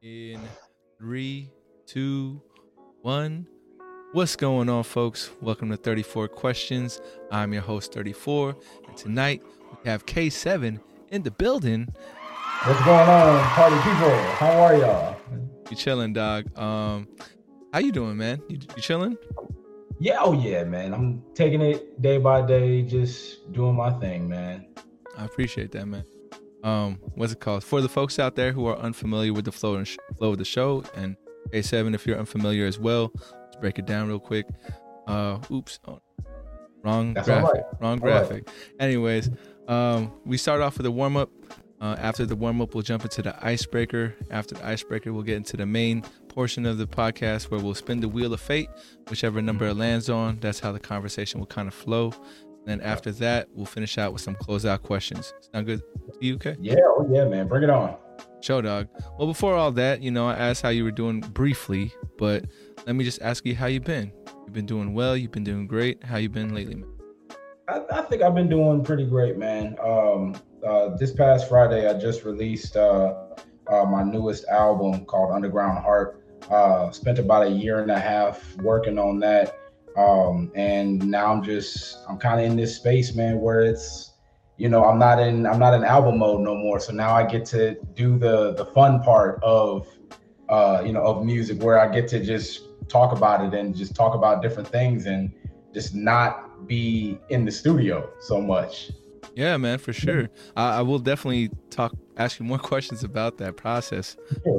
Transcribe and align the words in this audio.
In 0.00 0.40
three, 0.96 1.50
two, 1.84 2.40
one. 3.02 3.48
What's 4.12 4.36
going 4.36 4.68
on, 4.68 4.84
folks? 4.84 5.30
Welcome 5.40 5.70
to 5.70 5.76
34 5.76 6.28
Questions. 6.28 7.00
I'm 7.32 7.52
your 7.52 7.62
host, 7.62 7.94
34, 7.94 8.54
and 8.86 8.96
tonight 8.96 9.42
we 9.82 9.90
have 9.90 10.06
Kaesevyn 10.06 10.78
in 11.08 11.24
the 11.24 11.32
building. 11.32 11.88
What's 12.62 12.84
going 12.84 13.08
on, 13.08 13.42
party 13.42 13.74
people? 13.76 14.16
How 14.36 14.60
are 14.60 14.76
y'all? 14.76 15.16
You 15.68 15.76
chilling, 15.76 16.12
dog? 16.12 16.56
Um, 16.56 17.08
how 17.72 17.80
you 17.80 17.90
doing, 17.90 18.16
man? 18.16 18.40
You, 18.48 18.58
you 18.76 18.82
chilling? 18.82 19.18
Yeah, 19.98 20.18
oh 20.20 20.32
yeah, 20.32 20.62
man. 20.62 20.94
I'm 20.94 21.24
taking 21.34 21.60
it 21.60 22.00
day 22.00 22.18
by 22.18 22.42
day, 22.42 22.82
just 22.82 23.50
doing 23.50 23.74
my 23.74 23.90
thing, 23.98 24.28
man. 24.28 24.68
I 25.16 25.24
appreciate 25.24 25.72
that, 25.72 25.86
man. 25.86 26.04
Um, 26.64 26.98
what's 27.14 27.32
it 27.32 27.40
called? 27.40 27.62
For 27.64 27.80
the 27.80 27.88
folks 27.88 28.18
out 28.18 28.34
there 28.36 28.52
who 28.52 28.66
are 28.66 28.76
unfamiliar 28.78 29.32
with 29.32 29.44
the 29.44 29.52
flow 29.52 29.76
and 29.76 29.86
sh- 29.86 29.96
flow 30.16 30.32
of 30.32 30.38
the 30.38 30.44
show, 30.44 30.82
and 30.96 31.16
Kaesevyn, 31.52 31.94
if 31.94 32.06
you're 32.06 32.18
unfamiliar 32.18 32.66
as 32.66 32.78
well, 32.78 33.12
let's 33.14 33.56
break 33.60 33.78
it 33.78 33.86
down 33.86 34.08
real 34.08 34.18
quick. 34.18 34.46
Uh, 35.06 35.38
oops, 35.50 35.78
oh, 35.86 36.00
wrong 36.82 37.14
That's 37.14 37.26
graphic, 37.26 37.54
right. 37.54 37.64
wrong 37.80 38.00
All 38.02 38.08
right. 38.08 38.26
graphic. 38.28 38.48
Anyways, 38.80 39.30
um, 39.68 40.12
we 40.24 40.36
start 40.36 40.60
off 40.60 40.76
with 40.78 40.86
a 40.86 40.90
warm 40.90 41.16
up. 41.16 41.30
Uh, 41.80 41.94
after 42.00 42.26
the 42.26 42.34
warm 42.34 42.60
up, 42.60 42.74
we'll 42.74 42.82
jump 42.82 43.04
into 43.04 43.22
the 43.22 43.36
icebreaker. 43.46 44.12
After 44.32 44.56
the 44.56 44.66
icebreaker, 44.66 45.12
we'll 45.12 45.22
get 45.22 45.36
into 45.36 45.56
the 45.56 45.64
main 45.64 46.02
portion 46.26 46.66
of 46.66 46.76
the 46.76 46.88
podcast 46.88 47.52
where 47.52 47.60
we'll 47.60 47.74
spin 47.74 48.00
the 48.00 48.08
wheel 48.08 48.34
of 48.34 48.40
fate, 48.40 48.68
whichever 49.08 49.40
number 49.40 49.68
it 49.68 49.74
lands 49.74 50.10
on. 50.10 50.38
That's 50.40 50.58
how 50.58 50.72
the 50.72 50.80
conversation 50.80 51.38
will 51.38 51.46
kind 51.46 51.68
of 51.68 51.74
flow. 51.74 52.12
Then 52.68 52.82
after 52.82 53.10
that, 53.12 53.48
we'll 53.54 53.64
finish 53.64 53.96
out 53.96 54.12
with 54.12 54.20
some 54.20 54.34
closeout 54.34 54.82
questions. 54.82 55.32
Sound 55.40 55.64
good 55.64 55.80
to 55.80 56.18
you, 56.20 56.34
okay? 56.34 56.54
Yeah, 56.60 56.74
oh 56.84 57.08
yeah, 57.10 57.24
man. 57.24 57.48
Bring 57.48 57.62
it 57.62 57.70
on. 57.70 57.96
Show 58.42 58.60
dog. 58.60 58.88
Well, 59.18 59.26
before 59.26 59.54
all 59.54 59.72
that, 59.72 60.02
you 60.02 60.10
know, 60.10 60.28
I 60.28 60.34
asked 60.34 60.60
how 60.60 60.68
you 60.68 60.84
were 60.84 60.90
doing 60.90 61.20
briefly, 61.20 61.94
but 62.18 62.44
let 62.86 62.94
me 62.94 63.04
just 63.04 63.22
ask 63.22 63.46
you 63.46 63.54
how 63.54 63.66
you've 63.66 63.84
been. 63.84 64.12
You've 64.44 64.52
been 64.52 64.66
doing 64.66 64.92
well. 64.92 65.16
You've 65.16 65.30
been 65.30 65.44
doing 65.44 65.66
great. 65.66 66.04
How 66.04 66.18
you 66.18 66.28
been 66.28 66.54
lately, 66.54 66.74
man? 66.74 66.90
I, 67.68 67.80
I 67.90 68.02
think 68.02 68.20
I've 68.20 68.34
been 68.34 68.50
doing 68.50 68.84
pretty 68.84 69.06
great, 69.06 69.38
man. 69.38 69.74
Um, 69.82 70.38
uh, 70.66 70.94
this 70.98 71.12
past 71.12 71.48
Friday, 71.48 71.88
I 71.88 71.98
just 71.98 72.24
released 72.24 72.76
uh, 72.76 73.14
uh, 73.66 73.84
my 73.86 74.02
newest 74.02 74.44
album 74.48 75.06
called 75.06 75.32
Underground 75.32 75.78
Heart. 75.78 76.22
Uh, 76.50 76.90
spent 76.90 77.18
about 77.18 77.46
a 77.46 77.50
year 77.50 77.80
and 77.80 77.90
a 77.90 77.98
half 77.98 78.54
working 78.56 78.98
on 78.98 79.18
that, 79.20 79.56
um, 79.98 80.52
and 80.54 81.04
now 81.10 81.32
I'm 81.32 81.42
just 81.42 81.98
I'm 82.08 82.18
kind 82.18 82.40
of 82.40 82.46
in 82.46 82.56
this 82.56 82.76
space, 82.76 83.14
man, 83.14 83.40
where 83.40 83.62
it's 83.62 84.12
you 84.56 84.68
know 84.68 84.84
I'm 84.84 84.98
not 84.98 85.18
in 85.18 85.44
I'm 85.44 85.58
not 85.58 85.74
in 85.74 85.82
album 85.82 86.18
mode 86.18 86.40
no 86.42 86.54
more. 86.54 86.78
So 86.78 86.92
now 86.92 87.14
I 87.14 87.26
get 87.26 87.44
to 87.46 87.74
do 87.94 88.16
the 88.16 88.54
the 88.54 88.66
fun 88.66 89.02
part 89.02 89.42
of 89.42 89.88
uh, 90.48 90.82
you 90.86 90.92
know 90.92 91.02
of 91.02 91.24
music, 91.24 91.60
where 91.60 91.80
I 91.80 91.92
get 91.92 92.06
to 92.08 92.24
just 92.24 92.62
talk 92.88 93.14
about 93.14 93.44
it 93.44 93.58
and 93.58 93.74
just 93.74 93.96
talk 93.96 94.14
about 94.14 94.40
different 94.40 94.68
things 94.68 95.06
and 95.06 95.32
just 95.74 95.94
not 95.94 96.68
be 96.68 97.18
in 97.28 97.44
the 97.44 97.50
studio 97.50 98.08
so 98.20 98.40
much. 98.40 98.92
Yeah, 99.34 99.56
man, 99.56 99.78
for 99.78 99.92
sure. 99.92 100.30
I, 100.56 100.78
I 100.78 100.82
will 100.82 100.98
definitely 100.98 101.50
talk, 101.70 101.92
ask 102.16 102.40
you 102.40 102.46
more 102.46 102.58
questions 102.72 103.04
about 103.04 103.38
that 103.38 103.56
process. 103.56 104.16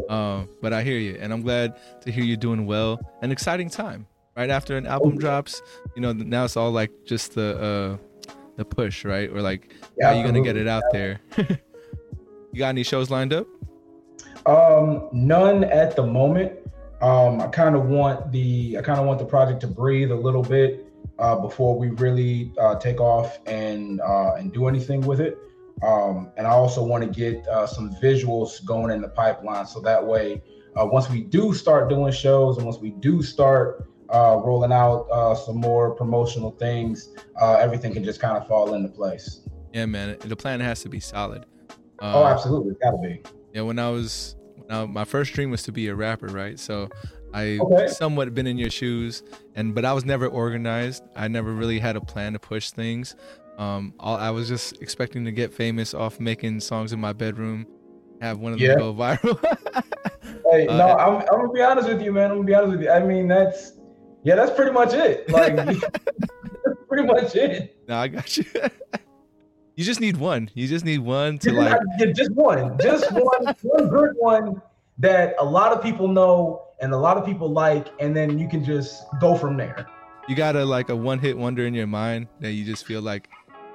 Um, 0.09 0.49
but 0.61 0.73
I 0.73 0.83
hear 0.83 0.97
you, 0.97 1.17
and 1.19 1.33
I'm 1.33 1.41
glad 1.41 1.75
to 2.01 2.11
hear 2.11 2.23
you're 2.23 2.37
doing 2.37 2.65
well. 2.65 2.99
An 3.21 3.31
exciting 3.31 3.69
time 3.69 4.05
right 4.35 4.49
after 4.49 4.77
an 4.77 4.85
album 4.85 5.17
drops. 5.17 5.61
You 5.95 6.01
know, 6.01 6.13
now 6.13 6.45
it's 6.45 6.57
all 6.57 6.71
like 6.71 6.91
just 7.05 7.33
the 7.33 7.99
uh, 8.29 8.33
the 8.55 8.65
push, 8.65 9.05
right? 9.05 9.29
Or 9.29 9.41
like 9.41 9.75
how 10.01 10.11
you 10.11 10.23
gonna 10.23 10.41
get 10.41 10.57
it 10.57 10.67
out 10.67 10.83
there. 10.91 11.19
you 11.37 12.59
got 12.59 12.69
any 12.69 12.83
shows 12.83 13.09
lined 13.09 13.33
up? 13.33 13.47
Um, 14.45 15.09
none 15.11 15.63
at 15.65 15.95
the 15.95 16.05
moment. 16.05 16.53
Um, 17.01 17.39
I 17.39 17.47
kind 17.47 17.75
of 17.75 17.85
want 17.85 18.31
the 18.31 18.77
I 18.77 18.81
kind 18.81 18.99
of 18.99 19.05
want 19.05 19.19
the 19.19 19.25
project 19.25 19.61
to 19.61 19.67
breathe 19.67 20.11
a 20.11 20.15
little 20.15 20.43
bit 20.43 20.85
uh, 21.17 21.35
before 21.35 21.77
we 21.77 21.89
really 21.89 22.51
uh, 22.59 22.75
take 22.75 22.99
off 22.99 23.39
and 23.45 24.01
uh, 24.01 24.35
and 24.35 24.51
do 24.53 24.67
anything 24.67 25.01
with 25.01 25.21
it. 25.21 25.37
Um, 25.81 26.31
and 26.35 26.45
I 26.45 26.49
also 26.49 26.83
want 26.83 27.05
to 27.05 27.09
get 27.09 27.47
uh, 27.47 27.65
some 27.65 27.95
visuals 28.01 28.63
going 28.65 28.91
in 28.91 29.01
the 29.01 29.07
pipeline, 29.07 29.65
so 29.65 29.79
that 29.81 30.05
way, 30.05 30.41
uh, 30.75 30.85
once 30.85 31.09
we 31.09 31.21
do 31.21 31.53
start 31.53 31.89
doing 31.89 32.11
shows 32.11 32.57
and 32.57 32.65
once 32.65 32.79
we 32.79 32.89
do 32.89 33.21
start 33.21 33.88
uh, 34.11 34.39
rolling 34.43 34.71
out 34.71 35.07
uh, 35.11 35.35
some 35.35 35.57
more 35.57 35.95
promotional 35.95 36.51
things, 36.51 37.13
uh, 37.41 37.55
everything 37.55 37.93
can 37.93 38.03
just 38.03 38.19
kind 38.19 38.37
of 38.37 38.47
fall 38.47 38.73
into 38.73 38.89
place. 38.89 39.41
Yeah, 39.73 39.85
man. 39.85 40.17
The 40.19 40.35
plan 40.35 40.59
has 40.61 40.81
to 40.83 40.89
be 40.89 40.99
solid. 40.99 41.45
Um, 42.01 42.15
Oh, 42.15 42.25
absolutely, 42.25 42.71
it's 42.71 42.79
gotta 42.81 42.97
be. 42.97 43.21
Yeah, 43.53 43.61
when 43.61 43.77
I 43.79 43.89
was 43.89 44.35
I, 44.69 44.85
my 44.85 45.05
first 45.05 45.33
dream 45.33 45.51
was 45.51 45.63
to 45.63 45.71
be 45.71 45.87
a 45.87 45.95
rapper, 45.95 46.27
right? 46.27 46.59
So 46.59 46.89
I 47.33 47.59
Okay. 47.59 47.87
somewhat 47.87 48.33
been 48.33 48.47
in 48.47 48.57
your 48.57 48.69
shoes, 48.69 49.21
and 49.55 49.75
but 49.75 49.85
I 49.85 49.93
was 49.93 50.05
never 50.05 50.27
organized. 50.27 51.03
I 51.15 51.27
never 51.27 51.53
really 51.53 51.79
had 51.79 51.95
a 51.95 52.01
plan 52.01 52.33
to 52.33 52.39
push 52.39 52.71
things. 52.71 53.15
Um, 53.57 53.93
all, 53.99 54.15
I 54.15 54.29
was 54.31 54.47
just 54.47 54.81
expecting 54.81 55.25
to 55.25 55.31
get 55.31 55.53
famous 55.53 55.93
off 55.93 56.19
making 56.19 56.61
songs 56.61 56.93
in 56.93 56.99
my 56.99 57.13
bedroom, 57.13 57.67
have 58.21 58.39
one 58.39 58.53
of 58.53 58.59
them 58.59 58.69
Yeah. 58.69 58.75
go 58.75 58.93
viral. 58.95 59.37
Hey, 60.51 60.67
Uh, 60.67 60.77
no, 60.77 60.85
I'm, 60.97 61.21
I'm 61.21 61.39
gonna 61.41 61.53
be 61.53 61.61
honest 61.61 61.87
with 61.89 62.01
you, 62.01 62.11
man. 62.11 62.31
I'm 62.31 62.37
gonna 62.37 62.47
be 62.47 62.55
honest 62.55 62.71
with 62.71 62.81
you. 62.81 62.89
I 62.89 63.03
mean, 63.03 63.27
that's 63.27 63.73
yeah, 64.23 64.35
that's 64.35 64.51
pretty 64.51 64.71
much 64.71 64.93
it. 64.93 65.29
Like, 65.29 65.55
that's 65.55 66.83
pretty 66.87 67.05
much 67.05 67.35
it. 67.35 67.77
no, 67.87 67.97
I 67.97 68.07
got 68.07 68.37
you. 68.37 68.45
you 69.75 69.85
just 69.85 70.01
need 70.01 70.17
one. 70.17 70.49
You 70.53 70.67
just 70.67 70.85
need 70.85 70.99
one 70.99 71.37
to 71.39 71.53
like. 71.53 71.79
Yeah, 71.99 72.11
just 72.11 72.31
one, 72.31 72.77
just 72.79 73.11
one, 73.11 73.55
one 73.61 73.87
good 73.87 74.15
one 74.17 74.61
that 74.97 75.35
a 75.39 75.45
lot 75.45 75.71
of 75.71 75.81
people 75.81 76.07
know 76.07 76.63
and 76.81 76.93
a 76.93 76.97
lot 76.97 77.17
of 77.17 77.25
people 77.25 77.49
like, 77.49 77.87
and 77.99 78.15
then 78.15 78.37
you 78.37 78.47
can 78.47 78.63
just 78.63 79.03
go 79.19 79.35
from 79.35 79.57
there. 79.57 79.87
You 80.27 80.35
got 80.35 80.55
a 80.55 80.65
like 80.65 80.89
a 80.89 80.95
one 80.95 81.19
hit 81.19 81.37
wonder 81.37 81.65
in 81.65 81.73
your 81.73 81.87
mind 81.87 82.27
that 82.39 82.51
you 82.51 82.65
just 82.65 82.85
feel 82.85 83.01
like 83.01 83.29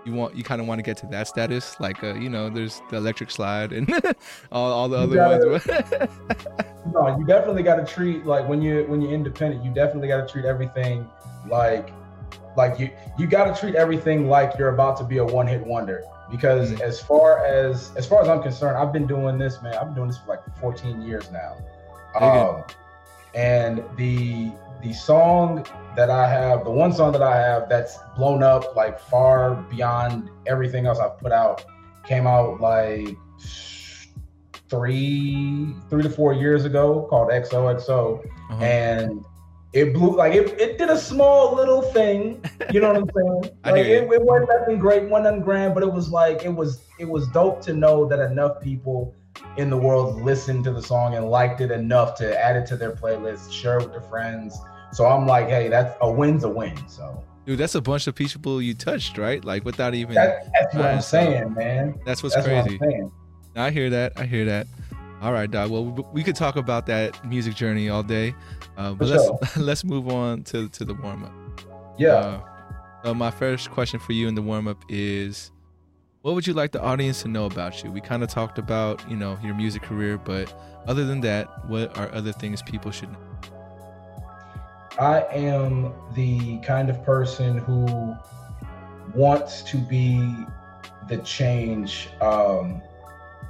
you 0.05 0.13
want. 0.13 0.35
You 0.35 0.45
kind 0.45 0.61
of 0.61 0.67
want 0.67 0.79
to 0.79 0.83
get 0.83 0.97
to 0.99 1.07
that 1.09 1.29
status. 1.29 1.79
Like, 1.81 2.03
uh, 2.05 2.15
you 2.15 2.29
know, 2.29 2.51
there's 2.51 2.83
the 2.91 2.97
electric 2.97 3.31
slide 3.31 3.73
and 3.73 3.91
all, 4.53 4.73
all 4.73 4.89
the 4.89 4.99
other 4.99 5.51
ones. 5.51 5.67
No, 6.93 7.17
you 7.19 7.25
definitely 7.25 7.63
got 7.63 7.77
to 7.77 7.85
treat 7.85 8.27
like 8.27 8.47
when 8.49 8.61
you 8.61 8.85
when 8.85 9.01
you're 9.01 9.13
independent, 9.13 9.65
you 9.65 9.73
definitely 9.73 10.09
got 10.09 10.27
to 10.27 10.31
treat 10.33 10.45
everything 10.45 11.09
like 11.49 11.91
like 12.57 12.79
you 12.79 12.91
you 13.19 13.27
got 13.27 13.53
to 13.53 13.59
treat 13.61 13.75
everything 13.75 14.29
like 14.29 14.53
you're 14.59 14.69
about 14.69 14.97
to 14.99 15.05
be 15.05 15.19
a 15.19 15.25
one 15.25 15.47
hit 15.47 15.65
wonder. 15.67 16.05
Because 16.31 16.73
Mhm. 16.73 16.81
as 16.81 17.01
far 17.01 17.45
as 17.45 17.91
as 17.97 18.07
far 18.07 18.23
as 18.23 18.29
I'm 18.29 18.43
concerned, 18.43 18.77
I've 18.77 18.93
been 18.93 19.07
doing 19.07 19.39
this, 19.39 19.63
man. 19.63 19.75
I've 19.75 19.87
been 19.87 19.95
doing 19.95 20.09
this 20.09 20.19
for 20.19 20.29
like 20.29 20.41
14 20.61 21.01
years 21.03 21.31
now. 21.31 21.57
Um, 22.19 22.65
and 23.35 23.83
the 23.97 24.53
the 24.83 24.93
song 24.93 25.67
that 25.97 26.11
I 26.11 26.29
have, 26.29 26.65
the 26.65 26.71
one 26.71 26.93
song 26.93 27.13
that 27.13 27.23
I 27.23 27.37
have 27.37 27.69
that's 27.69 27.99
blown 28.17 28.43
up 28.43 28.75
like 28.77 28.99
far 28.99 29.55
beyond 29.71 30.31
everything 30.47 30.87
else 30.87 30.99
I've 30.99 31.19
put 31.19 31.33
out, 31.33 31.65
came 32.05 32.27
out 32.27 32.61
like 32.61 33.17
three 34.69 35.75
three 35.91 36.03
to 36.03 36.11
four 36.11 36.33
years 36.33 36.65
ago 36.65 37.07
called 37.11 37.31
XOXO 37.31 38.25
Uh-huh. 38.51 38.65
and 38.65 39.25
it 39.73 39.93
blew 39.93 40.17
like 40.17 40.33
it, 40.35 40.59
it 40.61 40.79
did 40.79 40.89
a 40.91 40.99
small 40.99 41.55
little 41.55 41.83
thing 41.83 42.43
you 42.73 42.81
know 42.81 42.93
what 42.93 42.97
i'm 42.97 43.11
saying? 43.15 43.55
Like 43.65 43.77
it, 43.85 44.11
it 44.11 44.23
wasn't 44.23 44.49
nothing 44.59 44.79
great 44.79 45.09
wasn't 45.09 45.25
nothing 45.25 45.43
grand 45.43 45.75
but 45.75 45.83
it 45.83 45.93
was 45.93 46.09
like 46.11 46.45
it 46.45 46.55
was 46.55 46.83
it 46.99 47.09
was 47.09 47.27
dope 47.29 47.61
to 47.63 47.73
know 47.75 48.07
that 48.09 48.21
enough 48.21 48.61
people 48.61 49.15
in 49.57 49.69
the 49.71 49.77
world 49.77 50.23
listened 50.23 50.65
to 50.65 50.73
the 50.73 50.83
song 50.83 51.15
and 51.15 51.29
liked 51.29 51.61
it 51.61 51.71
enough 51.71 52.15
to 52.17 52.39
add 52.43 52.57
it 52.57 52.67
to 52.67 52.77
their 52.77 52.93
playlist 52.93 53.53
share 53.53 53.79
it 53.79 53.83
with 53.85 53.93
their 53.93 54.01
friends 54.03 54.59
so 54.95 55.07
i'm 55.07 55.27
like 55.27 55.49
hey 55.49 55.69
that's 55.69 55.97
a 56.01 56.11
win's 56.11 56.45
a 56.45 56.49
win 56.49 56.77
so 56.89 57.23
Dude, 57.47 57.59
that's 57.59 57.75
a 57.75 57.83
bunch 57.83 58.07
of 58.07 58.15
people 58.15 58.63
you 58.63 58.73
touched, 58.73 59.19
right? 59.19 59.45
Like 59.45 59.67
without 59.67 59.95
even. 59.95 60.15
that, 60.15 60.51
that's 60.55 60.75
what 60.75 60.85
i'm 60.87 61.01
saying 61.03 61.53
man 61.53 62.01
that's 62.07 62.23
what's 62.23 62.35
that's 62.35 62.47
crazy. 62.47 62.79
what 62.79 63.13
I 63.57 63.71
hear 63.71 63.91
that. 63.91 64.15
I 64.17 64.25
hear 64.25 64.45
that. 64.47 64.67
All 65.23 65.33
right, 65.33 65.49
dog. 65.51 65.71
Well, 65.71 65.85
we- 65.85 66.05
we 66.13 66.23
could 66.25 66.35
talk 66.37 66.57
about 66.57 66.87
that 66.87 67.23
music 67.25 67.55
journey 67.55 67.89
all 67.91 68.03
day, 68.03 68.35
uh, 68.79 68.95
but 68.95 69.07
For 69.09 69.15
let's 69.15 69.57
let's 69.69 69.85
move 69.85 70.09
on 70.09 70.43
to 70.45 70.69
to 70.71 70.85
the 70.87 70.95
warm 70.95 71.23
up. 71.25 71.33
yeah 71.99 72.13
Uh, 72.15 72.41
so 73.05 73.15
my 73.15 73.31
first 73.31 73.71
question 73.71 74.01
for 74.01 74.13
you 74.15 74.27
in 74.27 74.35
the 74.35 74.43
warm 74.43 74.67
up 74.67 74.83
is, 74.89 75.53
what 76.23 76.35
would 76.35 76.47
you 76.47 76.55
like 76.55 76.73
the 76.73 76.81
audience 76.83 77.23
to 77.23 77.29
know 77.29 77.45
about 77.45 77.85
you? 77.85 77.93
We 77.93 78.01
kind 78.01 78.23
of 78.25 78.29
talked 78.31 78.59
about 78.59 79.09
you 79.11 79.17
know 79.17 79.39
your 79.45 79.55
music 79.55 79.83
career, 79.83 80.17
but 80.19 80.53
other 80.89 81.05
than 81.05 81.21
that, 81.21 81.69
what 81.69 81.97
are 81.99 82.11
other 82.15 82.33
things 82.33 82.63
people 82.63 82.91
should 82.91 83.13
know? 83.13 83.19
I 84.99 85.23
am 85.33 85.93
the 86.15 86.59
kind 86.59 86.89
of 86.89 87.05
person 87.05 87.59
who 87.59 88.15
wants 89.15 89.63
to 89.63 89.77
be 89.77 90.47
the 91.09 91.19
change 91.19 92.09
um, 92.21 92.81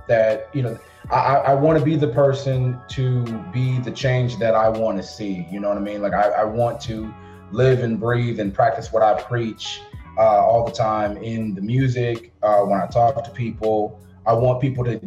that 0.09 0.49
you 0.55 0.63
know. 0.63 0.79
I, 1.11 1.37
I 1.37 1.55
want 1.55 1.79
to 1.79 1.85
be 1.85 1.97
the 1.97 2.09
person 2.09 2.81
to 2.89 3.25
be 3.53 3.79
the 3.81 3.91
change 3.91 4.39
that 4.39 4.55
I 4.55 4.71
want 4.71 4.97
to 4.97 5.03
see. 5.03 5.47
You 5.51 5.61
know 5.61 5.69
what 5.69 5.77
I 5.77 5.83
mean? 5.83 6.01
Like 6.01 6.15
I, 6.15 6.31
I 6.31 6.45
want 6.45 6.81
to 6.83 7.13
live 7.53 7.81
and 7.81 8.01
breathe 8.01 8.41
and 8.41 8.55
practice 8.55 8.91
what 8.91 9.03
I 9.03 9.21
preach 9.21 9.83
uh, 10.17 10.23
all 10.23 10.65
the 10.65 10.73
time 10.73 11.19
in 11.19 11.55
the 11.55 11.61
music. 11.61 12.33
Uh, 12.43 12.61
when 12.61 12.81
I 12.81 12.87
talk 12.87 13.23
to 13.23 13.31
people, 13.31 14.01
I 14.25 14.33
want 14.33 14.63
people 14.63 14.83
to 14.85 14.99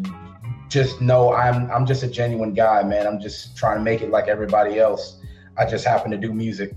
just 0.70 1.02
know 1.02 1.34
I'm 1.34 1.72
I'm 1.72 1.86
just 1.86 2.04
a 2.04 2.08
genuine 2.08 2.54
guy, 2.54 2.84
man. 2.84 3.08
I'm 3.08 3.20
just 3.20 3.58
trying 3.58 3.78
to 3.78 3.84
make 3.84 4.02
it 4.02 4.12
like 4.12 4.28
everybody 4.28 4.80
else. 4.80 5.20
I 5.58 5.66
just 5.66 5.86
happen 5.86 6.12
to 6.12 6.18
do 6.18 6.34
music. 6.34 6.74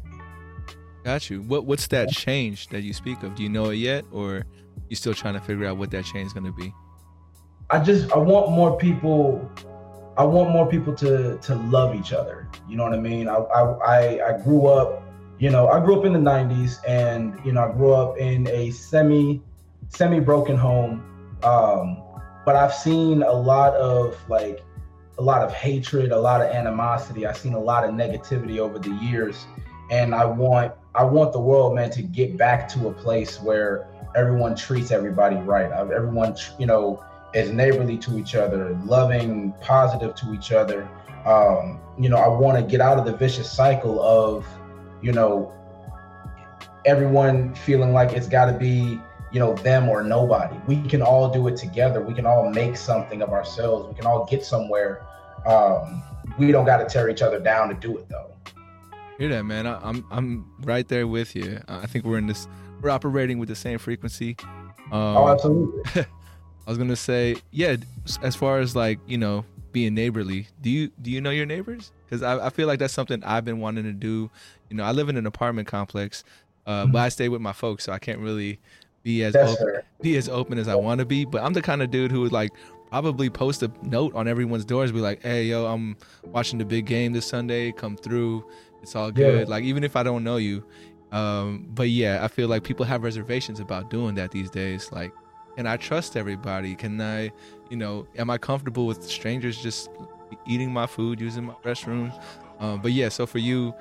Got 1.04 1.30
you. 1.30 1.42
What 1.42 1.64
what's 1.64 1.86
that 1.88 2.10
change 2.10 2.68
that 2.68 2.82
you 2.82 2.92
speak 2.92 3.22
of? 3.22 3.34
Do 3.34 3.42
you 3.42 3.48
know 3.48 3.70
it 3.70 3.76
yet, 3.76 4.04
or 4.12 4.44
you 4.88 4.96
still 4.96 5.14
trying 5.14 5.34
to 5.34 5.40
figure 5.40 5.66
out 5.66 5.76
what 5.78 5.90
that 5.92 6.04
change 6.04 6.26
is 6.26 6.32
going 6.32 6.44
to 6.44 6.52
be? 6.52 6.74
I 7.70 7.78
just 7.78 8.10
I 8.12 8.18
want 8.18 8.50
more 8.50 8.76
people. 8.76 9.50
I 10.16 10.24
want 10.24 10.50
more 10.50 10.68
people 10.68 10.94
to 10.96 11.38
to 11.38 11.54
love 11.54 11.94
each 11.94 12.12
other. 12.12 12.48
You 12.68 12.76
know 12.76 12.84
what 12.84 12.92
I 12.92 12.98
mean? 13.00 13.28
I 13.28 13.36
I 13.36 14.28
I 14.28 14.42
grew 14.42 14.66
up, 14.66 15.02
you 15.38 15.48
know, 15.50 15.68
I 15.68 15.82
grew 15.82 15.98
up 15.98 16.04
in 16.04 16.12
the 16.12 16.18
'90s, 16.18 16.78
and 16.86 17.38
you 17.44 17.52
know, 17.52 17.64
I 17.64 17.72
grew 17.72 17.94
up 17.94 18.18
in 18.18 18.46
a 18.48 18.70
semi 18.70 19.40
semi 19.88 20.20
broken 20.20 20.56
home. 20.56 21.06
Um, 21.42 22.02
but 22.44 22.56
I've 22.56 22.74
seen 22.74 23.22
a 23.22 23.32
lot 23.32 23.74
of 23.74 24.18
like 24.28 24.62
a 25.18 25.22
lot 25.22 25.42
of 25.42 25.52
hatred, 25.52 26.12
a 26.12 26.18
lot 26.18 26.40
of 26.40 26.48
animosity. 26.48 27.26
I've 27.26 27.36
seen 27.36 27.54
a 27.54 27.60
lot 27.60 27.84
of 27.84 27.90
negativity 27.90 28.58
over 28.58 28.78
the 28.78 28.90
years, 28.96 29.46
and 29.90 30.14
I 30.14 30.24
want 30.24 30.72
I 30.94 31.04
want 31.04 31.32
the 31.32 31.40
world, 31.40 31.74
man, 31.74 31.90
to 31.90 32.02
get 32.02 32.36
back 32.36 32.68
to 32.70 32.88
a 32.88 32.92
place 32.92 33.40
where 33.40 33.86
everyone 34.16 34.56
treats 34.56 34.90
everybody 34.90 35.36
right. 35.36 35.70
Everyone, 35.70 36.36
you 36.58 36.66
know, 36.66 37.04
is 37.34 37.50
neighborly 37.50 37.96
to 37.98 38.18
each 38.18 38.34
other, 38.34 38.76
loving, 38.84 39.54
positive 39.60 40.14
to 40.16 40.34
each 40.34 40.52
other. 40.52 40.88
Um, 41.24 41.80
you 41.98 42.08
know, 42.08 42.16
I 42.16 42.28
want 42.28 42.58
to 42.58 42.64
get 42.64 42.80
out 42.80 42.98
of 42.98 43.04
the 43.04 43.16
vicious 43.16 43.50
cycle 43.50 44.02
of, 44.02 44.46
you 45.02 45.12
know, 45.12 45.52
everyone 46.86 47.54
feeling 47.54 47.92
like 47.92 48.12
it's 48.12 48.26
got 48.26 48.46
to 48.46 48.58
be 48.58 48.98
you 49.32 49.38
know 49.38 49.54
them 49.54 49.88
or 49.88 50.02
nobody. 50.02 50.56
We 50.66 50.82
can 50.88 51.02
all 51.02 51.30
do 51.30 51.48
it 51.48 51.56
together. 51.56 52.00
We 52.00 52.14
can 52.14 52.26
all 52.26 52.50
make 52.50 52.76
something 52.76 53.22
of 53.22 53.30
ourselves. 53.30 53.88
We 53.88 53.94
can 53.94 54.06
all 54.06 54.24
get 54.24 54.44
somewhere. 54.44 55.06
Um, 55.46 56.02
we 56.38 56.52
don't 56.52 56.66
got 56.66 56.78
to 56.78 56.86
tear 56.86 57.08
each 57.08 57.22
other 57.22 57.38
down 57.38 57.68
to 57.68 57.74
do 57.74 57.96
it 57.98 58.08
though. 58.08 58.30
Hear 59.18 59.28
that 59.28 59.44
man. 59.44 59.66
I, 59.66 59.88
am 59.88 60.06
I'm 60.10 60.50
right 60.62 60.86
there 60.88 61.06
with 61.06 61.36
you. 61.36 61.60
I 61.68 61.86
think 61.86 62.04
we're 62.04 62.18
in 62.18 62.26
this 62.26 62.48
we're 62.80 62.90
operating 62.90 63.38
with 63.38 63.48
the 63.48 63.54
same 63.54 63.78
frequency. 63.78 64.36
Um, 64.90 65.16
oh 65.16 65.28
absolutely. 65.28 65.82
I 66.66 66.70
was 66.70 66.78
gonna 66.78 66.96
say 66.96 67.36
yeah 67.50 67.76
as 68.22 68.34
far 68.34 68.60
as 68.60 68.74
like 68.74 68.98
you 69.06 69.18
know 69.18 69.44
being 69.72 69.94
neighborly 69.94 70.48
do 70.62 70.68
you 70.68 70.90
do 71.00 71.10
you 71.10 71.20
know 71.20 71.30
your 71.30 71.46
neighbors? 71.46 71.92
Because 72.04 72.22
I, 72.22 72.46
I 72.46 72.50
feel 72.50 72.66
like 72.66 72.78
that's 72.78 72.94
something 72.94 73.22
i've 73.24 73.44
been 73.44 73.60
wanting 73.60 73.84
to 73.84 73.92
do. 73.92 74.30
You 74.68 74.76
know 74.76 74.84
i 74.84 74.92
live 74.92 75.08
in 75.08 75.16
an 75.16 75.26
apartment 75.26 75.68
complex 75.68 76.24
uh, 76.66 76.84
mm-hmm. 76.84 76.92
but 76.92 76.98
i 76.98 77.08
stay 77.08 77.28
with 77.28 77.40
my 77.40 77.52
folks 77.52 77.84
so 77.84 77.92
i 77.92 77.98
can't 77.98 78.18
really 78.18 78.58
be 79.02 79.24
as 79.24 79.36
open, 79.36 79.82
be 80.00 80.16
as 80.16 80.28
open 80.28 80.58
as 80.58 80.68
I 80.68 80.74
want 80.74 80.98
to 80.98 81.04
be. 81.04 81.24
But 81.24 81.42
I'm 81.42 81.52
the 81.52 81.62
kind 81.62 81.82
of 81.82 81.90
dude 81.90 82.10
who 82.10 82.20
would 82.22 82.32
like 82.32 82.52
probably 82.90 83.30
post 83.30 83.62
a 83.62 83.70
note 83.82 84.14
on 84.14 84.28
everyone's 84.28 84.64
doors, 84.64 84.92
be 84.92 85.00
like, 85.00 85.22
"Hey, 85.22 85.44
yo, 85.44 85.66
I'm 85.66 85.96
watching 86.24 86.58
the 86.58 86.64
big 86.64 86.86
game 86.86 87.12
this 87.12 87.26
Sunday. 87.26 87.72
Come 87.72 87.96
through. 87.96 88.44
It's 88.82 88.94
all 88.94 89.10
good." 89.10 89.48
Yeah. 89.48 89.50
Like 89.50 89.64
even 89.64 89.84
if 89.84 89.96
I 89.96 90.02
don't 90.02 90.24
know 90.24 90.36
you. 90.36 90.64
Um, 91.12 91.66
but 91.70 91.88
yeah, 91.88 92.24
I 92.24 92.28
feel 92.28 92.48
like 92.48 92.62
people 92.62 92.86
have 92.86 93.02
reservations 93.02 93.58
about 93.58 93.90
doing 93.90 94.14
that 94.14 94.30
these 94.30 94.48
days. 94.48 94.92
Like, 94.92 95.12
can 95.56 95.66
I 95.66 95.76
trust 95.76 96.16
everybody? 96.16 96.76
Can 96.76 97.00
I, 97.00 97.32
you 97.68 97.76
know, 97.76 98.06
am 98.16 98.30
I 98.30 98.38
comfortable 98.38 98.86
with 98.86 99.02
strangers 99.02 99.60
just 99.60 99.90
eating 100.46 100.72
my 100.72 100.86
food, 100.86 101.20
using 101.20 101.46
my 101.46 101.54
restroom? 101.64 102.12
Um, 102.60 102.80
but 102.80 102.92
yeah, 102.92 103.08
so 103.08 103.26
for 103.26 103.38
you, 103.38 103.74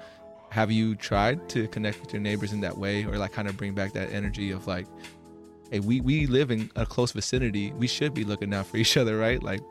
have 0.49 0.71
you 0.71 0.95
tried 0.95 1.47
to 1.49 1.67
connect 1.67 2.01
with 2.01 2.13
your 2.13 2.21
neighbors 2.21 2.53
in 2.53 2.61
that 2.61 2.77
way 2.77 3.03
or 3.05 3.17
like 3.17 3.31
kind 3.31 3.47
of 3.47 3.55
bring 3.55 3.73
back 3.73 3.93
that 3.93 4.11
energy 4.11 4.51
of 4.51 4.67
like 4.67 4.87
hey 5.71 5.79
we 5.79 6.01
we 6.01 6.25
live 6.25 6.51
in 6.51 6.69
a 6.75 6.85
close 6.85 7.11
vicinity. 7.11 7.71
We 7.73 7.87
should 7.87 8.13
be 8.13 8.23
looking 8.23 8.53
out 8.53 8.65
for 8.65 8.77
each 8.77 8.97
other 8.97 9.17
right? 9.17 9.41
Like 9.41 9.61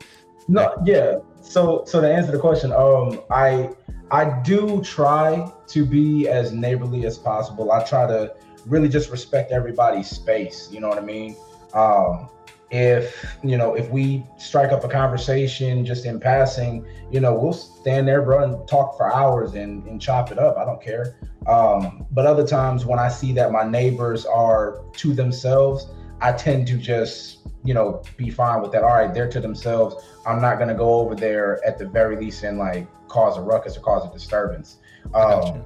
no 0.47 0.75
yeah. 0.85 1.19
So 1.41 1.85
so 1.87 2.01
to 2.01 2.11
answer 2.11 2.33
the 2.33 2.39
question 2.39 2.73
um 2.73 3.21
i 3.31 3.71
i 4.11 4.41
do 4.43 4.83
try 4.83 5.51
to 5.69 5.85
be 5.85 6.29
as 6.29 6.53
neighborly 6.53 7.07
as 7.07 7.19
possible. 7.19 7.73
I 7.73 7.83
try 7.85 8.07
to 8.07 8.35
really 8.67 8.89
just 8.89 9.11
respect 9.11 9.51
everybody's 9.51 10.09
space 10.09 10.69
you 10.71 10.81
know 10.81 10.89
what 10.89 10.99
i 10.99 11.03
mean? 11.03 11.37
Um 11.75 12.29
if 12.71 13.37
you 13.43 13.57
know 13.57 13.75
if 13.75 13.89
we 13.91 14.23
strike 14.37 14.73
up 14.73 14.85
a 14.85 14.89
conversation 14.89 15.87
just 15.87 16.05
in 16.05 16.21
passing 16.21 16.85
you 17.11 17.19
know 17.19 17.33
we'll 17.33 17.53
stand 17.53 18.07
there 18.07 18.21
bro 18.21 18.45
and 18.45 18.69
talk 18.69 18.97
for 18.97 19.13
hours 19.13 19.55
and, 19.55 19.87
and 19.87 20.01
chop 20.01 20.31
it 20.31 20.39
up. 20.39 20.59
I 20.59 20.65
don't 20.65 20.83
care. 20.83 21.17
Um, 21.47 22.05
but 22.11 22.27
other 22.27 22.47
times 22.47 22.85
when 22.85 22.99
i 22.99 23.09
see 23.09 23.33
that 23.33 23.53
my 23.53 23.65
neighbors 23.65 24.27
are 24.27 24.83
to 24.95 25.15
themselves 25.15 25.87
i 26.21 26.31
tend 26.31 26.67
to 26.67 26.77
just 26.77 27.39
you 27.65 27.73
know 27.73 28.03
be 28.17 28.29
fine 28.29 28.61
with 28.61 28.73
that. 28.73 28.83
All 28.83 28.95
right 28.95 29.13
they're 29.13 29.31
to 29.31 29.41
themselves. 29.41 29.97
I'm 30.27 30.43
not 30.43 30.57
going 30.57 30.69
to 30.69 30.75
go 30.75 30.95
over 31.01 31.15
there 31.15 31.65
at 31.65 31.79
the 31.79 31.87
very 31.87 32.17
least 32.17 32.43
and 32.43 32.59
like 32.59 32.87
cause 33.09 33.39
a 33.39 33.41
ruckus 33.41 33.79
or 33.79 33.81
cause 33.81 34.07
a 34.07 34.13
disturbance. 34.13 34.77
Um, 35.15 35.65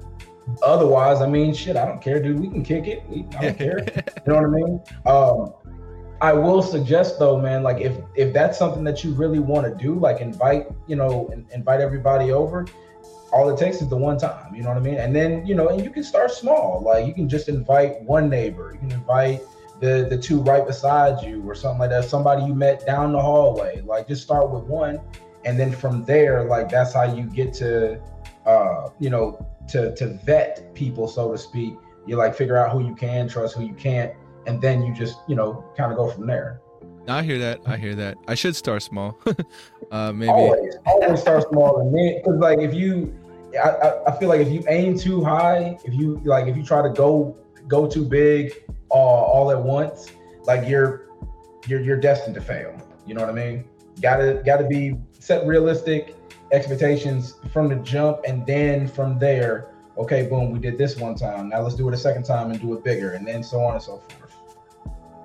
otherwise 0.61 1.21
i 1.21 1.27
mean 1.27 1.53
shit 1.53 1.77
i 1.77 1.85
don't 1.85 2.01
care 2.01 2.21
dude. 2.21 2.39
We 2.39 2.49
can 2.49 2.63
kick 2.63 2.87
it. 2.87 3.03
We, 3.09 3.25
i 3.37 3.41
don't 3.41 3.57
care. 3.57 3.79
You 3.79 4.33
know 4.33 4.35
what 4.35 4.45
i 4.45 4.47
mean? 4.47 4.81
Um, 5.05 5.53
I 6.23 6.31
will 6.31 6.61
suggest 6.61 7.19
though, 7.19 7.37
man, 7.37 7.63
like 7.63 7.81
if 7.81 7.97
if 8.15 8.31
that's 8.31 8.57
something 8.57 8.85
that 8.85 9.03
you 9.03 9.13
really 9.13 9.39
want 9.39 9.67
to 9.67 9.75
do, 9.75 9.95
like 9.95 10.21
invite, 10.21 10.67
you 10.87 10.95
know, 10.95 11.29
invite 11.53 11.81
everybody 11.81 12.31
over. 12.31 12.65
All 13.33 13.49
it 13.49 13.59
takes 13.59 13.81
is 13.81 13.89
the 13.89 13.97
one 13.97 14.17
time, 14.17 14.55
you 14.55 14.63
know 14.63 14.69
what 14.69 14.77
I 14.77 14.79
mean? 14.79 14.95
And 14.95 15.13
then, 15.13 15.45
you 15.45 15.53
know, 15.53 15.67
and 15.67 15.83
you 15.83 15.89
can 15.89 16.01
start 16.01 16.31
small. 16.31 16.81
Like 16.81 17.05
you 17.05 17.13
can 17.13 17.27
just 17.27 17.49
invite 17.49 18.01
one 18.03 18.29
neighbor. 18.29 18.71
You 18.71 18.79
can 18.79 18.91
invite 18.93 19.41
the 19.81 20.07
the 20.09 20.17
two 20.17 20.39
right 20.43 20.65
beside 20.65 21.21
you 21.21 21.43
or 21.43 21.55
something 21.55 21.79
like 21.79 21.89
that. 21.89 22.05
Somebody 22.05 22.43
you 22.45 22.55
met 22.55 22.85
down 22.85 23.11
the 23.11 23.21
hallway. 23.21 23.81
Like 23.81 24.07
just 24.07 24.23
start 24.23 24.49
with 24.49 24.63
one. 24.63 25.01
And 25.43 25.59
then 25.59 25.73
from 25.73 26.05
there, 26.05 26.45
like 26.45 26.69
that's 26.69 26.93
how 26.93 27.03
you 27.03 27.23
get 27.23 27.53
to 27.55 27.99
uh, 28.45 28.91
you 28.97 29.09
know, 29.09 29.45
to 29.67 29.93
to 29.97 30.13
vet 30.23 30.73
people, 30.73 31.05
so 31.05 31.33
to 31.33 31.37
speak. 31.37 31.75
You 32.05 32.15
like 32.15 32.33
figure 32.33 32.55
out 32.55 32.71
who 32.71 32.85
you 32.85 32.95
can 32.95 33.27
trust, 33.27 33.55
who 33.55 33.63
you 33.65 33.73
can't 33.73 34.13
and 34.45 34.61
then 34.61 34.83
you 34.83 34.93
just 34.93 35.19
you 35.27 35.35
know 35.35 35.65
kind 35.77 35.91
of 35.91 35.97
go 35.97 36.09
from 36.09 36.27
there. 36.27 36.61
I 37.07 37.23
hear 37.23 37.37
that. 37.39 37.59
I 37.65 37.77
hear 37.77 37.95
that. 37.95 38.17
I 38.27 38.35
should 38.35 38.55
start 38.55 38.81
small. 38.81 39.17
uh, 39.91 40.13
maybe 40.13 40.29
always, 40.29 40.75
always 40.85 41.21
start 41.21 41.47
small, 41.49 41.81
and 41.81 41.93
then 41.93 42.17
because 42.17 42.39
like 42.39 42.59
if 42.59 42.73
you, 42.73 43.13
I, 43.61 43.99
I 44.07 44.17
feel 44.17 44.29
like 44.29 44.41
if 44.41 44.49
you 44.49 44.63
aim 44.69 44.97
too 44.97 45.23
high, 45.23 45.77
if 45.83 45.93
you 45.93 46.21
like 46.23 46.47
if 46.47 46.55
you 46.55 46.63
try 46.63 46.81
to 46.81 46.89
go 46.89 47.37
go 47.67 47.87
too 47.87 48.05
big 48.05 48.53
uh, 48.91 48.93
all 48.93 49.51
at 49.51 49.61
once, 49.61 50.11
like 50.45 50.67
you're 50.67 51.09
you're 51.67 51.81
you're 51.81 51.99
destined 51.99 52.35
to 52.35 52.41
fail. 52.41 52.75
You 53.05 53.15
know 53.15 53.21
what 53.21 53.29
I 53.29 53.33
mean? 53.33 53.65
Gotta 54.01 54.41
gotta 54.45 54.65
be 54.65 54.95
set 55.19 55.45
realistic 55.45 56.15
expectations 56.53 57.35
from 57.51 57.67
the 57.67 57.75
jump, 57.77 58.21
and 58.25 58.45
then 58.45 58.87
from 58.87 59.19
there, 59.19 59.72
okay, 59.97 60.27
boom, 60.27 60.51
we 60.51 60.59
did 60.59 60.77
this 60.77 60.97
one 60.97 61.15
time. 61.15 61.49
Now 61.49 61.61
let's 61.61 61.75
do 61.75 61.87
it 61.87 61.93
a 61.93 61.97
second 61.97 62.23
time 62.23 62.51
and 62.51 62.59
do 62.59 62.73
it 62.73 62.83
bigger, 62.83 63.13
and 63.13 63.27
then 63.27 63.43
so 63.43 63.61
on 63.61 63.73
and 63.73 63.83
so 63.83 63.97
forth 63.97 64.23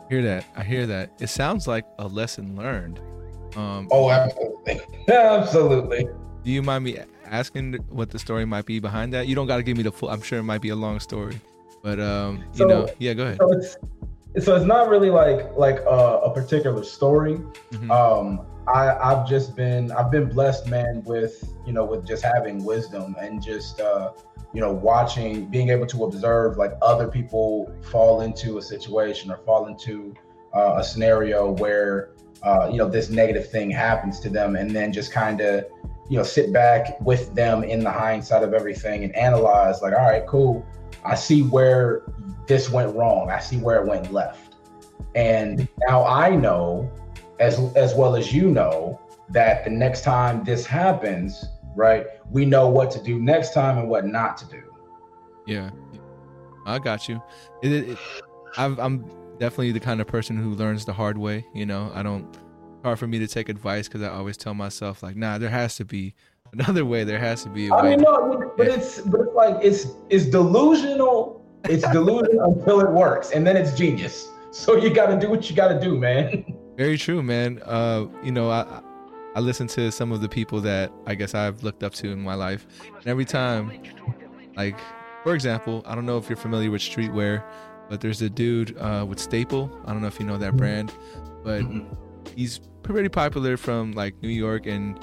hear 0.09 0.23
that. 0.23 0.45
I 0.57 0.63
hear 0.63 0.87
that. 0.87 1.11
It 1.21 1.29
sounds 1.29 1.67
like 1.67 1.85
a 1.99 2.07
lesson 2.07 2.57
learned. 2.57 3.01
Um, 3.57 3.89
oh, 3.91 4.11
absolutely, 4.11 4.81
absolutely. 5.09 6.09
Do 6.45 6.51
you 6.51 6.63
mind 6.63 6.85
me 6.85 6.99
asking 7.25 7.75
what 7.89 8.11
the 8.11 8.19
story 8.19 8.45
might 8.45 8.67
be 8.67 8.79
behind 8.79 9.13
that? 9.13 9.27
You 9.27 9.35
don't 9.35 9.47
got 9.47 9.57
to 9.57 9.63
give 9.63 9.77
me 9.77 9.83
the 9.83 9.93
full. 9.93 10.09
I'm 10.09 10.23
sure 10.23 10.39
it 10.39 10.45
might 10.45 10.63
be 10.63 10.69
a 10.71 10.77
long 10.77 11.01
story, 11.01 11.41
but 11.83 12.01
um, 12.01 12.45
you 12.55 12.67
know, 12.67 12.89
yeah, 12.99 13.15
go 13.15 13.25
ahead. 13.25 13.39
So 13.39 13.79
so 14.39 14.55
it's 14.55 14.67
not 14.67 14.89
really 14.89 15.11
like 15.11 15.57
like 15.57 15.81
a, 15.81 16.21
a 16.25 16.35
particular 16.35 16.85
story. 16.85 17.39
Mm-hmm. 17.73 17.91
Um, 17.91 18.47
I 18.67 18.91
I've 18.97 19.29
just 19.29 19.57
been 19.57 19.91
I've 19.93 20.11
been 20.11 20.29
blessed, 20.29 20.67
man, 20.67 21.03
with 21.05 21.43
you 21.67 21.73
know 21.73 21.85
with 21.85 22.07
just 22.07 22.23
having 22.23 22.65
wisdom 22.65 23.17
and 23.21 23.43
just 23.43 23.81
uh, 23.81 24.13
you 24.53 24.61
know, 24.61 24.73
watching, 24.73 25.47
being 25.47 25.69
able 25.69 25.87
to 25.87 26.05
observe 26.05 26.57
like 26.57 26.73
other 26.81 27.09
people 27.09 27.73
fall 27.91 28.23
into 28.23 28.59
a 28.59 28.63
situation 28.63 29.31
or 29.31 29.37
fall 29.39 29.67
into 29.67 30.15
uh, 30.55 30.77
a 30.79 30.85
scenario 30.85 31.53
where, 31.53 32.11
uh, 32.43 32.69
you 32.71 32.79
know, 32.79 32.89
this 32.89 33.11
negative 33.11 33.51
thing 33.51 33.71
happens 33.71 34.21
to 34.21 34.31
them 34.31 34.57
and 34.57 34.71
then 34.71 34.93
just 34.93 35.13
kind 35.13 35.41
of, 35.41 35.67
you 36.09 36.17
know, 36.17 36.23
sit 36.23 36.53
back 36.53 36.99
with 37.03 37.35
them 37.35 37.63
in 37.63 37.81
the 37.81 37.91
hindsight 37.91 38.43
of 38.43 38.55
everything 38.55 39.05
and 39.05 39.15
analyze 39.15 39.83
like, 39.83 39.93
all 39.93 40.07
right, 40.07 40.27
cool. 40.27 40.65
I 41.05 41.15
see 41.15 41.43
where 41.43 42.05
this 42.49 42.71
went 42.71 42.97
wrong. 42.97 43.31
I 43.31 43.39
see 43.39 43.59
where 43.59 43.81
it 43.81 43.87
went 43.87 44.13
left. 44.13 44.57
And 45.15 45.69
now 45.87 46.05
I 46.05 46.35
know, 46.35 46.91
as 47.39 47.61
as 47.77 47.95
well 47.95 48.17
as 48.17 48.33
you 48.33 48.51
know, 48.51 49.01
that 49.31 49.65
the 49.65 49.71
next 49.71 50.03
time 50.03 50.43
this 50.45 50.67
happens, 50.67 51.45
right? 51.77 52.07
We 52.31 52.45
know 52.45 52.69
what 52.69 52.91
to 52.93 53.03
do 53.03 53.21
next 53.21 53.55
time 53.55 53.79
and 53.79 53.89
what 53.89 54.07
not 54.07 54.37
to 54.39 54.47
do. 54.47 54.63
Yeah, 55.47 55.71
I 56.67 56.79
got 56.79 57.09
you. 57.09 57.23
It, 57.63 57.91
it, 57.91 57.99
I'm 58.57 59.05
definitely 59.39 59.73
the 59.73 59.81
kind 59.81 60.01
of 60.01 60.07
person 60.07 60.37
who 60.37 60.55
learns 60.55 60.85
the 60.85 60.93
hard 60.93 61.17
way. 61.17 61.47
You 61.55 61.67
know, 61.67 61.93
I 61.95 62.03
don't. 62.03 62.37
Hard 62.85 62.99
for 62.99 63.09
me 63.09 63.19
to 63.19 63.27
take 63.27 63.49
advice 63.49 63.89
because 63.89 64.03
I 64.03 64.09
always 64.09 64.37
tell 64.37 64.55
myself 64.55 65.03
like, 65.03 65.17
nah, 65.17 65.37
there 65.39 65.51
has 65.51 65.75
to 65.77 65.85
be 65.85 66.15
another 66.53 66.85
way. 66.85 67.05
There 67.05 67.19
has 67.19 67.43
to 67.45 67.49
be. 67.49 67.69
A 67.69 67.71
way. 67.71 67.79
I 67.79 67.83
mean, 67.91 68.01
no, 68.01 68.53
but 68.57 68.69
it's 68.69 69.01
but 69.01 69.21
it's 69.21 69.35
like 69.35 69.57
it's 69.63 69.87
it's 70.11 70.27
delusional. 70.27 71.45
It's 71.65 71.89
delusional 71.91 72.59
until 72.59 72.81
it 72.81 72.91
works, 72.91 73.31
and 73.31 73.47
then 73.47 73.57
it's 73.57 73.73
genius. 73.77 74.29
So 74.51 74.77
you 74.77 74.91
got 74.91 75.07
to 75.07 75.19
do 75.19 75.29
what 75.31 75.51
you 75.51 75.57
got 75.57 75.69
to 75.69 75.81
do, 75.81 75.99
man. 75.99 76.45
Very 76.77 76.97
true, 76.97 77.23
man. 77.23 77.61
Uh, 77.65 78.07
you 78.23 78.33
know, 78.33 78.51
I 78.51 78.63
I 78.63 78.83
I 79.37 79.41
listen 79.41 79.67
to 79.69 79.91
some 79.93 80.13
of 80.13 80.21
the 80.21 80.29
people 80.29 80.61
that 80.63 80.93
I 81.07 81.15
guess 81.15 81.35
I've 81.35 81.63
looked 81.63 81.83
up 81.83 81.93
to 81.95 82.11
in 82.11 82.21
my 82.21 82.35
life, 82.35 82.67
and 82.97 83.07
every 83.07 83.25
time, 83.25 83.83
like 84.57 84.79
for 85.25 85.35
example, 85.35 85.83
I 85.87 85.95
don't 85.95 86.07
know 86.07 86.19
if 86.19 86.29
you're 86.29 86.37
familiar 86.37 86.71
with 86.71 86.81
streetwear, 86.81 87.45
but 87.89 88.01
there's 88.01 88.23
a 88.23 88.31
dude 88.31 88.77
uh, 88.79 89.05
with 89.09 89.19
Staple. 89.19 89.71
I 89.85 89.93
don't 89.93 90.01
know 90.01 90.09
if 90.09 90.19
you 90.19 90.27
know 90.27 90.39
that 90.39 90.57
brand, 90.57 90.93
but 91.45 91.63
he's 92.35 92.61
pretty 92.83 93.09
popular 93.09 93.57
from 93.57 93.93
like 93.93 94.21
New 94.23 94.29
York 94.29 94.67
and 94.67 94.99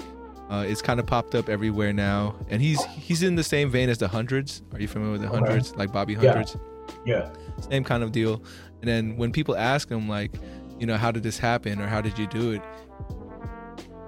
uh, 0.50 0.66
it's 0.68 0.82
kind 0.82 1.00
of 1.00 1.06
popped 1.06 1.36
up 1.36 1.50
everywhere 1.50 1.94
now, 1.94 2.36
and 2.50 2.62
he's 2.62 2.84
he's 2.86 3.24
in 3.24 3.36
the 3.36 3.44
same 3.44 3.70
vein 3.70 3.90
as 3.90 3.98
the 3.98 4.08
hundreds. 4.08 4.62
Are 4.74 4.80
you 4.80 4.88
familiar 4.88 5.14
with 5.14 5.22
the 5.22 5.30
hundreds, 5.30 5.72
okay. 5.72 5.80
like 5.80 5.92
Bobby 5.92 6.14
Hundreds? 6.14 6.56
Yeah. 7.06 7.32
yeah. 7.58 7.62
Same 7.70 7.84
kind 7.84 8.04
of 8.04 8.12
deal. 8.12 8.44
And 8.82 8.88
then 8.88 9.18
when 9.18 9.32
people 9.32 9.56
ask 9.56 9.90
him, 9.90 10.08
like, 10.08 10.32
you 10.80 10.86
know, 10.86 10.98
how 10.98 11.12
did 11.12 11.24
this 11.24 11.40
happen 11.40 11.82
or 11.82 11.88
how 11.88 12.02
did 12.02 12.20
you 12.20 12.28
do 12.28 12.52
it? 12.52 12.62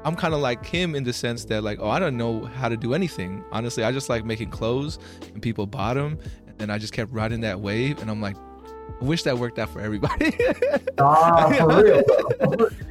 I'm 0.03 0.15
kind 0.15 0.33
of 0.33 0.39
like 0.39 0.65
him 0.65 0.95
in 0.95 1.03
the 1.03 1.11
sense 1.11 1.45
that, 1.45 1.63
like, 1.63 1.79
oh, 1.81 1.89
I 1.89 1.99
don't 1.99 2.15
know 2.15 2.45
how 2.45 2.69
to 2.69 2.77
do 2.77 2.93
anything. 2.93 3.43
Honestly, 3.51 3.83
I 3.83 3.91
just 3.91 4.07
like 4.07 4.23
making 4.23 4.51
clothes, 4.51 4.99
and 5.33 5.41
people 5.41 5.65
bought 5.65 5.95
them, 5.95 6.19
and 6.45 6.57
then 6.57 6.69
I 6.69 6.77
just 6.77 6.93
kept 6.93 7.11
riding 7.11 7.41
that 7.41 7.59
wave, 7.59 7.99
and 8.01 8.09
I'm 8.09 8.21
like, 8.21 8.37
I 9.01 9.03
wish 9.03 9.23
that 9.23 9.37
worked 9.37 9.59
out 9.59 9.69
for 9.69 9.79
everybody. 9.79 10.35
ah, 10.97 11.49
for 11.57 11.83
real. 11.83 12.03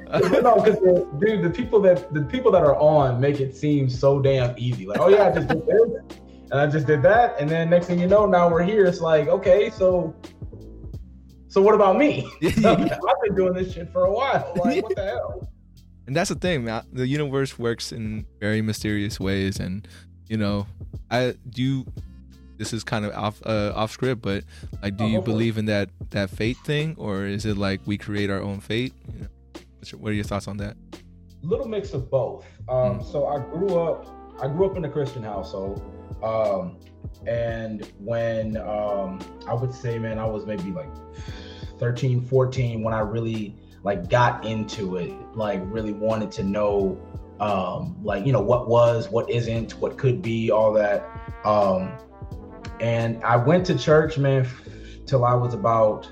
no, 0.43 0.61
because 0.61 0.79
dude, 1.19 1.43
the 1.43 1.53
people 1.53 1.81
that 1.83 2.13
the 2.15 2.23
people 2.23 2.53
that 2.53 2.63
are 2.63 2.77
on 2.77 3.21
make 3.21 3.41
it 3.41 3.57
seem 3.57 3.89
so 3.89 4.21
damn 4.21 4.55
easy. 4.57 4.87
Like, 4.87 5.01
oh 5.01 5.09
yeah, 5.09 5.27
I 5.27 5.33
just 5.33 5.49
did 5.49 5.67
this, 5.67 6.19
and 6.51 6.61
I 6.61 6.67
just 6.67 6.87
did 6.87 7.03
that, 7.03 7.41
and 7.41 7.49
then 7.49 7.71
next 7.71 7.87
thing 7.87 7.99
you 7.99 8.07
know, 8.07 8.27
now 8.27 8.49
we're 8.49 8.63
here. 8.63 8.87
It's 8.87 9.01
like, 9.01 9.29
okay, 9.29 9.71
so, 9.71 10.15
so 11.49 11.61
what 11.61 11.75
about 11.75 11.99
me? 11.99 12.31
I've 12.45 12.63
been 12.63 13.35
doing 13.35 13.55
this 13.55 13.73
shit 13.73 13.93
for 13.93 14.05
a 14.05 14.13
while. 14.13 14.53
Like, 14.65 14.85
what 14.85 14.95
the 14.95 15.05
hell? 15.05 15.51
And 16.07 16.15
that's 16.15 16.29
the 16.29 16.37
thing, 16.37 16.65
man. 16.65 16.85
The 16.93 17.09
universe 17.09 17.59
works 17.59 17.91
in 17.91 18.27
very 18.39 18.63
mysterious 18.63 19.19
ways, 19.19 19.59
and 19.59 19.89
you 20.29 20.37
know, 20.37 20.69
I 21.11 21.35
do 21.51 21.85
this 22.57 22.73
is 22.73 22.85
kind 22.85 23.05
of 23.05 23.15
off 23.15 23.41
uh, 23.45 23.73
off 23.75 23.91
script, 23.91 24.23
but 24.23 24.45
like, 24.83 24.97
do 24.97 25.05
oh, 25.05 25.09
you 25.09 25.21
believe 25.21 25.59
in 25.59 25.67
that 25.67 25.91
that 26.11 26.31
fate 26.31 26.57
thing, 26.65 26.95
or 26.99 27.25
is 27.25 27.45
it 27.47 27.57
like 27.57 27.81
we 27.87 27.99
create 27.99 28.31
our 28.31 28.41
own 28.41 28.61
fate? 28.61 28.93
You 29.13 29.21
know, 29.23 29.29
your, 29.91 30.01
what 30.01 30.11
are 30.11 30.15
your 30.15 30.25
thoughts 30.25 30.49
on 30.49 30.57
that? 30.59 30.77
Little 31.43 31.69
mix 31.69 31.93
of 31.93 32.11
both. 32.11 32.45
Um, 32.69 33.01
mm. 33.01 33.13
So 33.13 33.27
I 33.27 33.39
grew 33.39 33.79
up, 33.79 34.07
I 34.43 34.49
grew 34.49 34.67
up 34.67 34.77
in 34.77 34.85
a 34.85 34.91
Christian 34.91 35.23
household, 35.23 35.83
um, 36.23 36.77
and 37.27 37.91
when 37.99 38.57
um, 38.57 39.21
I 39.47 39.55
would 39.55 39.73
say, 39.73 39.99
man, 39.99 40.19
I 40.19 40.27
was 40.27 40.47
maybe 40.47 40.71
like 40.73 40.91
13, 41.79 42.23
14 42.23 42.83
when 42.83 42.95
I 42.95 43.01
really 43.01 43.55
like 43.83 44.09
got 44.09 44.45
into 44.45 44.97
it, 44.97 45.13
like 45.35 45.61
really 45.65 45.93
wanted 45.93 46.33
to 46.33 46.43
know 46.43 47.01
um 47.39 47.95
like 48.03 48.25
you 48.25 48.33
know 48.33 48.41
what 48.41 48.67
was 48.67 49.11
what 49.11 49.29
isn't 49.29 49.73
what 49.73 49.99
could 49.99 50.23
be 50.23 50.51
all 50.51 50.73
that 50.73 51.07
um 51.45 51.93
and 52.81 53.23
I 53.25 53.37
went 53.37 53.67
to 53.67 53.79
church, 53.79 54.19
man, 54.19 54.49
till 55.07 55.25
I 55.25 55.35
was 55.35 55.55
about, 55.55 56.11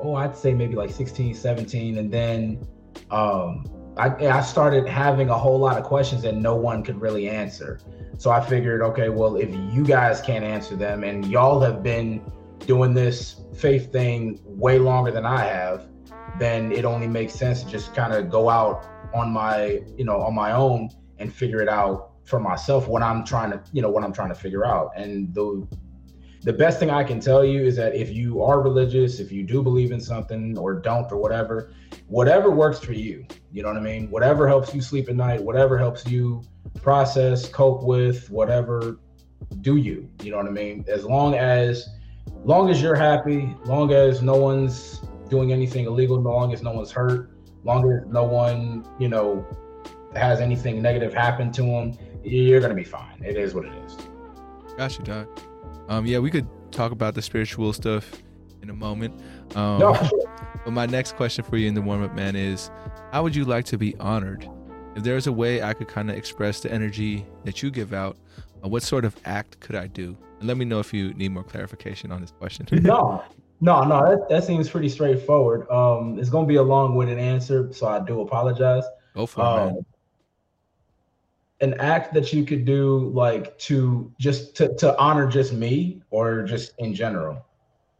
oh, 0.00 0.14
I'd 0.14 0.36
say 0.36 0.54
maybe 0.54 0.74
like 0.74 0.90
16, 0.90 1.34
17. 1.34 1.98
And 1.98 2.12
then 2.12 2.66
um, 3.10 3.68
I, 3.96 4.08
I 4.26 4.40
started 4.42 4.86
having 4.86 5.30
a 5.30 5.38
whole 5.38 5.58
lot 5.58 5.76
of 5.76 5.84
questions 5.84 6.22
that 6.22 6.34
no 6.34 6.56
one 6.56 6.82
could 6.82 7.00
really 7.00 7.28
answer. 7.28 7.80
So 8.18 8.30
I 8.30 8.40
figured, 8.40 8.82
okay, 8.82 9.08
well, 9.08 9.36
if 9.36 9.50
you 9.74 9.84
guys 9.84 10.20
can't 10.20 10.44
answer 10.44 10.76
them 10.76 11.02
and 11.02 11.26
y'all 11.26 11.60
have 11.60 11.82
been 11.82 12.22
doing 12.60 12.94
this 12.94 13.40
faith 13.54 13.92
thing 13.92 14.40
way 14.44 14.78
longer 14.78 15.10
than 15.10 15.26
I 15.26 15.44
have, 15.44 15.86
then 16.38 16.72
it 16.72 16.84
only 16.84 17.08
makes 17.08 17.34
sense 17.34 17.64
to 17.64 17.70
just 17.70 17.94
kind 17.94 18.12
of 18.12 18.30
go 18.30 18.48
out 18.48 18.86
on 19.12 19.32
my, 19.32 19.82
you 19.96 20.04
know, 20.04 20.20
on 20.20 20.34
my 20.34 20.52
own 20.52 20.88
and 21.18 21.32
figure 21.32 21.60
it 21.60 21.68
out 21.68 22.11
for 22.24 22.38
myself 22.38 22.88
what 22.88 23.02
I'm 23.02 23.24
trying 23.24 23.50
to, 23.50 23.62
you 23.72 23.82
know, 23.82 23.90
what 23.90 24.04
I'm 24.04 24.12
trying 24.12 24.28
to 24.28 24.34
figure 24.34 24.64
out. 24.64 24.92
And 24.96 25.34
the 25.34 25.66
the 26.44 26.52
best 26.52 26.80
thing 26.80 26.90
I 26.90 27.04
can 27.04 27.20
tell 27.20 27.44
you 27.44 27.62
is 27.62 27.76
that 27.76 27.94
if 27.94 28.10
you 28.10 28.42
are 28.42 28.60
religious, 28.60 29.20
if 29.20 29.30
you 29.30 29.44
do 29.44 29.62
believe 29.62 29.92
in 29.92 30.00
something 30.00 30.58
or 30.58 30.74
don't 30.74 31.10
or 31.12 31.16
whatever, 31.16 31.72
whatever 32.08 32.50
works 32.50 32.80
for 32.80 32.92
you, 32.92 33.24
you 33.52 33.62
know 33.62 33.68
what 33.68 33.76
I 33.76 33.80
mean? 33.80 34.10
Whatever 34.10 34.48
helps 34.48 34.74
you 34.74 34.80
sleep 34.80 35.08
at 35.08 35.14
night, 35.14 35.40
whatever 35.40 35.78
helps 35.78 36.04
you 36.04 36.42
process, 36.82 37.48
cope 37.48 37.84
with, 37.84 38.28
whatever, 38.28 38.98
do 39.60 39.76
you, 39.76 40.10
you 40.20 40.32
know 40.32 40.38
what 40.38 40.46
I 40.46 40.50
mean? 40.50 40.84
As 40.88 41.04
long 41.04 41.36
as 41.36 41.88
long 42.44 42.70
as 42.70 42.82
you're 42.82 42.96
happy, 42.96 43.54
long 43.64 43.92
as 43.92 44.20
no 44.20 44.34
one's 44.34 45.00
doing 45.28 45.52
anything 45.52 45.86
illegal, 45.86 46.20
long 46.20 46.52
as 46.52 46.60
no 46.60 46.72
one's 46.72 46.90
hurt, 46.90 47.30
long 47.62 47.90
as 47.92 48.04
no 48.08 48.24
one, 48.24 48.84
you 48.98 49.08
know, 49.08 49.46
has 50.14 50.40
anything 50.40 50.82
negative 50.82 51.14
happen 51.14 51.52
to 51.52 51.62
them, 51.62 51.96
you're 52.24 52.60
gonna 52.60 52.74
be 52.74 52.84
fine. 52.84 53.22
It 53.24 53.36
is 53.36 53.54
what 53.54 53.64
it 53.64 53.72
is. 53.86 53.96
Got 54.76 54.98
you, 54.98 55.04
Doc. 55.04 55.28
Um, 55.88 56.06
yeah, 56.06 56.18
we 56.18 56.30
could 56.30 56.46
talk 56.70 56.92
about 56.92 57.14
the 57.14 57.22
spiritual 57.22 57.72
stuff 57.72 58.10
in 58.62 58.70
a 58.70 58.74
moment. 58.74 59.20
Um, 59.54 59.78
no. 59.80 60.10
but 60.64 60.70
my 60.70 60.86
next 60.86 61.16
question 61.16 61.44
for 61.44 61.56
you 61.56 61.68
in 61.68 61.74
the 61.74 61.82
warm 61.82 62.02
up, 62.02 62.14
man, 62.14 62.36
is 62.36 62.70
how 63.12 63.22
would 63.22 63.36
you 63.36 63.44
like 63.44 63.64
to 63.66 63.78
be 63.78 63.94
honored? 63.96 64.48
If 64.94 65.02
there's 65.02 65.26
a 65.26 65.32
way 65.32 65.62
I 65.62 65.72
could 65.74 65.88
kind 65.88 66.10
of 66.10 66.16
express 66.16 66.60
the 66.60 66.72
energy 66.72 67.26
that 67.44 67.62
you 67.62 67.70
give 67.70 67.92
out, 67.92 68.16
uh, 68.64 68.68
what 68.68 68.82
sort 68.82 69.04
of 69.04 69.16
act 69.24 69.60
could 69.60 69.74
I 69.74 69.86
do? 69.86 70.16
And 70.38 70.48
let 70.48 70.56
me 70.56 70.64
know 70.64 70.80
if 70.80 70.92
you 70.92 71.12
need 71.14 71.30
more 71.30 71.44
clarification 71.44 72.12
on 72.12 72.20
this 72.20 72.30
question. 72.30 72.66
no, 72.82 73.22
no, 73.60 73.84
no, 73.84 74.10
that, 74.10 74.28
that 74.28 74.44
seems 74.44 74.68
pretty 74.68 74.88
straightforward. 74.88 75.68
Um, 75.70 76.18
it's 76.18 76.30
going 76.30 76.46
to 76.46 76.48
be 76.48 76.56
a 76.56 76.62
long 76.62 76.94
winded 76.94 77.18
answer, 77.18 77.72
so 77.72 77.88
I 77.88 78.00
do 78.00 78.20
apologize. 78.20 78.84
Go 79.14 79.26
for 79.26 79.42
um, 79.42 79.58
it, 79.58 79.74
man 79.74 79.84
an 81.62 81.74
act 81.74 82.12
that 82.12 82.32
you 82.32 82.44
could 82.44 82.64
do 82.64 83.10
like 83.14 83.56
to 83.56 84.12
just 84.18 84.56
to, 84.56 84.74
to 84.76 84.98
honor 84.98 85.26
just 85.26 85.52
me 85.52 86.02
or 86.10 86.42
just 86.42 86.72
in 86.78 86.92
general 86.92 87.46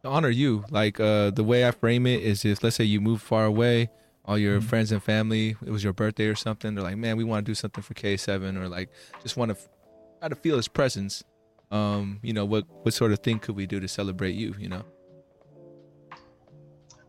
to 0.03 0.09
honor 0.09 0.29
you 0.29 0.63
like 0.69 0.99
uh 0.99 1.31
the 1.31 1.43
way 1.43 1.65
i 1.65 1.71
frame 1.71 2.05
it 2.05 2.21
is 2.21 2.45
if 2.45 2.61
let's 2.61 2.75
say 2.75 2.83
you 2.83 2.99
move 2.99 3.21
far 3.21 3.45
away 3.45 3.89
all 4.25 4.37
your 4.37 4.59
mm-hmm. 4.59 4.67
friends 4.67 4.91
and 4.91 5.01
family 5.01 5.55
it 5.65 5.71
was 5.71 5.83
your 5.83 5.93
birthday 5.93 6.25
or 6.25 6.35
something 6.35 6.75
they're 6.75 6.83
like 6.83 6.97
man 6.97 7.15
we 7.15 7.23
want 7.23 7.45
to 7.45 7.49
do 7.49 7.55
something 7.55 7.81
for 7.81 7.93
Kaesevyn 7.93 8.57
or 8.57 8.67
like 8.67 8.89
just 9.21 9.37
want 9.37 9.49
to 9.49 9.57
f- 9.57 9.69
try 10.19 10.29
to 10.29 10.35
feel 10.35 10.57
his 10.57 10.67
presence 10.67 11.23
um 11.71 12.19
you 12.21 12.33
know 12.33 12.45
what 12.45 12.65
what 12.83 12.93
sort 12.93 13.11
of 13.11 13.19
thing 13.19 13.39
could 13.39 13.55
we 13.55 13.65
do 13.65 13.79
to 13.79 13.87
celebrate 13.87 14.35
you 14.35 14.53
you 14.59 14.67
know 14.67 14.83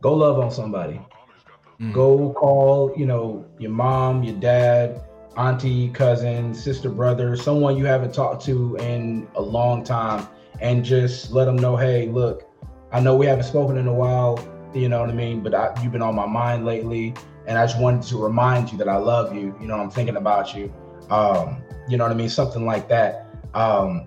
go 0.00 0.14
love 0.14 0.38
on 0.38 0.50
somebody 0.50 1.00
mm. 1.80 1.92
go 1.92 2.32
call 2.32 2.92
you 2.96 3.06
know 3.06 3.44
your 3.58 3.72
mom 3.72 4.22
your 4.22 4.36
dad 4.36 5.02
auntie, 5.36 5.88
cousin, 5.90 6.54
sister, 6.54 6.88
brother, 6.88 7.36
someone 7.36 7.76
you 7.76 7.84
haven't 7.84 8.14
talked 8.14 8.44
to 8.46 8.76
in 8.76 9.28
a 9.34 9.42
long 9.42 9.84
time, 9.84 10.28
and 10.60 10.84
just 10.84 11.32
let 11.32 11.46
them 11.46 11.56
know, 11.56 11.76
hey, 11.76 12.08
look, 12.08 12.48
I 12.92 13.00
know 13.00 13.16
we 13.16 13.26
haven't 13.26 13.44
spoken 13.44 13.76
in 13.76 13.86
a 13.86 13.94
while, 13.94 14.38
you 14.74 14.88
know 14.88 15.00
what 15.00 15.10
I 15.10 15.14
mean? 15.14 15.42
But 15.42 15.54
I, 15.54 15.74
you've 15.82 15.92
been 15.92 16.02
on 16.02 16.14
my 16.14 16.26
mind 16.26 16.64
lately, 16.64 17.14
and 17.46 17.58
I 17.58 17.66
just 17.66 17.78
wanted 17.78 18.02
to 18.08 18.22
remind 18.22 18.72
you 18.72 18.78
that 18.78 18.88
I 18.88 18.96
love 18.96 19.34
you. 19.34 19.56
You 19.60 19.66
know, 19.66 19.74
I'm 19.74 19.90
thinking 19.90 20.16
about 20.16 20.54
you. 20.54 20.72
Um, 21.10 21.62
you 21.88 21.96
know 21.96 22.04
what 22.04 22.12
I 22.12 22.14
mean? 22.14 22.28
Something 22.28 22.64
like 22.64 22.88
that. 22.88 23.26
Um, 23.52 24.06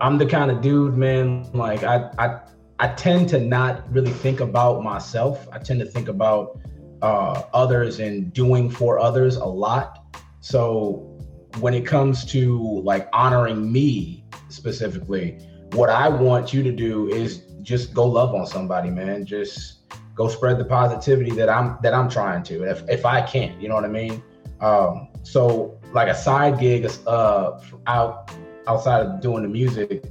I'm 0.00 0.18
the 0.18 0.26
kind 0.26 0.50
of 0.50 0.60
dude, 0.60 0.96
man. 0.96 1.48
Like 1.52 1.82
I, 1.82 2.10
I, 2.18 2.40
I 2.78 2.88
tend 2.94 3.28
to 3.30 3.40
not 3.40 3.90
really 3.92 4.12
think 4.12 4.40
about 4.40 4.82
myself. 4.82 5.48
I 5.52 5.58
tend 5.58 5.80
to 5.80 5.86
think 5.86 6.08
about 6.08 6.60
uh, 7.02 7.42
others 7.52 8.00
and 8.00 8.32
doing 8.32 8.70
for 8.70 8.98
others 8.98 9.36
a 9.36 9.44
lot. 9.44 9.97
So 10.40 11.18
when 11.60 11.74
it 11.74 11.86
comes 11.86 12.24
to 12.26 12.80
like 12.84 13.08
honoring 13.12 13.70
me 13.72 14.24
specifically, 14.48 15.38
what 15.72 15.90
I 15.90 16.08
want 16.08 16.52
you 16.52 16.62
to 16.62 16.72
do 16.72 17.08
is 17.08 17.42
just 17.62 17.92
go 17.92 18.06
love 18.06 18.34
on 18.34 18.46
somebody, 18.46 18.90
man. 18.90 19.24
Just 19.24 19.92
go 20.14 20.28
spread 20.28 20.58
the 20.58 20.64
positivity 20.64 21.30
that 21.32 21.48
I'm 21.48 21.78
that 21.82 21.94
I'm 21.94 22.08
trying 22.08 22.42
to. 22.44 22.64
If 22.64 22.88
if 22.88 23.04
I 23.04 23.22
can, 23.22 23.60
you 23.60 23.68
know 23.68 23.74
what 23.74 23.84
I 23.84 23.88
mean? 23.88 24.22
Um, 24.60 25.08
so 25.22 25.78
like 25.92 26.08
a 26.08 26.14
side 26.14 26.58
gig 26.58 26.90
uh 27.06 27.60
out 27.86 28.30
outside 28.66 29.06
of 29.06 29.20
doing 29.20 29.42
the 29.42 29.48
music, 29.48 30.04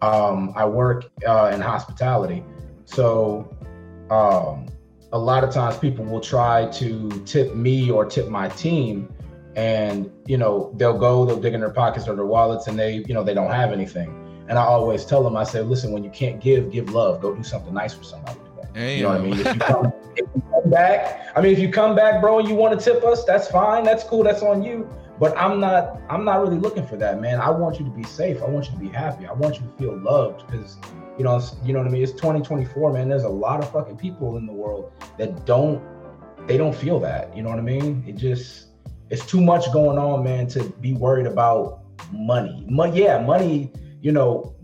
um, 0.00 0.52
I 0.56 0.64
work 0.64 1.10
uh, 1.26 1.50
in 1.52 1.60
hospitality. 1.60 2.44
So 2.84 3.56
um, 4.10 4.68
a 5.12 5.18
lot 5.18 5.44
of 5.44 5.50
times 5.50 5.78
people 5.78 6.04
will 6.04 6.20
try 6.20 6.66
to 6.66 7.08
tip 7.24 7.54
me 7.54 7.90
or 7.90 8.04
tip 8.04 8.28
my 8.28 8.48
team 8.48 9.13
and 9.56 10.10
you 10.26 10.36
know 10.36 10.72
they'll 10.76 10.98
go 10.98 11.24
they'll 11.24 11.40
dig 11.40 11.54
in 11.54 11.60
their 11.60 11.70
pockets 11.70 12.08
or 12.08 12.16
their 12.16 12.26
wallets 12.26 12.66
and 12.66 12.78
they 12.78 13.04
you 13.06 13.14
know 13.14 13.22
they 13.22 13.34
don't 13.34 13.50
have 13.50 13.72
anything. 13.72 14.20
And 14.48 14.58
i 14.58 14.62
always 14.62 15.04
tell 15.04 15.22
them 15.22 15.36
i 15.36 15.44
say 15.44 15.62
listen 15.62 15.92
when 15.92 16.04
you 16.04 16.10
can't 16.10 16.40
give 16.40 16.70
give 16.70 16.90
love. 16.90 17.20
Go 17.20 17.34
do 17.34 17.42
something 17.42 17.72
nice 17.72 17.94
for 17.94 18.04
somebody 18.04 18.38
today. 18.56 18.96
you 18.98 19.02
know 19.04 19.10
what 19.10 19.20
i 19.20 19.24
mean? 19.24 19.38
If 19.38 19.46
you, 19.46 19.60
come, 19.60 19.92
if 20.16 20.26
you 20.34 20.42
come 20.50 20.70
back 20.70 21.32
i 21.36 21.40
mean 21.40 21.52
if 21.52 21.58
you 21.58 21.70
come 21.70 21.94
back 21.94 22.20
bro 22.20 22.40
and 22.40 22.48
you 22.48 22.54
want 22.54 22.78
to 22.78 22.84
tip 22.84 23.04
us 23.04 23.24
that's 23.24 23.48
fine. 23.48 23.84
That's 23.84 24.04
cool. 24.04 24.22
That's 24.24 24.42
on 24.42 24.62
you. 24.62 24.88
But 25.20 25.36
i'm 25.38 25.60
not 25.60 26.00
i'm 26.10 26.24
not 26.24 26.40
really 26.42 26.58
looking 26.58 26.86
for 26.86 26.96
that 26.96 27.20
man. 27.20 27.40
I 27.40 27.50
want 27.50 27.78
you 27.78 27.84
to 27.84 27.90
be 27.92 28.04
safe. 28.04 28.42
I 28.42 28.46
want 28.46 28.66
you 28.66 28.72
to 28.72 28.78
be 28.78 28.88
happy. 28.88 29.26
I 29.26 29.32
want 29.32 29.60
you 29.60 29.62
to 29.62 29.72
feel 29.78 29.96
loved 29.96 30.46
because 30.46 30.76
you 31.16 31.22
know 31.22 31.40
you 31.64 31.72
know 31.72 31.78
what 31.78 31.88
i 31.88 31.90
mean? 31.90 32.02
It's 32.02 32.12
2024 32.12 32.92
man. 32.92 33.08
There's 33.08 33.22
a 33.22 33.28
lot 33.28 33.60
of 33.60 33.70
fucking 33.70 33.96
people 33.96 34.36
in 34.36 34.46
the 34.46 34.52
world 34.52 34.92
that 35.18 35.46
don't 35.46 35.80
they 36.48 36.58
don't 36.58 36.74
feel 36.74 36.98
that. 37.00 37.34
You 37.36 37.42
know 37.42 37.50
what 37.50 37.58
i 37.58 37.62
mean? 37.62 38.04
It 38.06 38.16
just 38.16 38.63
it's 39.14 39.24
too 39.24 39.40
much 39.40 39.72
going 39.72 39.96
on, 39.96 40.24
man, 40.24 40.48
to 40.48 40.64
be 40.80 40.92
worried 40.92 41.26
about 41.26 41.82
money. 42.12 42.66
Money, 42.68 43.02
yeah, 43.02 43.22
money. 43.24 43.70
You 44.00 44.10
know, 44.10 44.56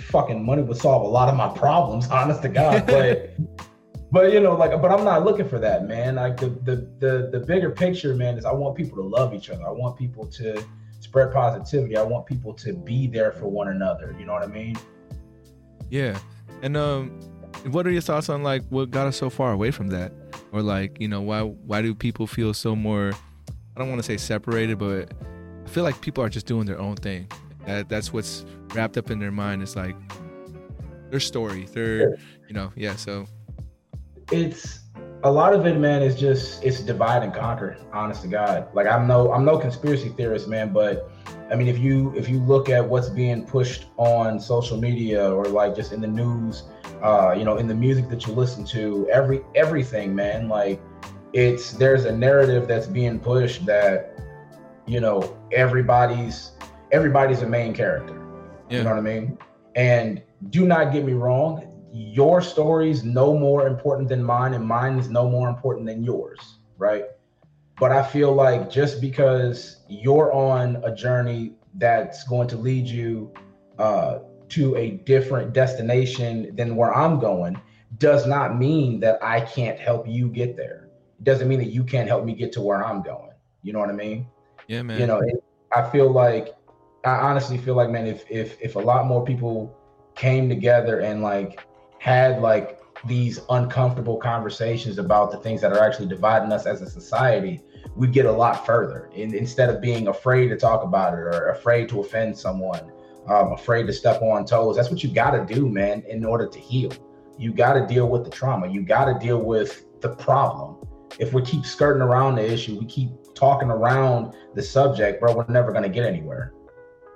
fucking 0.00 0.44
money 0.44 0.62
would 0.62 0.78
solve 0.78 1.02
a 1.02 1.08
lot 1.08 1.28
of 1.28 1.36
my 1.36 1.48
problems, 1.48 2.08
honest 2.10 2.40
to 2.42 2.48
God. 2.48 2.86
But 2.86 3.34
but 4.10 4.32
you 4.32 4.40
know, 4.40 4.56
like, 4.56 4.70
but 4.80 4.90
I'm 4.90 5.04
not 5.04 5.24
looking 5.24 5.46
for 5.46 5.58
that, 5.58 5.86
man. 5.86 6.14
Like 6.16 6.38
the 6.38 6.48
the 6.48 6.76
the 7.00 7.28
the 7.32 7.40
bigger 7.46 7.70
picture, 7.70 8.14
man, 8.14 8.38
is 8.38 8.46
I 8.46 8.52
want 8.52 8.76
people 8.76 8.96
to 8.96 9.06
love 9.06 9.34
each 9.34 9.50
other. 9.50 9.66
I 9.66 9.72
want 9.72 9.98
people 9.98 10.26
to 10.26 10.64
spread 11.00 11.34
positivity. 11.34 11.98
I 11.98 12.02
want 12.02 12.24
people 12.24 12.54
to 12.54 12.72
be 12.72 13.06
there 13.06 13.30
for 13.30 13.46
one 13.46 13.68
another. 13.68 14.16
You 14.18 14.24
know 14.24 14.32
what 14.32 14.42
I 14.42 14.46
mean? 14.46 14.76
Yeah. 15.90 16.18
And 16.62 16.78
um 16.78 17.20
what 17.70 17.86
are 17.86 17.90
your 17.90 18.00
thoughts 18.00 18.28
on 18.30 18.42
like 18.42 18.62
what 18.70 18.90
got 18.90 19.06
us 19.06 19.16
so 19.16 19.28
far 19.28 19.52
away 19.52 19.70
from 19.70 19.88
that? 19.88 20.12
Or 20.52 20.62
like, 20.62 20.98
you 20.98 21.08
know, 21.08 21.20
why 21.20 21.42
why 21.42 21.82
do 21.82 21.94
people 21.94 22.26
feel 22.26 22.54
so 22.54 22.74
more 22.74 23.12
I 23.76 23.80
don't 23.80 23.90
want 23.90 23.98
to 23.98 24.06
say 24.06 24.16
separated, 24.16 24.78
but 24.78 25.12
I 25.64 25.68
feel 25.68 25.84
like 25.84 26.00
people 26.00 26.24
are 26.24 26.30
just 26.30 26.46
doing 26.46 26.64
their 26.64 26.80
own 26.80 26.96
thing. 26.96 27.28
That 27.66 27.90
that's 27.90 28.10
what's 28.10 28.46
wrapped 28.74 28.96
up 28.96 29.10
in 29.10 29.18
their 29.18 29.30
mind. 29.30 29.62
It's 29.62 29.76
like 29.76 29.96
their 31.10 31.20
story. 31.20 31.66
Their 31.66 32.16
you 32.48 32.54
know, 32.54 32.72
yeah, 32.74 32.96
so 32.96 33.26
it's 34.32 34.80
a 35.24 35.30
lot 35.30 35.52
of 35.52 35.66
it, 35.66 35.76
man, 35.76 36.02
is 36.02 36.18
just 36.18 36.64
it's 36.64 36.80
divide 36.80 37.22
and 37.22 37.34
conquer. 37.34 37.76
Honest 37.92 38.22
to 38.22 38.28
God, 38.28 38.68
like 38.72 38.86
I'm 38.86 39.06
no 39.06 39.30
I'm 39.30 39.44
no 39.44 39.58
conspiracy 39.58 40.08
theorist, 40.08 40.48
man, 40.48 40.72
but 40.72 41.10
I 41.50 41.54
mean, 41.54 41.68
if 41.68 41.78
you 41.78 42.14
if 42.16 42.30
you 42.30 42.40
look 42.40 42.70
at 42.70 42.86
what's 42.88 43.10
being 43.10 43.44
pushed 43.44 43.86
on 43.98 44.40
social 44.40 44.78
media 44.78 45.30
or 45.30 45.44
like 45.44 45.76
just 45.76 45.92
in 45.92 46.00
the 46.00 46.08
news, 46.08 46.64
uh, 47.02 47.34
you 47.36 47.44
know, 47.44 47.58
in 47.58 47.66
the 47.66 47.74
music 47.74 48.08
that 48.08 48.26
you 48.26 48.32
listen 48.32 48.64
to, 48.66 49.06
every 49.10 49.42
everything, 49.54 50.14
man, 50.14 50.48
like 50.48 50.80
it's 51.36 51.72
there's 51.72 52.06
a 52.06 52.16
narrative 52.16 52.66
that's 52.66 52.86
being 52.86 53.20
pushed 53.20 53.66
that 53.66 54.18
you 54.86 55.00
know 55.00 55.36
everybody's 55.52 56.52
everybody's 56.92 57.42
a 57.42 57.46
main 57.46 57.74
character. 57.74 58.14
Yeah. 58.70 58.78
You 58.78 58.84
know 58.84 58.90
what 58.90 58.98
I 58.98 59.02
mean? 59.02 59.38
And 59.74 60.22
do 60.48 60.66
not 60.66 60.94
get 60.94 61.04
me 61.04 61.12
wrong, 61.12 61.70
your 61.92 62.40
story 62.40 62.90
is 62.90 63.04
no 63.04 63.36
more 63.36 63.66
important 63.66 64.08
than 64.08 64.24
mine, 64.24 64.54
and 64.54 64.64
mine 64.64 64.98
is 64.98 65.10
no 65.10 65.28
more 65.28 65.50
important 65.50 65.84
than 65.84 66.02
yours, 66.02 66.56
right? 66.78 67.04
But 67.78 67.92
I 67.92 68.02
feel 68.02 68.32
like 68.32 68.70
just 68.70 69.02
because 69.02 69.82
you're 69.88 70.32
on 70.32 70.76
a 70.84 70.94
journey 70.94 71.52
that's 71.74 72.24
going 72.24 72.48
to 72.48 72.56
lead 72.56 72.86
you 72.86 73.30
uh, 73.78 74.20
to 74.48 74.74
a 74.76 74.92
different 75.04 75.52
destination 75.52 76.56
than 76.56 76.76
where 76.76 76.94
I'm 76.94 77.20
going 77.20 77.60
does 77.98 78.26
not 78.26 78.56
mean 78.58 79.00
that 79.00 79.22
I 79.22 79.42
can't 79.42 79.78
help 79.78 80.08
you 80.08 80.30
get 80.30 80.56
there. 80.56 80.85
It 81.18 81.24
doesn't 81.24 81.48
mean 81.48 81.58
that 81.58 81.70
you 81.70 81.84
can't 81.84 82.08
help 82.08 82.24
me 82.24 82.34
get 82.34 82.52
to 82.52 82.60
where 82.60 82.84
I'm 82.84 83.02
going. 83.02 83.32
You 83.62 83.72
know 83.72 83.80
what 83.80 83.88
I 83.88 83.94
mean? 83.94 84.26
Yeah, 84.68 84.82
man. 84.82 85.00
You 85.00 85.06
know, 85.06 85.22
I 85.74 85.88
feel 85.90 86.10
like 86.10 86.54
I 87.04 87.10
honestly 87.10 87.58
feel 87.58 87.74
like, 87.74 87.90
man, 87.90 88.06
if 88.06 88.24
if 88.30 88.60
if 88.60 88.76
a 88.76 88.80
lot 88.80 89.06
more 89.06 89.24
people 89.24 89.76
came 90.14 90.48
together 90.48 91.00
and 91.00 91.22
like 91.22 91.66
had 91.98 92.40
like 92.40 92.80
these 93.06 93.40
uncomfortable 93.50 94.16
conversations 94.16 94.98
about 94.98 95.30
the 95.30 95.36
things 95.38 95.60
that 95.60 95.72
are 95.72 95.80
actually 95.80 96.08
dividing 96.08 96.50
us 96.52 96.66
as 96.66 96.80
a 96.80 96.88
society, 96.88 97.62
we'd 97.94 98.12
get 98.12 98.26
a 98.26 98.32
lot 98.32 98.64
further. 98.66 99.10
And 99.14 99.34
instead 99.34 99.68
of 99.68 99.80
being 99.80 100.08
afraid 100.08 100.48
to 100.48 100.56
talk 100.56 100.82
about 100.82 101.14
it 101.14 101.18
or 101.18 101.50
afraid 101.50 101.88
to 101.90 102.00
offend 102.00 102.36
someone, 102.36 102.90
um, 103.28 103.52
afraid 103.52 103.86
to 103.86 103.92
step 103.92 104.22
on 104.22 104.44
toes, 104.44 104.76
that's 104.76 104.90
what 104.90 105.02
you 105.02 105.10
got 105.10 105.32
to 105.32 105.54
do, 105.54 105.68
man, 105.68 106.02
in 106.08 106.24
order 106.24 106.46
to 106.46 106.58
heal. 106.58 106.92
You 107.38 107.52
got 107.52 107.74
to 107.74 107.86
deal 107.86 108.08
with 108.08 108.24
the 108.24 108.30
trauma. 108.30 108.68
You 108.68 108.82
got 108.82 109.06
to 109.06 109.18
deal 109.18 109.38
with 109.38 109.84
the 110.00 110.14
problem. 110.16 110.76
If 111.18 111.32
we 111.32 111.42
keep 111.42 111.64
skirting 111.64 112.02
around 112.02 112.36
the 112.36 112.52
issue, 112.52 112.78
we 112.78 112.86
keep 112.86 113.10
talking 113.34 113.70
around 113.70 114.34
the 114.54 114.62
subject, 114.62 115.20
bro, 115.20 115.34
we're 115.34 115.46
never 115.48 115.72
going 115.72 115.84
to 115.84 115.88
get 115.88 116.04
anywhere. 116.04 116.52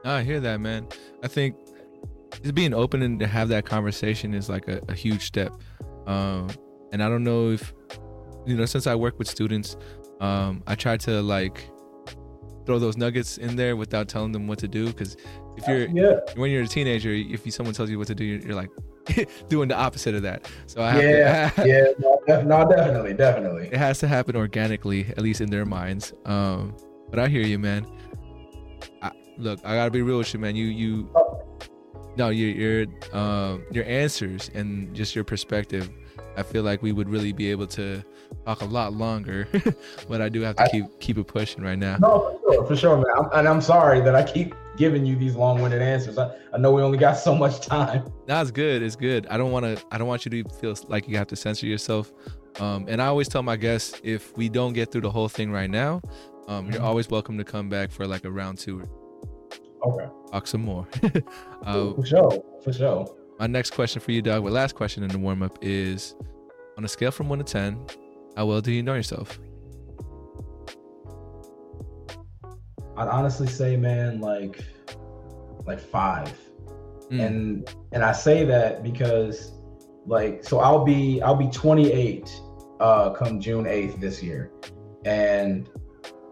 I 0.04 0.23
hear 0.23 0.40
that, 0.40 0.61
man. 0.61 0.88
I 1.23 1.28
think 1.28 1.56
just 2.42 2.54
being 2.54 2.73
open 2.73 3.02
and 3.02 3.19
to 3.21 3.26
have 3.26 3.49
that 3.49 3.67
conversation 3.67 4.34
is 4.34 4.49
like 4.49 4.69
a, 4.69 4.80
a 4.88 4.95
huge 4.95 5.26
step. 5.26 5.52
Um, 6.06 6.49
and 6.93 7.02
I 7.02 7.08
don't 7.08 7.25
know 7.25 7.50
if 7.50 7.73
you 8.47 8.56
know, 8.56 8.64
since 8.64 8.86
I 8.86 8.95
work 8.95 9.19
with 9.19 9.28
students, 9.28 9.76
um, 10.21 10.62
I 10.67 10.75
try 10.75 10.97
to 10.99 11.23
like 11.23 11.71
throw 12.67 12.78
those 12.78 12.97
nuggets 12.97 13.38
in 13.38 13.56
there 13.56 13.76
without 13.76 14.08
telling 14.08 14.32
them 14.32 14.47
what 14.47 14.58
to 14.60 14.69
do. 14.69 14.86
Because 14.86 15.17
if 15.56 15.67
you're 15.69 15.88
yeah. 15.88 16.21
when 16.36 16.50
you're 16.50 16.62
a 16.62 16.69
teenager, 16.69 17.10
if 17.12 17.45
you, 17.45 17.52
someone 17.52 17.75
tells 17.75 17.91
you 17.91 17.99
what 17.99 18.06
to 18.08 18.14
do, 18.14 18.25
you're, 18.25 18.41
you're 18.41 18.54
like 18.54 18.71
doing 19.49 19.68
the 19.68 19.76
opposite 19.76 20.14
of 20.14 20.23
that. 20.23 20.50
So 20.66 20.82
I 20.82 21.00
yeah, 21.00 21.50
to, 21.50 21.68
yeah, 21.68 21.84
no, 21.99 22.42
no, 22.42 22.68
definitely, 22.68 23.14
definitely. 23.14 23.68
It 23.68 23.76
has 23.76 23.99
to 24.00 24.08
happen 24.08 24.36
organically, 24.36 25.06
at 25.10 25.18
least 25.18 25.40
in 25.40 25.50
their 25.50 25.66
minds. 25.66 26.12
Um, 26.25 26.76
but 27.10 27.18
I 27.18 27.28
hear 27.28 27.42
you, 27.42 27.58
man. 27.58 27.86
I, 29.02 29.10
look, 29.36 29.60
I 29.64 29.75
gotta 29.75 29.90
be 29.90 30.02
real 30.02 30.18
with 30.18 30.32
you, 30.32 30.40
man. 30.40 30.56
You 30.56 30.66
you. 30.66 31.10
No 32.16 32.28
your 32.28 32.50
your 32.50 33.16
um 33.16 33.64
your 33.70 33.84
answers 33.84 34.50
and 34.52 34.92
just 34.94 35.14
your 35.14 35.25
perspective 35.25 35.88
i 36.36 36.42
feel 36.42 36.62
like 36.62 36.82
we 36.82 36.92
would 36.92 37.08
really 37.08 37.32
be 37.32 37.50
able 37.50 37.66
to 37.66 38.02
talk 38.44 38.62
a 38.62 38.64
lot 38.64 38.92
longer 38.92 39.49
but 40.08 40.20
i 40.20 40.28
do 40.28 40.40
have 40.40 40.56
to 40.56 40.62
I, 40.64 40.68
keep 40.68 40.84
keep 41.00 41.18
it 41.18 41.26
pushing 41.26 41.62
right 41.62 41.78
now 41.78 41.96
no 41.99 42.38
for 42.42 42.52
sure 42.52 42.66
for 42.66 42.76
sure 42.76 42.96
man 42.96 43.06
I'm, 43.16 43.38
and 43.38 43.49
i'm 43.49 43.60
sorry 43.60 44.00
that 44.00 44.14
i 44.14 44.23
keep 44.23 44.54
giving 44.80 45.04
you 45.04 45.14
these 45.14 45.36
long-winded 45.36 45.82
answers 45.82 46.16
i, 46.16 46.34
I 46.54 46.58
know 46.58 46.73
we 46.73 46.80
only 46.82 46.99
got 46.99 47.14
so 47.14 47.34
much 47.34 47.60
time 47.60 48.10
that's 48.26 48.50
good 48.50 48.82
it's 48.82 48.97
good 48.97 49.26
i 49.28 49.36
don't 49.36 49.52
want 49.52 49.66
to 49.66 49.84
i 49.90 49.99
don't 49.99 50.08
want 50.08 50.25
you 50.25 50.43
to 50.43 50.49
feel 50.54 50.75
like 50.88 51.06
you 51.06 51.16
have 51.19 51.26
to 51.28 51.36
censor 51.36 51.66
yourself 51.66 52.12
um, 52.58 52.86
and 52.88 53.02
i 53.02 53.06
always 53.06 53.28
tell 53.28 53.43
my 53.43 53.56
guests 53.56 54.00
if 54.02 54.34
we 54.36 54.49
don't 54.49 54.73
get 54.73 54.90
through 54.90 55.02
the 55.02 55.10
whole 55.10 55.28
thing 55.28 55.52
right 55.52 55.71
now 55.71 56.00
um, 56.49 56.64
you're 56.64 56.76
mm-hmm. 56.76 56.84
always 56.84 57.10
welcome 57.10 57.36
to 57.36 57.45
come 57.45 57.69
back 57.69 57.93
for 57.93 58.06
like 58.06 58.25
a 58.25 58.30
round 58.30 58.58
two 58.58 58.82
Okay. 59.86 60.06
Talk 60.30 60.47
some 60.47 60.62
more. 60.62 60.86
uh, 61.62 61.95
for 61.95 62.04
sure. 62.04 62.45
For 62.62 62.73
sure. 62.73 63.16
My 63.38 63.47
next 63.47 63.71
question 63.71 64.00
for 64.00 64.12
you, 64.12 64.21
Doug, 64.21 64.45
my 64.45 64.50
last 64.50 64.75
question 64.75 65.02
in 65.02 65.08
the 65.08 65.19
warm 65.19 65.43
up 65.43 65.58
is 65.62 66.14
on 66.76 66.84
a 66.84 66.88
scale 66.88 67.10
from 67.10 67.28
one 67.28 67.38
to 67.38 67.45
10, 67.45 67.86
how 68.36 68.47
well 68.47 68.60
do 68.60 68.73
you 68.73 68.82
know 68.82 68.95
yourself? 68.95 69.38
I'd 72.96 73.08
honestly 73.08 73.46
say, 73.46 73.76
man, 73.76 74.20
like, 74.20 74.64
like 75.66 75.80
five. 75.80 76.32
Mm. 77.10 77.26
And, 77.26 77.74
and 77.92 78.04
I 78.04 78.12
say 78.12 78.44
that 78.44 78.82
because 78.82 79.52
like, 80.06 80.44
so 80.44 80.60
I'll 80.60 80.84
be, 80.84 81.20
I'll 81.22 81.36
be 81.36 81.48
28, 81.48 82.30
uh, 82.80 83.10
come 83.10 83.40
June 83.40 83.64
8th 83.64 84.00
this 84.00 84.22
year. 84.22 84.50
And 85.04 85.68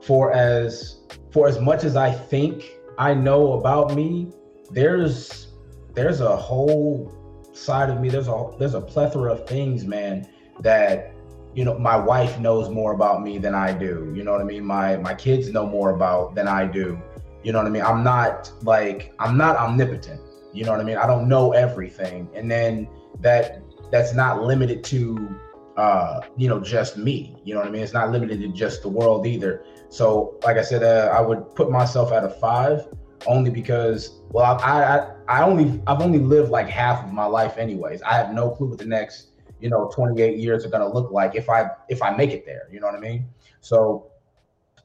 for 0.02 0.32
as, 0.32 1.02
for 1.30 1.48
as 1.48 1.60
much 1.60 1.84
as 1.84 1.96
I 1.96 2.10
think 2.12 2.64
I 2.98 3.14
know 3.14 3.52
about 3.54 3.94
me, 3.94 4.32
there's 4.70 5.48
there's 5.94 6.20
a 6.20 6.36
whole 6.36 7.14
side 7.52 7.90
of 7.90 8.00
me. 8.00 8.08
There's 8.08 8.28
a 8.28 8.50
there's 8.58 8.74
a 8.74 8.80
plethora 8.80 9.32
of 9.32 9.48
things, 9.48 9.84
man, 9.84 10.28
that 10.60 11.14
you 11.54 11.64
know 11.64 11.78
my 11.78 11.96
wife 11.96 12.38
knows 12.38 12.68
more 12.68 12.92
about 12.92 13.22
me 13.22 13.38
than 13.38 13.54
I 13.54 13.72
do. 13.72 14.12
You 14.14 14.24
know 14.24 14.32
what 14.32 14.40
I 14.40 14.44
mean? 14.44 14.64
My 14.64 14.96
my 14.96 15.14
kids 15.14 15.48
know 15.50 15.66
more 15.66 15.90
about 15.90 16.34
than 16.34 16.48
I 16.48 16.66
do. 16.66 17.00
You 17.42 17.52
know 17.52 17.58
what 17.58 17.66
I 17.66 17.70
mean? 17.70 17.82
I'm 17.82 18.02
not 18.02 18.50
like 18.62 19.14
I'm 19.18 19.37
not 19.37 19.56
omnipotent. 19.56 20.20
You 20.52 20.64
know 20.64 20.72
what 20.72 20.80
I 20.80 20.84
mean? 20.84 20.96
I 20.96 21.06
don't 21.06 21.28
know 21.28 21.52
everything. 21.52 22.28
And 22.34 22.50
then 22.50 22.88
that 23.20 23.62
that's 23.90 24.14
not 24.14 24.42
limited 24.42 24.84
to 24.84 25.38
uh, 25.78 26.20
you 26.37 26.48
know, 26.48 26.58
just 26.58 26.98
me. 26.98 27.37
You 27.44 27.54
know 27.54 27.61
what 27.61 27.68
I 27.68 27.70
mean? 27.70 27.82
It's 27.82 27.92
not 27.92 28.11
limited 28.11 28.40
to 28.40 28.48
just 28.48 28.82
the 28.82 28.88
world 28.88 29.26
either. 29.26 29.64
So, 29.88 30.37
like 30.42 30.56
I 30.56 30.62
said, 30.62 30.82
uh, 30.82 31.14
I 31.16 31.20
would 31.20 31.54
put 31.54 31.70
myself 31.70 32.12
at 32.12 32.24
a 32.24 32.28
five 32.28 32.88
only 33.26 33.50
because, 33.50 34.20
well, 34.30 34.58
I, 34.61 34.82
I, 34.82 35.14
I 35.28 35.42
only, 35.42 35.80
I've 35.87 36.02
only 36.02 36.18
lived 36.18 36.50
like 36.50 36.68
half 36.68 37.04
of 37.04 37.12
my 37.12 37.26
life, 37.26 37.58
anyways. 37.58 38.02
I 38.02 38.14
have 38.14 38.32
no 38.32 38.50
clue 38.50 38.70
what 38.70 38.78
the 38.78 38.87
next, 38.87 39.27
you 39.60 39.70
know, 39.70 39.90
28 39.94 40.38
years 40.38 40.64
are 40.64 40.70
gonna 40.70 40.92
look 40.92 41.10
like 41.10 41.34
if 41.34 41.48
I, 41.48 41.70
if 41.88 42.02
I 42.02 42.14
make 42.16 42.30
it 42.30 42.44
there. 42.46 42.68
You 42.70 42.80
know 42.80 42.86
what 42.86 42.96
I 42.96 43.00
mean? 43.00 43.28
So, 43.60 44.10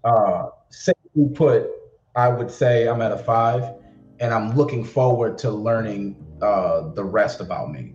uh, 0.04 0.50
simply 0.70 1.30
put, 1.34 1.70
I 2.16 2.30
would 2.30 2.52
say 2.52 2.88
I'm 2.88 3.02
at 3.02 3.12
a 3.12 3.18
five, 3.18 3.74
and 4.20 4.34
I'm 4.34 4.56
looking 4.56 4.84
forward 4.84 5.38
to 5.40 5.52
learning 5.52 6.16
uh, 6.42 6.90
the 6.94 7.04
rest 7.04 7.40
about 7.40 7.72
me. 7.72 7.94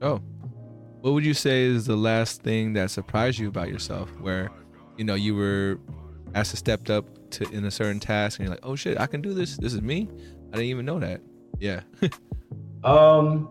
Oh, 0.00 0.20
what 1.00 1.12
would 1.12 1.24
you 1.24 1.34
say 1.34 1.62
is 1.62 1.86
the 1.86 1.96
last 1.96 2.42
thing 2.42 2.72
that 2.74 2.90
surprised 2.90 3.38
you 3.38 3.48
about 3.48 3.68
yourself 3.68 4.10
where 4.20 4.50
you 4.96 5.04
know 5.04 5.14
you 5.14 5.34
were 5.34 5.78
asked 6.34 6.50
to 6.50 6.56
step 6.56 6.90
up 6.90 7.06
to 7.30 7.48
in 7.50 7.64
a 7.64 7.70
certain 7.70 8.00
task 8.00 8.38
and 8.38 8.46
you're 8.46 8.54
like 8.54 8.64
oh 8.64 8.74
shit 8.74 8.98
i 8.98 9.06
can 9.06 9.20
do 9.20 9.32
this 9.32 9.56
this 9.58 9.72
is 9.72 9.80
me 9.80 10.08
i 10.52 10.56
didn't 10.56 10.68
even 10.68 10.84
know 10.84 10.98
that 10.98 11.20
yeah 11.58 11.80
um 12.84 13.48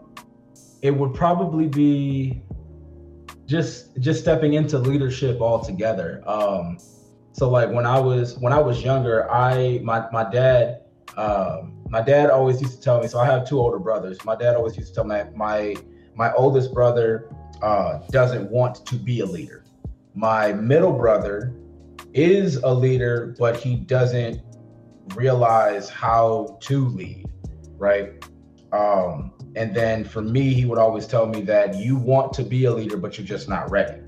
it 0.88 0.92
would 0.92 1.14
probably 1.14 1.68
be 1.68 2.42
just 3.46 3.98
just 4.00 4.20
stepping 4.22 4.54
into 4.54 4.78
leadership 4.78 5.40
altogether 5.42 6.22
um 6.28 6.78
so 7.32 7.50
like 7.50 7.70
when 7.70 7.86
i 7.86 8.00
was 8.00 8.38
when 8.40 8.52
i 8.52 8.60
was 8.60 8.84
younger 8.84 9.30
i 9.32 9.80
my 9.84 10.06
my 10.12 10.30
dad 10.30 10.82
um 11.18 11.74
my 11.90 12.02
dad 12.02 12.30
always 12.30 12.62
used 12.62 12.76
to 12.76 12.82
tell 12.82 13.02
me 13.02 13.08
so 13.08 13.20
i 13.20 13.26
have 13.26 13.48
two 13.48 13.60
older 13.60 13.80
brothers 13.80 14.18
my 14.26 14.36
dad 14.36 14.56
always 14.56 14.76
used 14.76 14.90
to 14.90 14.96
tell 14.96 15.06
me 15.06 15.22
my 15.36 15.76
my 16.18 16.34
oldest 16.34 16.74
brother 16.74 17.30
uh, 17.62 18.00
doesn't 18.10 18.50
want 18.50 18.86
to 18.86 18.96
be 18.96 19.20
a 19.22 19.26
leader. 19.26 19.64
My 20.16 20.52
middle 20.52 20.92
brother 20.92 21.56
is 22.14 22.58
a 22.58 22.74
leader, 22.74 23.36
but 23.40 23.58
he 23.58 23.76
doesn't 23.76 24.42
realize 25.16 25.90
how 25.90 26.58
to 26.62 26.88
lead, 26.90 27.26
right? 27.78 28.24
Um, 28.72 29.34
and 29.58 29.76
then 29.76 30.04
for 30.04 30.22
me, 30.22 30.54
he 30.54 30.66
would 30.66 30.78
always 30.78 31.08
tell 31.08 31.26
me 31.26 31.42
that 31.42 31.76
you 31.76 31.98
want 31.98 32.32
to 32.34 32.44
be 32.44 32.66
a 32.66 32.72
leader, 32.72 32.96
but 32.96 33.18
you're 33.18 33.26
just 33.26 33.50
not 33.50 33.72
ready. 33.72 34.00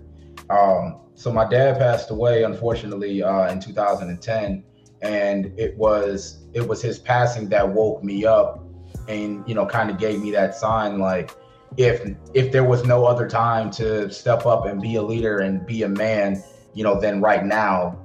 Um, 0.51 0.99
so 1.15 1.33
my 1.33 1.49
dad 1.49 1.79
passed 1.79 2.11
away, 2.11 2.43
unfortunately, 2.43 3.23
uh, 3.23 3.51
in 3.51 3.59
2010, 3.59 4.63
and 5.01 5.59
it 5.59 5.75
was 5.75 6.45
it 6.53 6.65
was 6.65 6.83
his 6.83 6.99
passing 6.99 7.49
that 7.49 7.67
woke 7.67 8.03
me 8.03 8.25
up, 8.25 8.63
and 9.07 9.43
you 9.47 9.55
know, 9.55 9.65
kind 9.65 9.89
of 9.89 9.97
gave 9.97 10.21
me 10.21 10.29
that 10.31 10.53
sign 10.53 10.99
like 10.99 11.31
if 11.77 12.07
if 12.35 12.51
there 12.51 12.63
was 12.63 12.85
no 12.85 13.05
other 13.05 13.27
time 13.27 13.71
to 13.71 14.11
step 14.11 14.45
up 14.45 14.67
and 14.67 14.79
be 14.79 14.95
a 14.95 15.01
leader 15.01 15.39
and 15.39 15.65
be 15.65 15.81
a 15.81 15.89
man, 15.89 16.43
you 16.75 16.83
know, 16.83 16.99
then 16.99 17.21
right 17.21 17.43
now, 17.43 17.99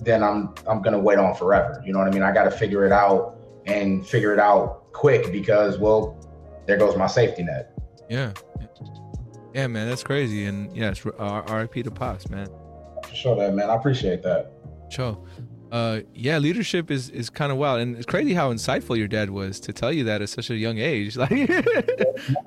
then 0.00 0.24
I'm 0.24 0.52
I'm 0.66 0.82
gonna 0.82 0.98
wait 0.98 1.18
on 1.18 1.32
forever. 1.36 1.80
You 1.86 1.92
know 1.92 2.00
what 2.00 2.08
I 2.08 2.10
mean? 2.10 2.24
I 2.24 2.32
got 2.32 2.44
to 2.44 2.50
figure 2.50 2.84
it 2.84 2.92
out 2.92 3.36
and 3.66 4.04
figure 4.04 4.32
it 4.32 4.40
out 4.40 4.92
quick 4.92 5.30
because 5.30 5.78
well, 5.78 6.17
there 6.68 6.76
goes 6.76 6.96
my 6.96 7.06
safety 7.06 7.42
net. 7.42 7.72
Yeah. 8.08 8.32
Yeah, 9.54 9.66
man, 9.66 9.88
that's 9.88 10.04
crazy. 10.04 10.44
And 10.44 10.74
yes, 10.76 11.04
yeah, 11.04 11.52
RIP 11.52 11.82
to 11.84 11.90
Pops, 11.90 12.28
man. 12.28 12.46
For 13.02 13.14
sure, 13.14 13.36
that 13.36 13.54
man. 13.54 13.70
I 13.70 13.74
appreciate 13.74 14.22
that. 14.22 14.52
Sure. 14.90 15.18
Uh, 15.72 16.00
yeah, 16.14 16.38
leadership 16.38 16.90
is 16.90 17.08
is 17.10 17.28
kind 17.30 17.50
of 17.50 17.58
wild, 17.58 17.80
and 17.80 17.96
it's 17.96 18.06
crazy 18.06 18.34
how 18.34 18.52
insightful 18.52 18.96
your 18.96 19.08
dad 19.08 19.30
was 19.30 19.58
to 19.60 19.72
tell 19.72 19.92
you 19.92 20.04
that 20.04 20.22
at 20.22 20.28
such 20.28 20.50
a 20.50 20.56
young 20.56 20.78
age. 20.78 21.16
Like, 21.28 21.30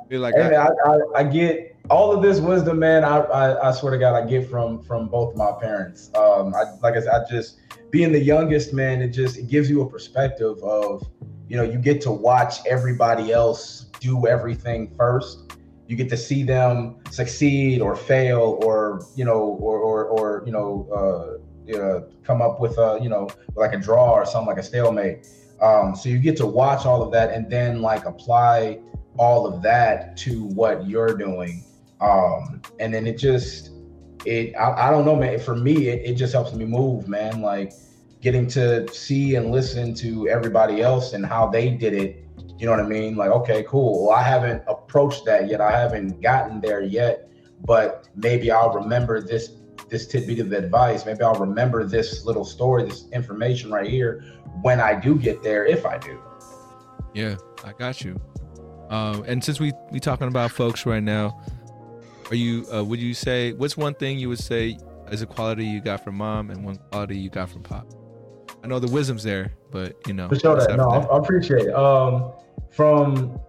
you're 0.10 0.20
like, 0.20 0.36
hey, 0.36 0.56
I, 0.56 0.68
I, 0.68 0.98
I, 1.16 1.24
get 1.24 1.76
all 1.90 2.12
of 2.12 2.22
this 2.22 2.40
wisdom, 2.40 2.80
man. 2.80 3.04
I, 3.04 3.18
I, 3.20 3.70
I 3.70 3.72
swear 3.72 3.92
to 3.92 3.98
God, 3.98 4.16
I 4.16 4.26
get 4.28 4.50
from 4.50 4.82
from 4.84 5.08
both 5.08 5.36
my 5.36 5.52
parents. 5.60 6.12
Um, 6.16 6.54
I, 6.56 6.64
like 6.82 6.96
I 6.96 7.02
said, 7.02 7.10
I 7.10 7.30
just 7.30 7.60
being 7.92 8.12
the 8.12 8.20
youngest, 8.20 8.74
man, 8.74 9.02
it 9.02 9.10
just 9.10 9.38
it 9.38 9.48
gives 9.48 9.70
you 9.70 9.82
a 9.82 9.90
perspective 9.90 10.58
of, 10.64 11.08
you 11.48 11.58
know, 11.58 11.64
you 11.64 11.78
get 11.78 12.02
to 12.02 12.12
watch 12.12 12.66
everybody 12.66 13.32
else 13.32 13.88
do 14.00 14.28
everything 14.28 14.94
first. 14.98 15.58
You 15.88 15.98
get 15.98 16.10
to 16.10 16.18
see 16.18 16.44
them 16.44 16.98
succeed 17.12 17.82
or 17.82 17.96
fail, 17.96 18.60
or 18.64 19.06
you 19.16 19.26
know, 19.26 19.40
or 19.40 19.78
or, 19.80 20.06
or 20.06 20.44
you 20.46 20.52
know. 20.52 20.88
Uh, 20.92 21.42
uh, 21.72 22.02
come 22.24 22.42
up 22.42 22.60
with 22.60 22.78
a 22.80 23.00
you 23.02 23.08
know 23.08 23.30
like 23.56 23.72
a 23.74 23.78
draw 23.78 24.12
or 24.12 24.26
something 24.26 24.48
like 24.48 24.58
a 24.58 24.64
stalemate. 24.64 25.28
Um, 25.62 25.96
so 25.96 26.10
you 26.10 26.18
get 26.18 26.36
to 26.38 26.46
watch 26.46 26.86
all 26.86 27.04
of 27.04 27.12
that 27.12 27.32
and 27.32 27.50
then 27.50 27.82
like 27.82 28.06
apply 28.06 28.80
all 29.18 29.46
of 29.46 29.62
that 29.62 30.18
to 30.18 30.46
what 30.46 30.88
you're 30.88 31.16
doing. 31.16 31.64
Um, 32.00 32.62
and 32.80 32.94
then 32.94 33.06
it 33.06 33.18
just 33.18 33.71
it 34.26 34.56
I, 34.56 34.88
I 34.88 34.92
don't 34.92 35.06
know 35.06 35.16
man 35.16 35.40
for 35.40 35.56
me 35.56 35.88
it, 35.88 36.06
it 36.06 36.14
just 36.16 36.34
helps 36.34 36.54
me 36.54 36.66
move 36.66 37.08
man 37.08 37.42
like 37.42 37.74
getting 38.22 38.48
to 38.48 38.88
see 38.94 39.36
and 39.36 39.52
listen 39.52 39.94
to 39.96 40.28
everybody 40.28 40.82
else 40.82 41.14
and 41.14 41.26
how 41.26 41.48
they 41.48 41.72
did 41.72 41.94
it 41.94 42.24
you 42.58 42.66
know 42.66 42.72
what 42.72 42.80
i 42.80 42.88
mean 42.88 43.16
like 43.16 43.32
okay 43.32 43.64
cool 43.68 44.08
well, 44.08 44.16
i 44.16 44.22
haven't 44.22 44.64
approached 44.68 45.26
that 45.26 45.48
yet 45.48 45.60
i 45.62 45.72
haven't 45.72 46.22
gotten 46.22 46.62
there 46.62 46.82
yet 46.82 47.30
but 47.66 48.08
maybe 48.16 48.52
i'll 48.52 48.74
remember 48.74 49.22
this 49.22 49.54
this 49.92 50.08
tidbit 50.08 50.40
of 50.40 50.52
advice. 50.54 51.06
Maybe 51.06 51.22
I'll 51.22 51.36
remember 51.36 51.86
this 51.86 52.26
little 52.26 52.46
story, 52.46 52.86
this 52.86 53.08
information 53.12 53.70
right 53.70 53.88
here 53.88 54.24
when 54.62 54.80
I 54.80 55.00
do 55.00 55.20
get 55.20 55.44
there, 55.44 55.66
if 55.66 55.86
I 55.86 55.98
do. 55.98 56.20
Yeah, 57.14 57.36
I 57.64 57.74
got 57.74 58.02
you. 58.04 58.20
Um, 58.90 59.24
and 59.28 59.44
since 59.44 59.60
we 59.60 59.74
we 59.92 60.00
talking 60.00 60.28
about 60.28 60.52
folks 60.52 60.86
right 60.86 61.04
now, 61.04 61.40
are 62.32 62.36
you? 62.36 62.66
Uh, 62.74 62.84
would 62.84 63.00
you 63.00 63.14
say 63.14 63.52
what's 63.54 63.78
one 63.78 63.94
thing 63.94 64.18
you 64.18 64.30
would 64.30 64.40
say 64.40 64.78
is 65.12 65.22
a 65.22 65.26
quality 65.26 65.66
you 65.66 65.82
got 65.82 66.04
from 66.04 66.16
mom 66.16 66.50
and 66.50 66.64
one 66.64 66.78
quality 66.92 67.18
you 67.18 67.30
got 67.30 67.50
from 67.50 67.62
pop? 67.62 67.86
I 68.64 68.68
know 68.68 68.80
the 68.80 68.92
wisdom's 68.92 69.24
there, 69.24 69.54
but 69.70 69.96
you 70.08 70.14
know. 70.14 70.30
For 70.30 70.40
sure 70.40 70.56
that. 70.56 70.76
No, 70.78 70.90
I, 70.90 71.00
I 71.00 71.18
appreciate 71.18 71.68
it. 71.68 71.76
Um, 71.76 72.32
from 72.72 73.40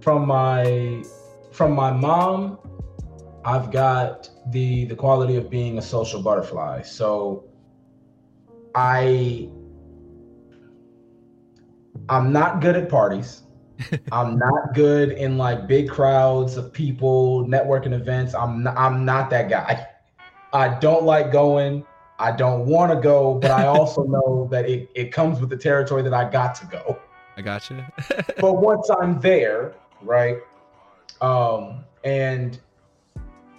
from 0.00 0.26
my 0.26 1.04
from 1.52 1.72
my 1.72 1.92
mom, 1.92 2.58
I've 3.44 3.70
got 3.70 4.30
the 4.50 4.86
the 4.86 4.96
quality 4.96 5.36
of 5.36 5.50
being 5.50 5.78
a 5.78 5.82
social 5.82 6.22
butterfly. 6.22 6.82
So 6.82 7.44
I 8.74 9.48
I'm 12.08 12.32
not 12.32 12.60
good 12.60 12.76
at 12.76 12.88
parties. 12.88 13.43
I'm 14.12 14.38
not 14.38 14.74
good 14.74 15.12
in 15.12 15.38
like 15.38 15.66
big 15.66 15.88
crowds 15.88 16.56
of 16.56 16.72
people, 16.72 17.44
networking 17.46 17.92
events. 17.92 18.34
I'm 18.34 18.62
not, 18.62 18.76
I'm 18.76 19.04
not 19.04 19.30
that 19.30 19.48
guy. 19.48 19.86
I 20.52 20.78
don't 20.78 21.04
like 21.04 21.32
going. 21.32 21.84
I 22.18 22.30
don't 22.32 22.66
want 22.66 22.92
to 22.92 23.00
go, 23.00 23.34
but 23.34 23.50
I 23.50 23.66
also 23.66 24.04
know 24.04 24.48
that 24.50 24.68
it, 24.68 24.88
it 24.94 25.12
comes 25.12 25.40
with 25.40 25.50
the 25.50 25.56
territory 25.56 26.02
that 26.02 26.14
I 26.14 26.30
got 26.30 26.54
to 26.56 26.66
go. 26.66 26.98
I 27.36 27.42
got 27.42 27.68
you. 27.70 27.84
but 28.38 28.54
once 28.54 28.88
I'm 28.90 29.20
there, 29.20 29.74
right? 30.02 30.38
Um, 31.20 31.84
and 32.04 32.60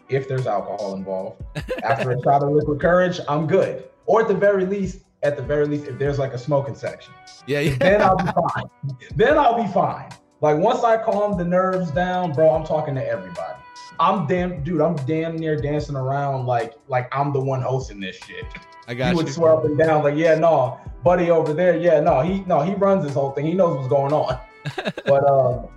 if 0.10 0.28
there's 0.28 0.48
alcohol 0.48 0.94
involved. 0.96 1.44
After 1.84 2.12
a 2.12 2.22
shot 2.22 2.44
of 2.44 2.50
liquid 2.50 2.80
courage, 2.80 3.20
I'm 3.28 3.48
good. 3.48 3.86
Or 4.06 4.22
at 4.22 4.28
the 4.28 4.36
very 4.36 4.66
least, 4.66 5.00
at 5.26 5.36
the 5.36 5.44
very 5.44 5.66
least, 5.66 5.88
if 5.88 5.98
there's 5.98 6.20
like 6.20 6.34
a 6.34 6.38
smoking 6.38 6.76
section. 6.76 7.14
Yeah, 7.48 7.60
yeah. 7.62 7.76
Then 7.78 8.02
I'll 8.02 8.18
be 8.18 8.32
fine. 8.32 8.70
then 9.16 9.38
I'll 9.38 9.62
be 9.62 9.72
fine. 9.72 10.10
Like 10.42 10.58
once 10.58 10.84
I 10.84 11.02
calm 11.02 11.38
the 11.38 11.44
nerves 11.44 11.92
down, 11.92 12.32
bro, 12.32 12.52
I'm 12.52 12.66
talking 12.66 12.96
to 12.96 13.06
everybody. 13.06 13.60
I'm 14.00 14.28
damn 14.28 14.64
dude, 14.64 14.82
I'm 14.82 14.96
damn 15.08 15.36
near 15.38 15.56
dancing 15.60 15.96
around 15.96 16.46
like 16.46 16.74
like 16.88 17.08
I'm 17.16 17.34
the 17.34 17.40
one 17.40 17.62
hosting 17.62 18.00
this 18.00 18.18
shit. 18.18 18.46
I 18.88 18.94
got 18.94 19.06
he 19.06 19.12
you. 19.12 19.18
would 19.18 19.30
swear 19.30 19.54
up 19.54 19.66
and 19.66 19.78
down, 19.78 20.04
like, 20.04 20.16
yeah, 20.16 20.36
no, 20.36 20.80
buddy 21.04 21.32
over 21.32 21.54
there, 21.54 21.76
yeah, 21.76 22.00
no, 22.00 22.22
he 22.22 22.42
no, 22.42 22.62
he 22.62 22.76
runs 22.76 23.04
this 23.04 23.14
whole 23.14 23.32
thing. 23.32 23.46
He 23.46 23.54
knows 23.54 23.78
what's 23.78 23.88
going 23.88 24.14
on. 24.14 24.40
but 25.06 25.28
um, 25.28 25.68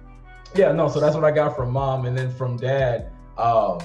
yeah, 0.55 0.73
no, 0.73 0.89
so 0.89 1.01
that's 1.01 1.15
what 1.15 1.25
I 1.25 1.31
got 1.31 1.57
from 1.57 1.71
mom, 1.73 2.07
and 2.07 2.17
then 2.17 2.31
from 2.31 2.57
dad. 2.57 3.11
Um, 3.39 3.79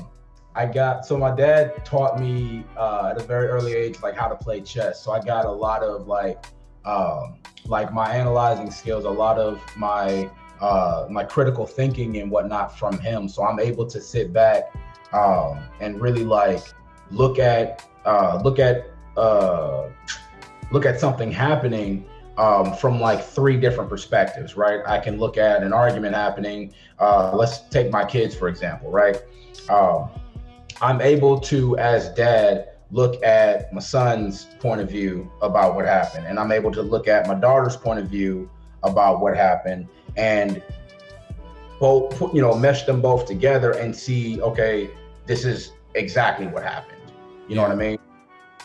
I 0.56 0.66
got 0.68 1.06
so 1.06 1.18
my 1.18 1.36
dad 1.36 1.84
taught 1.84 2.20
me 2.20 2.64
uh, 2.78 3.12
at 3.12 3.22
a 3.22 3.24
very 3.24 3.48
early 3.48 3.74
age 3.74 4.02
like 4.04 4.16
how 4.16 4.28
to 4.28 4.36
play 4.36 4.62
chess. 4.62 5.04
So 5.04 5.12
I 5.12 5.20
got 5.20 5.46
a 5.46 5.52
lot 5.52 5.84
of 5.84 6.08
like 6.08 6.46
um, 6.86 7.40
like 7.66 7.94
my 7.94 8.14
analyzing 8.14 8.70
skills, 8.70 9.06
a 9.06 9.10
lot 9.10 9.40
of 9.40 9.62
my 9.78 10.30
uh, 10.62 11.08
my 11.10 11.24
critical 11.24 11.66
thinking 11.66 12.18
and 12.18 12.30
whatnot 12.30 12.78
from 12.78 13.00
him. 13.00 13.28
So 13.28 13.44
I'm 13.44 13.60
able 13.60 13.86
to 13.88 14.00
sit 14.00 14.32
back 14.32 14.74
um, 15.12 15.64
and 15.80 16.00
really 16.00 16.24
like 16.24 16.62
look 17.12 17.40
at 17.40 17.86
uh, 18.06 18.40
look 18.44 18.60
at 18.60 18.92
uh, 19.18 19.90
look 20.72 20.86
at 20.86 21.00
something 21.00 21.32
happening 21.32 22.06
um, 22.38 22.74
from 22.76 23.00
like 23.00 23.24
three 23.24 23.58
different 23.58 23.90
perspectives, 23.90 24.56
right? 24.56 24.82
I 24.86 25.00
can 25.00 25.18
look 25.18 25.38
at 25.38 25.64
an 25.64 25.74
argument 25.74 26.16
happening. 26.16 26.74
Uh, 27.00 27.36
let's 27.36 27.62
take 27.70 27.92
my 27.92 28.06
kids 28.06 28.36
for 28.36 28.48
example, 28.48 28.92
right? 28.92 29.22
Um, 29.70 30.10
I'm 30.84 31.00
able 31.00 31.40
to, 31.40 31.78
as 31.78 32.10
dad, 32.10 32.68
look 32.92 33.24
at 33.24 33.74
my 33.74 33.80
son's 33.80 34.48
point 34.60 34.82
of 34.82 34.90
view 34.90 35.32
about 35.42 35.76
what 35.76 35.86
happened, 35.86 36.28
and 36.28 36.38
I'm 36.38 36.52
able 36.52 36.74
to 36.74 36.82
look 36.82 37.08
at 37.08 37.26
my 37.26 37.36
daughter's 37.36 37.78
point 37.78 38.00
of 38.00 38.08
view 38.08 38.50
about 38.84 39.22
what 39.22 39.38
happened, 39.38 39.88
and 40.18 40.62
both, 41.80 42.22
you 42.34 42.42
know, 42.42 42.54
mesh 42.54 42.84
them 42.84 43.00
both 43.00 43.26
together 43.26 43.72
and 43.72 43.96
see, 43.96 44.42
okay, 44.42 44.90
this 45.26 45.46
is 45.46 45.72
exactly 45.96 46.48
what 46.48 46.64
happened. 46.64 47.02
You 47.48 47.56
know 47.56 47.62
what 47.62 47.72
I 47.72 47.76
mean? 47.76 47.98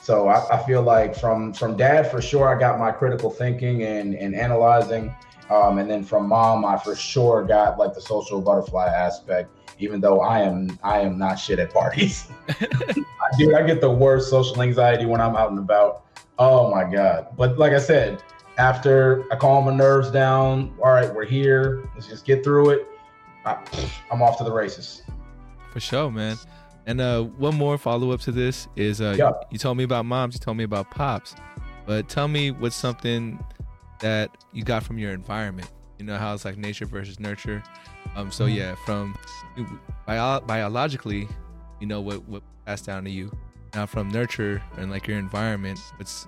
So 0.02 0.26
I, 0.26 0.56
I, 0.56 0.66
feel 0.66 0.82
like 0.82 1.14
from 1.14 1.52
from 1.52 1.76
dad 1.76 2.10
for 2.10 2.20
sure, 2.20 2.48
I 2.48 2.58
got 2.58 2.80
my 2.80 2.90
critical 2.90 3.30
thinking 3.30 3.84
and 3.84 4.14
and 4.16 4.34
analyzing, 4.34 5.14
um, 5.50 5.78
and 5.78 5.88
then 5.88 6.02
from 6.02 6.28
mom, 6.28 6.64
I 6.64 6.78
for 6.78 6.96
sure 6.96 7.44
got 7.44 7.78
like 7.78 7.94
the 7.94 8.00
social 8.00 8.40
butterfly 8.40 8.86
aspect 8.86 9.50
even 9.78 10.00
though 10.00 10.20
I 10.20 10.40
am 10.40 10.78
I 10.82 11.00
am 11.00 11.18
not 11.18 11.38
shit 11.38 11.58
at 11.58 11.72
parties. 11.72 12.28
Dude, 13.38 13.54
I 13.54 13.62
get 13.66 13.80
the 13.80 13.90
worst 13.90 14.30
social 14.30 14.62
anxiety 14.62 15.06
when 15.06 15.20
I'm 15.20 15.36
out 15.36 15.50
and 15.50 15.58
about. 15.58 16.04
Oh 16.38 16.70
my 16.70 16.84
god! 16.84 17.28
But 17.36 17.58
like 17.58 17.72
I 17.72 17.78
said, 17.78 18.22
after 18.58 19.24
I 19.32 19.36
calm 19.36 19.64
my 19.64 19.74
nerves 19.74 20.10
down, 20.10 20.74
all 20.82 20.90
right, 20.90 21.12
we're 21.12 21.24
here. 21.24 21.88
Let's 21.94 22.06
just 22.06 22.24
get 22.24 22.44
through 22.44 22.70
it. 22.70 22.88
I, 23.44 23.56
am 24.12 24.22
off 24.22 24.38
to 24.38 24.44
the 24.44 24.52
races. 24.52 25.02
For 25.72 25.80
sure, 25.80 26.10
man. 26.10 26.36
And 26.86 27.00
uh, 27.00 27.24
one 27.24 27.54
more 27.54 27.76
follow 27.76 28.12
up 28.12 28.20
to 28.20 28.32
this 28.32 28.66
is 28.74 29.00
uh, 29.00 29.14
yeah. 29.18 29.28
you, 29.28 29.34
you 29.52 29.58
told 29.58 29.76
me 29.76 29.84
about 29.84 30.06
moms, 30.06 30.34
you 30.34 30.40
told 30.40 30.56
me 30.56 30.64
about 30.64 30.90
pops, 30.90 31.34
but 31.86 32.08
tell 32.08 32.28
me 32.28 32.50
what's 32.50 32.76
something 32.76 33.42
that 34.00 34.30
you 34.52 34.62
got 34.62 34.82
from 34.82 34.98
your 34.98 35.12
environment. 35.12 35.70
You 35.98 36.06
know 36.06 36.16
how 36.16 36.32
it's 36.32 36.44
like 36.44 36.56
nature 36.56 36.86
versus 36.86 37.20
nurture. 37.20 37.62
Um, 38.16 38.30
so 38.30 38.46
mm-hmm. 38.46 38.56
yeah, 38.56 38.74
from 38.84 39.16
bio- 40.06 40.40
biologically, 40.40 41.28
you 41.80 41.86
know 41.86 42.00
what 42.00 42.26
what 42.28 42.42
passed 42.66 42.86
down 42.86 43.04
to 43.04 43.10
you. 43.10 43.30
Now 43.74 43.86
from 43.86 44.08
nurture 44.08 44.62
and 44.76 44.90
like 44.90 45.06
your 45.06 45.18
environment, 45.18 45.78
what's 45.96 46.26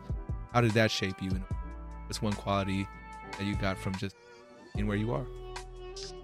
how 0.52 0.60
did 0.60 0.72
that 0.72 0.90
shape 0.90 1.20
you? 1.20 1.30
And 1.30 1.44
what's 2.06 2.22
one 2.22 2.32
quality 2.32 2.86
that 3.38 3.44
you 3.44 3.54
got 3.56 3.78
from 3.78 3.94
just 3.96 4.16
in 4.76 4.86
where 4.86 4.96
you 4.96 5.12
are? 5.12 5.26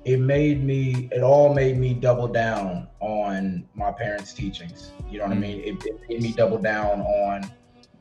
It 0.05 0.21
made 0.21 0.63
me. 0.63 1.09
It 1.11 1.23
all 1.23 1.53
made 1.53 1.79
me 1.79 1.95
double 1.95 2.29
down 2.29 2.87
on 3.01 3.67
my 3.75 3.91
parents' 3.91 4.33
teachings. 4.33 4.93
You 5.11 5.19
know 5.19 5.25
what 5.25 5.35
mm-hmm. 5.35 5.45
I 5.45 5.49
mean? 5.49 5.61
It, 5.61 5.87
it 5.87 6.01
made 6.09 6.23
me 6.23 6.33
double 6.33 6.59
down 6.59 7.01
on 7.01 7.51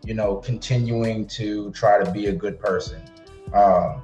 you 0.05 0.13
know, 0.13 0.35
continuing 0.35 1.25
to 1.25 1.71
try 1.71 2.01
to 2.01 2.09
be 2.11 2.27
a 2.27 2.33
good 2.33 2.59
person. 2.59 3.01
Um, 3.53 4.03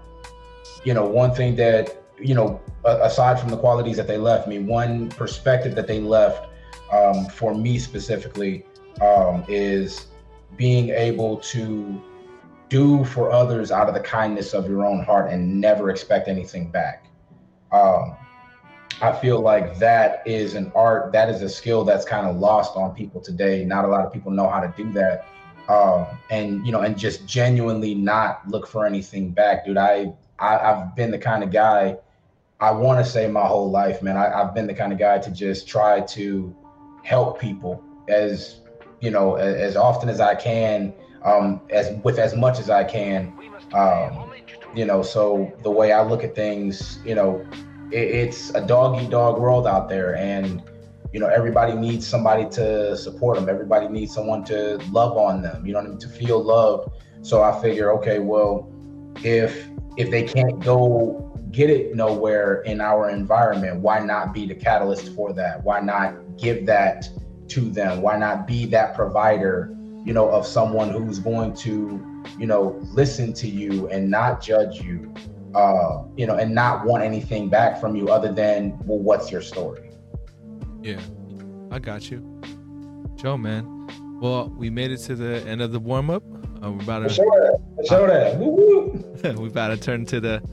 you 0.84 0.94
know, 0.94 1.06
one 1.06 1.34
thing 1.34 1.56
that, 1.58 2.01
you 2.22 2.36
know, 2.36 2.62
aside 2.86 3.40
from 3.40 3.50
the 3.50 3.58
qualities 3.58 3.98
that 3.98 4.08
they 4.08 4.18
left 4.18 4.48
me, 4.48 4.60
one 4.60 5.10
perspective 5.10 5.76
that 5.76 5.88
they 5.88 6.00
left 6.00 6.48
um, 6.92 7.26
for 7.26 7.54
me 7.54 7.80
specifically 7.80 8.66
um, 9.02 9.44
is 9.48 10.08
being 10.58 10.90
able 10.90 11.38
to 11.38 12.02
do 12.70 13.04
for 13.04 13.32
others 13.32 13.72
out 13.72 13.88
of 13.88 13.94
the 13.94 14.00
kindness 14.00 14.54
of 14.54 14.68
your 14.68 14.86
own 14.86 15.04
heart 15.04 15.32
and 15.32 15.60
never 15.60 15.90
expect 15.90 16.28
anything 16.28 16.70
back. 16.72 17.06
Um, 17.72 18.16
I 19.02 19.12
feel 19.12 19.42
like 19.42 19.78
that 19.80 20.22
is 20.26 20.54
an 20.54 20.72
art, 20.76 21.12
that 21.12 21.30
is 21.30 21.42
a 21.42 21.50
skill 21.50 21.84
that's 21.84 22.06
kind 22.06 22.28
of 22.28 22.38
lost 22.38 22.78
on 22.78 22.94
people 22.94 23.20
today. 23.20 23.66
Not 23.66 23.84
a 23.84 23.88
lot 23.88 24.06
of 24.06 24.14
people 24.14 24.32
know 24.32 24.50
how 24.50 24.60
to 24.60 24.74
do 24.78 24.92
that. 24.94 25.26
Um, 25.68 26.06
and 26.30 26.66
you 26.66 26.72
know, 26.72 26.82
and 26.82 26.98
just 26.98 27.26
genuinely 27.26 27.96
not 27.96 28.48
look 28.48 28.68
for 28.68 28.86
anything 28.86 29.32
back, 29.32 29.66
dude. 29.66 29.78
I, 29.78 30.14
I 30.40 30.58
have 30.58 30.96
been 30.96 31.12
the 31.12 31.18
kind 31.18 31.44
of 31.44 31.52
guy. 31.52 31.98
I 32.62 32.70
want 32.70 33.04
to 33.04 33.12
say 33.12 33.28
my 33.28 33.46
whole 33.46 33.72
life, 33.72 34.04
man. 34.04 34.16
I, 34.16 34.32
I've 34.32 34.54
been 34.54 34.68
the 34.68 34.74
kind 34.76 34.94
of 34.94 35.00
guy 35.00 35.18
to 35.18 35.32
just 35.32 35.68
try 35.68 36.02
to 36.02 36.56
help 37.04 37.40
people 37.40 37.84
as 38.08 38.62
you 39.00 39.10
know 39.10 39.36
as, 39.36 39.56
as 39.56 39.76
often 39.76 40.10
as 40.10 40.22
I 40.22 40.36
can, 40.36 40.94
um, 41.24 41.60
as 41.72 41.92
with 42.04 42.20
as 42.20 42.36
much 42.36 42.60
as 42.60 42.70
I 42.70 42.84
can. 42.84 43.34
Um, 43.74 44.32
you 44.76 44.86
know, 44.86 45.02
so 45.02 45.52
the 45.64 45.72
way 45.72 45.92
I 45.92 46.04
look 46.04 46.24
at 46.24 46.36
things, 46.36 47.00
you 47.04 47.16
know, 47.16 47.44
it, 47.92 47.98
it's 47.98 48.52
a 48.52 48.66
dog 48.66 49.02
eat 49.02 49.10
dog 49.10 49.40
world 49.40 49.66
out 49.66 49.90
there, 49.90 50.16
and 50.16 50.62
you 51.12 51.20
know 51.20 51.28
everybody 51.28 51.74
needs 51.74 52.06
somebody 52.06 52.48
to 52.50 52.96
support 52.96 53.40
them. 53.40 53.50
Everybody 53.50 53.88
needs 53.88 54.14
someone 54.14 54.44
to 54.46 54.78
love 54.92 55.18
on 55.18 55.42
them. 55.42 55.66
You 55.66 55.74
know, 55.74 55.80
I 55.80 55.88
mean? 55.88 55.98
to 55.98 56.08
feel 56.08 56.44
loved. 56.44 56.92
So 57.24 57.42
I 57.42 57.60
figure, 57.60 57.92
okay, 57.94 58.20
well, 58.20 58.72
if 59.24 59.68
if 59.98 60.12
they 60.12 60.24
can't 60.24 60.60
go 60.64 61.31
get 61.52 61.70
it 61.70 61.96
nowhere 61.96 62.62
in 62.62 62.82
our 62.82 63.10
environment, 63.10 63.82
why 63.82 64.00
not 64.00 64.34
be 64.34 64.46
the 64.46 64.56
catalyst 64.56 65.14
for 65.14 65.34
that? 65.34 65.64
Why 65.64 65.80
not 65.80 66.38
give 66.38 66.66
that 66.66 67.10
to 67.50 67.62
them? 67.62 68.02
Why 68.02 68.18
not 68.18 68.48
be 68.48 68.66
that 68.68 68.96
provider, 68.96 69.76
you 70.06 70.14
know, 70.14 70.30
of 70.30 70.48
someone 70.48 70.90
who's 70.90 71.20
going 71.20 71.54
to, 71.56 72.24
you 72.40 72.48
know, 72.48 72.80
listen 72.94 73.34
to 73.34 73.48
you 73.48 73.90
and 73.90 74.10
not 74.10 74.42
judge 74.42 74.82
you, 74.82 75.14
uh, 75.54 76.04
you 76.16 76.26
know, 76.26 76.38
and 76.38 76.56
not 76.56 76.86
want 76.86 77.04
anything 77.04 77.50
back 77.50 77.80
from 77.80 77.96
you 77.96 78.10
other 78.10 78.32
than, 78.32 78.78
well, 78.86 79.00
what's 79.00 79.32
your 79.32 79.42
story? 79.42 79.92
Yeah, 80.82 81.00
I 81.70 81.80
got 81.80 82.10
you. 82.10 82.42
Joe, 83.16 83.38
man. 83.38 83.68
Well, 84.22 84.50
we 84.56 84.70
made 84.70 84.92
it 84.92 84.98
to 85.00 85.16
the 85.16 85.46
end 85.48 85.62
of 85.62 85.72
the 85.72 85.80
warm 85.80 86.10
up. 86.10 86.24
Uh, 86.64 86.72
we're 86.72 86.84
about 86.84 87.00
to 87.00 87.10
show 87.10 87.24
that. 87.24 87.88
Show 87.88 88.08
that. 88.08 89.36
we're 89.38 89.48
about 89.48 89.70
to 89.70 89.78
turn 89.78 90.06
to 90.06 90.20
the 90.20 90.44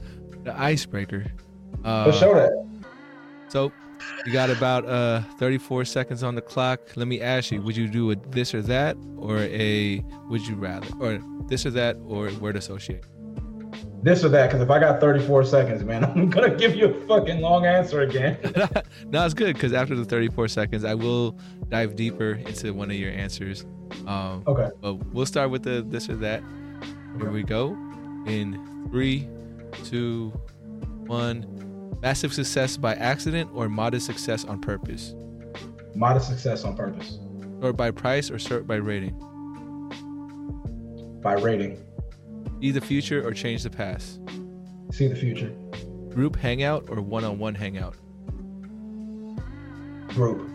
the 0.43 0.59
icebreaker. 0.59 1.25
Uh, 1.83 2.11
show 2.11 2.33
that. 2.33 2.65
So 3.49 3.71
you 4.25 4.33
got 4.33 4.49
about 4.49 4.85
uh 4.85 5.21
34 5.37 5.85
seconds 5.85 6.23
on 6.23 6.35
the 6.35 6.41
clock. 6.41 6.79
Let 6.95 7.07
me 7.07 7.21
ask 7.21 7.51
you: 7.51 7.61
Would 7.61 7.75
you 7.75 7.87
do 7.87 8.11
a 8.11 8.15
this 8.15 8.53
or 8.53 8.61
that, 8.63 8.97
or 9.17 9.39
a 9.39 10.03
would 10.29 10.45
you 10.45 10.55
rather, 10.55 10.87
or 10.99 11.19
this 11.47 11.65
or 11.65 11.71
that, 11.71 11.97
or 12.05 12.31
word 12.39 12.55
associate? 12.55 13.03
This 14.01 14.23
or 14.23 14.29
that, 14.29 14.47
because 14.47 14.61
if 14.61 14.69
I 14.69 14.79
got 14.79 15.01
34 15.01 15.43
seconds, 15.43 15.83
man, 15.83 16.03
I'm 16.15 16.29
gonna 16.29 16.55
give 16.55 16.75
you 16.75 16.85
a 16.85 17.07
fucking 17.07 17.41
long 17.41 17.65
answer 17.65 18.01
again. 18.01 18.37
no, 19.07 19.25
it's 19.25 19.33
good 19.33 19.53
because 19.55 19.73
after 19.73 19.95
the 19.95 20.05
34 20.05 20.47
seconds, 20.47 20.85
I 20.85 20.93
will 20.93 21.37
dive 21.67 21.95
deeper 21.95 22.33
into 22.33 22.73
one 22.73 22.89
of 22.89 22.97
your 22.97 23.11
answers. 23.11 23.65
Um, 24.07 24.43
okay. 24.47 24.69
But 24.79 24.93
we'll 25.07 25.25
start 25.25 25.49
with 25.49 25.63
the 25.63 25.83
this 25.85 26.09
or 26.09 26.15
that. 26.17 26.41
Here 27.17 27.27
okay. 27.27 27.29
we 27.29 27.43
go. 27.43 27.71
In 28.25 28.87
three, 28.91 29.27
two, 29.83 30.29
one. 31.05 31.45
Massive 32.01 32.33
success 32.33 32.77
by 32.77 32.95
accident 32.95 33.49
or 33.53 33.67
modest 33.67 34.05
success 34.05 34.45
on 34.45 34.61
purpose? 34.61 35.15
Modest 35.95 36.27
success 36.29 36.63
on 36.63 36.75
purpose. 36.77 37.19
Sort 37.59 37.75
by 37.75 37.91
price 37.91 38.31
or 38.31 38.39
sort 38.39 38.65
by 38.65 38.75
rating? 38.75 39.17
By 41.21 41.33
rating. 41.33 41.83
See 42.61 42.71
the 42.71 42.81
future 42.81 43.25
or 43.25 43.33
change 43.33 43.63
the 43.63 43.69
past? 43.69 44.19
See 44.91 45.07
the 45.07 45.15
future. 45.15 45.53
Group 46.09 46.37
hangout 46.37 46.89
or 46.89 47.01
one 47.01 47.23
on 47.23 47.37
one 47.37 47.55
hangout? 47.55 47.95
Group. 50.09 50.49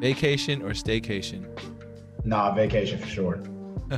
Vacation 0.00 0.62
or 0.62 0.70
staycation? 0.70 1.46
Nah, 2.24 2.54
vacation 2.54 2.98
for 2.98 3.06
sure. 3.06 3.36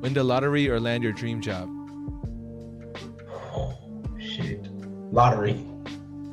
Win 0.00 0.14
the 0.14 0.24
lottery 0.24 0.68
or 0.68 0.78
land 0.78 1.02
your 1.02 1.12
dream 1.12 1.40
job? 1.40 1.68
Oh, 3.54 3.76
shit. 4.18 4.68
Lottery. 5.12 5.64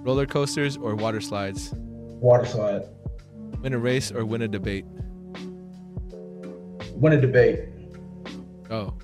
Roller 0.04 0.26
coasters 0.26 0.78
or 0.78 0.96
water 0.96 1.22
slides? 1.22 1.74
Water 1.76 2.46
slide. 2.46 2.84
Win 3.62 3.74
a 3.74 3.78
race 3.78 4.12
or 4.12 4.26
win 4.26 4.42
a 4.42 4.48
debate? 4.48 4.86
Win 6.94 7.14
a 7.14 7.22
debate. 7.22 7.66
Oh, 8.70 8.76
all 8.76 8.96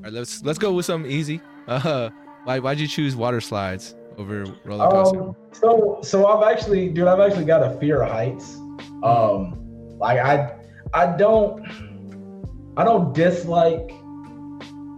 right. 0.00 0.12
Let's 0.12 0.42
let's 0.44 0.58
go 0.58 0.72
with 0.72 0.86
something 0.86 1.10
easy. 1.10 1.40
Uh, 1.68 2.10
why 2.44 2.58
why'd 2.58 2.78
you 2.78 2.88
choose 2.88 3.14
water 3.16 3.40
slides 3.40 3.94
over 4.18 4.44
roller 4.64 4.90
coaster? 4.90 5.22
Um, 5.22 5.36
so 5.52 5.98
so 6.02 6.26
I've 6.26 6.50
actually, 6.50 6.88
dude, 6.88 7.06
I've 7.06 7.20
actually 7.20 7.44
got 7.44 7.62
a 7.62 7.78
fear 7.78 8.02
of 8.02 8.10
heights. 8.10 8.56
Um, 9.02 9.58
like 9.98 10.18
I 10.18 10.58
I 10.92 11.16
don't 11.16 11.64
I 12.76 12.84
don't 12.84 13.14
dislike 13.14 13.92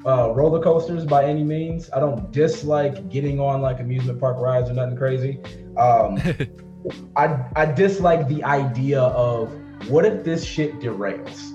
uh, 0.07 0.31
roller 0.31 0.63
coasters 0.63 1.05
by 1.05 1.25
any 1.25 1.43
means. 1.43 1.91
I 1.93 2.01
don't 2.01 2.31
dislike 2.31 3.09
getting 3.09 3.41
on 3.41 3.61
like 3.61 3.81
amusement 3.81 4.21
park 4.21 4.39
rides 4.39 4.71
or 4.71 4.75
nothing 4.75 4.97
crazy. 4.97 5.41
Um, 5.77 6.21
I 7.17 7.45
I 7.57 7.67
dislike 7.67 8.29
the 8.29 8.45
idea 8.45 9.01
of 9.01 9.53
what 9.89 10.05
if 10.05 10.25
this 10.25 10.45
shit 10.45 10.79
derails 10.79 11.53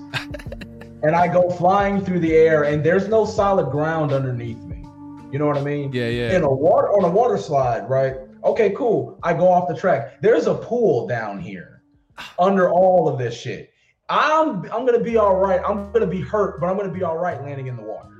and 1.02 1.16
I 1.16 1.26
go 1.28 1.50
flying 1.50 2.04
through 2.04 2.20
the 2.20 2.34
air 2.34 2.64
and 2.64 2.84
there's 2.84 3.08
no 3.08 3.24
solid 3.24 3.70
ground 3.70 4.12
underneath 4.12 4.62
me. 4.64 4.84
You 5.32 5.38
know 5.38 5.46
what 5.46 5.56
I 5.56 5.62
mean? 5.62 5.90
Yeah, 5.92 6.08
yeah. 6.08 6.36
In 6.36 6.42
a 6.42 6.50
water 6.50 6.90
on 6.90 7.04
a 7.04 7.10
water 7.10 7.38
slide, 7.38 7.88
right? 7.88 8.16
Okay, 8.44 8.70
cool. 8.70 9.18
I 9.22 9.32
go 9.32 9.48
off 9.48 9.68
the 9.68 9.74
track. 9.74 10.20
There's 10.20 10.46
a 10.46 10.54
pool 10.54 11.06
down 11.06 11.40
here 11.40 11.82
under 12.38 12.70
all 12.70 13.08
of 13.08 13.18
this 13.18 13.34
shit. 13.34 13.70
I'm 14.10 14.70
I'm 14.70 14.84
gonna 14.84 15.00
be 15.00 15.16
all 15.16 15.36
right. 15.36 15.60
I'm 15.66 15.90
gonna 15.92 16.06
be 16.06 16.20
hurt, 16.20 16.60
but 16.60 16.66
I'm 16.66 16.76
gonna 16.76 16.92
be 16.92 17.02
all 17.02 17.16
right 17.16 17.40
landing 17.42 17.68
in 17.68 17.76
the 17.76 17.82
water. 17.82 18.10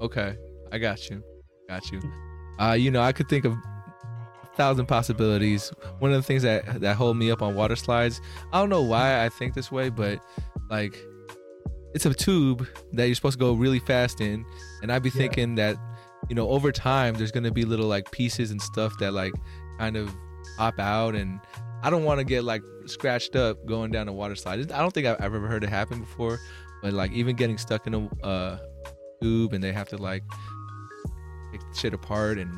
Okay, 0.00 0.36
I 0.72 0.78
got 0.78 1.08
you. 1.08 1.22
Got 1.68 1.90
you. 1.90 2.00
Uh, 2.60 2.72
you 2.72 2.90
know, 2.90 3.02
I 3.02 3.12
could 3.12 3.28
think 3.28 3.44
of 3.44 3.52
a 3.52 4.46
thousand 4.54 4.86
possibilities. 4.86 5.72
One 5.98 6.12
of 6.12 6.16
the 6.16 6.22
things 6.22 6.42
that 6.42 6.80
that 6.80 6.96
hold 6.96 7.16
me 7.16 7.30
up 7.30 7.42
on 7.42 7.54
water 7.54 7.76
slides, 7.76 8.20
I 8.52 8.60
don't 8.60 8.68
know 8.68 8.82
why 8.82 9.24
I 9.24 9.28
think 9.28 9.54
this 9.54 9.70
way, 9.72 9.88
but 9.88 10.20
like 10.70 10.98
it's 11.94 12.06
a 12.06 12.12
tube 12.12 12.66
that 12.92 13.06
you're 13.06 13.14
supposed 13.14 13.38
to 13.38 13.44
go 13.44 13.52
really 13.52 13.78
fast 13.78 14.20
in, 14.20 14.44
and 14.82 14.92
I'd 14.92 15.02
be 15.02 15.08
yeah. 15.10 15.16
thinking 15.16 15.54
that 15.56 15.76
you 16.28 16.34
know 16.34 16.48
over 16.50 16.72
time 16.72 17.14
there's 17.14 17.32
gonna 17.32 17.52
be 17.52 17.64
little 17.64 17.86
like 17.86 18.10
pieces 18.10 18.50
and 18.50 18.60
stuff 18.60 18.98
that 18.98 19.12
like 19.12 19.32
kind 19.78 19.96
of 19.96 20.14
pop 20.58 20.78
out, 20.78 21.14
and 21.14 21.40
I 21.82 21.90
don't 21.90 22.04
want 22.04 22.18
to 22.18 22.24
get 22.24 22.44
like 22.44 22.62
scratched 22.86 23.36
up 23.36 23.64
going 23.66 23.90
down 23.90 24.08
a 24.08 24.12
water 24.12 24.34
slide. 24.34 24.70
I 24.72 24.78
don't 24.78 24.92
think 24.92 25.06
I've 25.06 25.20
ever 25.20 25.46
heard 25.46 25.64
it 25.64 25.70
happen 25.70 26.00
before, 26.00 26.38
but 26.82 26.92
like 26.92 27.12
even 27.12 27.36
getting 27.36 27.58
stuck 27.58 27.86
in 27.86 27.94
a 27.94 28.26
uh, 28.26 28.58
tube 29.20 29.52
and 29.52 29.62
they 29.62 29.72
have 29.72 29.88
to 29.88 29.96
like 29.96 30.22
take 31.52 31.60
shit 31.74 31.94
apart 31.94 32.38
and 32.38 32.50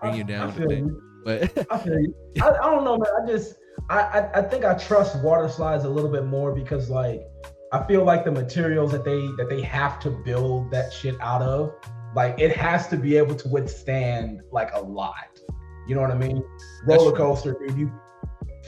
bring 0.00 0.14
I, 0.14 0.16
you 0.16 0.24
down. 0.24 0.54
You. 0.68 1.02
But 1.24 1.42
I 1.70 1.78
feel 1.78 1.98
you. 1.98 2.14
I, 2.42 2.50
I, 2.50 2.70
don't 2.70 2.84
know, 2.84 2.98
man. 2.98 3.10
I 3.22 3.26
just 3.26 3.56
I, 3.88 4.00
I 4.00 4.38
I 4.38 4.42
think 4.42 4.64
I 4.64 4.74
trust 4.74 5.22
water 5.22 5.48
slides 5.48 5.84
a 5.84 5.88
little 5.88 6.10
bit 6.10 6.26
more 6.26 6.54
because 6.54 6.90
like 6.90 7.22
I 7.72 7.84
feel 7.86 8.04
like 8.04 8.24
the 8.24 8.32
materials 8.32 8.92
that 8.92 9.04
they 9.04 9.20
that 9.36 9.48
they 9.48 9.62
have 9.62 9.98
to 10.00 10.10
build 10.10 10.70
that 10.70 10.92
shit 10.92 11.20
out 11.20 11.42
of, 11.42 11.74
like 12.14 12.38
it 12.38 12.56
has 12.56 12.88
to 12.88 12.96
be 12.96 13.16
able 13.16 13.34
to 13.34 13.48
withstand 13.48 14.42
like 14.52 14.70
a 14.74 14.80
lot. 14.80 15.40
You 15.86 15.94
know 15.94 16.00
what 16.00 16.10
I 16.10 16.16
mean? 16.16 16.42
Roller 16.84 17.14
coaster, 17.14 17.56
dude. 17.58 17.76
You 17.76 17.92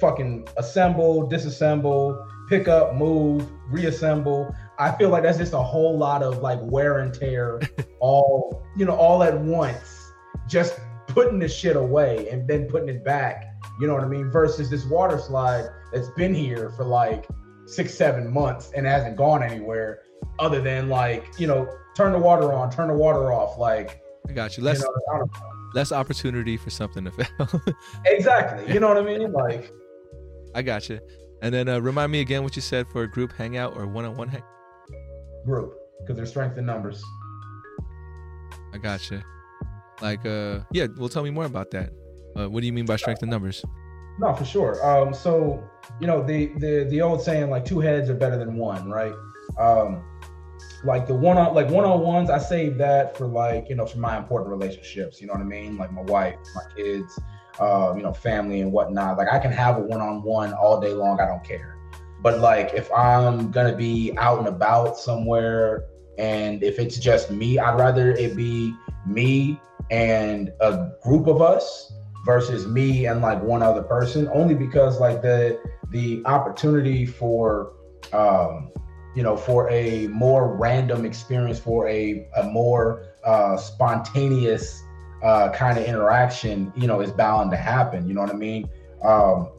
fucking 0.01 0.47
assemble, 0.57 1.29
disassemble, 1.29 2.27
pick 2.49 2.69
up, 2.69 2.95
move, 2.95 3.49
reassemble. 3.71 4.55
I 4.79 4.93
feel 4.93 5.09
like 5.09 5.23
that's 5.23 5.39
just 5.39 5.53
a 5.53 5.63
whole 5.63 5.97
lot 5.97 6.23
of 6.23 6.39
like 6.39 6.59
wear 6.63 6.99
and 6.99 7.13
tear, 7.13 7.61
all 8.01 8.63
you 8.77 8.85
know, 8.85 8.95
all 8.95 9.23
at 9.23 9.39
once. 9.39 10.13
Just 10.49 10.79
putting 11.07 11.39
the 11.39 11.49
shit 11.49 11.77
away 11.77 12.29
and 12.29 12.47
then 12.47 12.67
putting 12.67 12.89
it 12.89 13.05
back. 13.05 13.47
You 13.81 13.87
know 13.87 13.95
what 13.95 14.05
I 14.05 14.09
mean? 14.09 14.31
Versus 14.31 14.71
this 14.71 14.85
water 14.85 15.19
slide 15.19 15.69
that's 15.93 16.11
been 16.11 16.35
here 16.35 16.71
for 16.71 16.85
like 16.85 17.27
six, 17.67 17.95
seven 17.95 18.33
months 18.33 18.71
and 18.77 18.87
hasn't 18.87 19.17
gone 19.17 19.43
anywhere 19.43 20.03
other 20.39 20.61
than 20.61 20.89
like, 20.89 21.27
you 21.39 21.47
know, 21.47 21.69
turn 21.97 22.13
the 22.13 22.19
water 22.19 22.53
on, 22.53 22.71
turn 22.71 22.89
the 22.89 22.95
water 22.95 23.33
off. 23.33 23.59
Like, 23.59 24.03
I 24.29 24.33
got 24.33 24.57
you. 24.57 24.63
Less, 24.63 24.81
you 24.81 24.95
know, 25.13 25.27
less 25.75 25.93
opportunity 25.93 26.57
for 26.57 26.71
something 26.71 27.05
to 27.05 27.11
fail. 27.11 27.63
exactly. 28.05 28.73
You 28.73 28.81
know 28.81 28.89
what 28.89 28.99
I 28.99 29.03
mean? 29.03 29.33
Like, 29.33 29.73
I 30.55 30.63
got 30.63 30.89
you. 30.89 31.01
And 31.43 31.53
then 31.53 31.69
uh, 31.69 31.81
remind 31.81 32.13
me 32.13 32.21
again 32.21 32.43
what 32.43 32.57
you 32.57 32.63
said 32.63 32.87
for 32.89 33.03
a 33.03 33.09
group 33.09 33.33
hangout 33.33 33.77
or 33.77 33.87
one 33.87 34.05
on 34.05 34.17
one 34.17 34.29
hang. 34.29 34.43
Group. 35.47 35.75
because 36.01 36.17
there's 36.17 36.31
strength 36.31 36.59
in 36.59 36.67
numbers. 36.67 37.03
I 38.75 38.79
gotcha. 38.79 39.25
Like, 40.03 40.27
uh, 40.27 40.61
yeah. 40.73 40.89
Well, 40.99 41.09
tell 41.09 41.23
me 41.23 41.31
more 41.31 41.47
about 41.47 41.71
that. 41.71 41.91
Uh, 42.37 42.51
what 42.51 42.61
do 42.61 42.67
you 42.67 42.73
mean 42.73 42.85
by 42.85 42.97
strength 42.97 43.23
in 43.23 43.31
numbers? 43.31 43.65
No, 44.19 44.35
for 44.35 44.45
sure. 44.45 44.85
Um, 44.87 45.15
so 45.15 45.63
you 46.01 46.07
know 46.07 46.23
the 46.23 46.47
the 46.59 46.87
the 46.91 47.01
old 47.01 47.23
saying 47.23 47.51
like 47.51 47.65
two 47.65 47.81
heads 47.81 48.11
are 48.11 48.15
better 48.15 48.39
than 48.39 48.57
one, 48.57 48.91
right? 48.91 49.15
Um, 49.59 50.03
like 50.85 51.07
the 51.07 51.15
one 51.15 51.39
on 51.39 51.55
like 51.55 51.69
one 51.69 51.85
on 51.85 52.01
ones, 52.01 52.31
I 52.31 52.39
save 52.39 52.79
that 52.79 53.17
for 53.17 53.27
like 53.27 53.69
you 53.69 53.77
know 53.77 53.87
for 53.87 53.99
my 53.99 54.17
important 54.17 54.51
relationships. 54.51 55.21
You 55.21 55.27
know 55.27 55.35
what 55.35 55.43
I 55.43 55.47
mean? 55.47 55.77
Like 55.77 55.93
my 55.93 56.03
wife, 56.03 56.37
my 56.55 56.63
kids, 56.77 57.19
uh, 57.59 57.95
you 57.97 58.03
know, 58.03 58.13
family 58.13 58.61
and 58.61 58.73
whatnot. 58.73 59.17
Like 59.19 59.29
I 59.33 59.39
can 59.39 59.53
have 59.53 59.77
a 59.77 59.81
one 59.81 60.01
on 60.01 60.23
one 60.23 60.53
all 60.53 60.81
day 60.81 60.93
long. 60.93 61.21
I 61.21 61.27
don't 61.27 61.45
care. 61.45 61.76
But 62.23 62.41
like 62.41 62.73
if 62.75 62.91
I'm 62.93 63.51
gonna 63.51 63.77
be 63.77 64.13
out 64.17 64.39
and 64.39 64.49
about 64.49 64.99
somewhere, 64.99 65.85
and 66.19 66.63
if 66.63 66.79
it's 66.79 66.99
just 66.99 67.31
me, 67.31 67.59
I'd 67.59 67.79
rather 67.79 68.13
it 68.13 68.37
be 68.37 68.75
me 69.07 69.61
and 69.91 70.53
a 70.61 70.91
group 71.03 71.27
of 71.27 71.41
us 71.41 71.93
versus 72.25 72.67
me 72.67 73.07
and 73.07 73.23
like 73.23 73.41
one 73.43 73.63
other 73.63 73.83
person 73.83 74.29
only 74.33 74.55
because 74.55 74.99
like 74.99 75.23
the 75.23 75.61
the 75.91 76.23
opportunity 76.27 77.07
for 77.07 77.73
um 78.13 78.73
you 79.15 79.23
know 79.23 79.37
for 79.37 79.71
a 79.71 80.09
more 80.09 80.57
random 80.57 81.05
experience 81.05 81.59
for 81.59 81.89
a, 81.89 82.29
a 82.37 82.43
more 82.45 83.15
uh 83.25 83.57
spontaneous 83.57 84.83
uh 85.23 85.51
kind 85.53 85.79
of 85.79 85.85
interaction 85.85 86.73
you 86.77 86.89
know 86.89 87.01
is 87.01 87.13
bound 87.13 87.51
to 87.53 87.57
happen 87.57 88.07
you 88.09 88.15
know 88.15 88.21
what 88.21 88.31
i 88.31 88.37
mean? 88.37 88.69
Um 89.05 89.53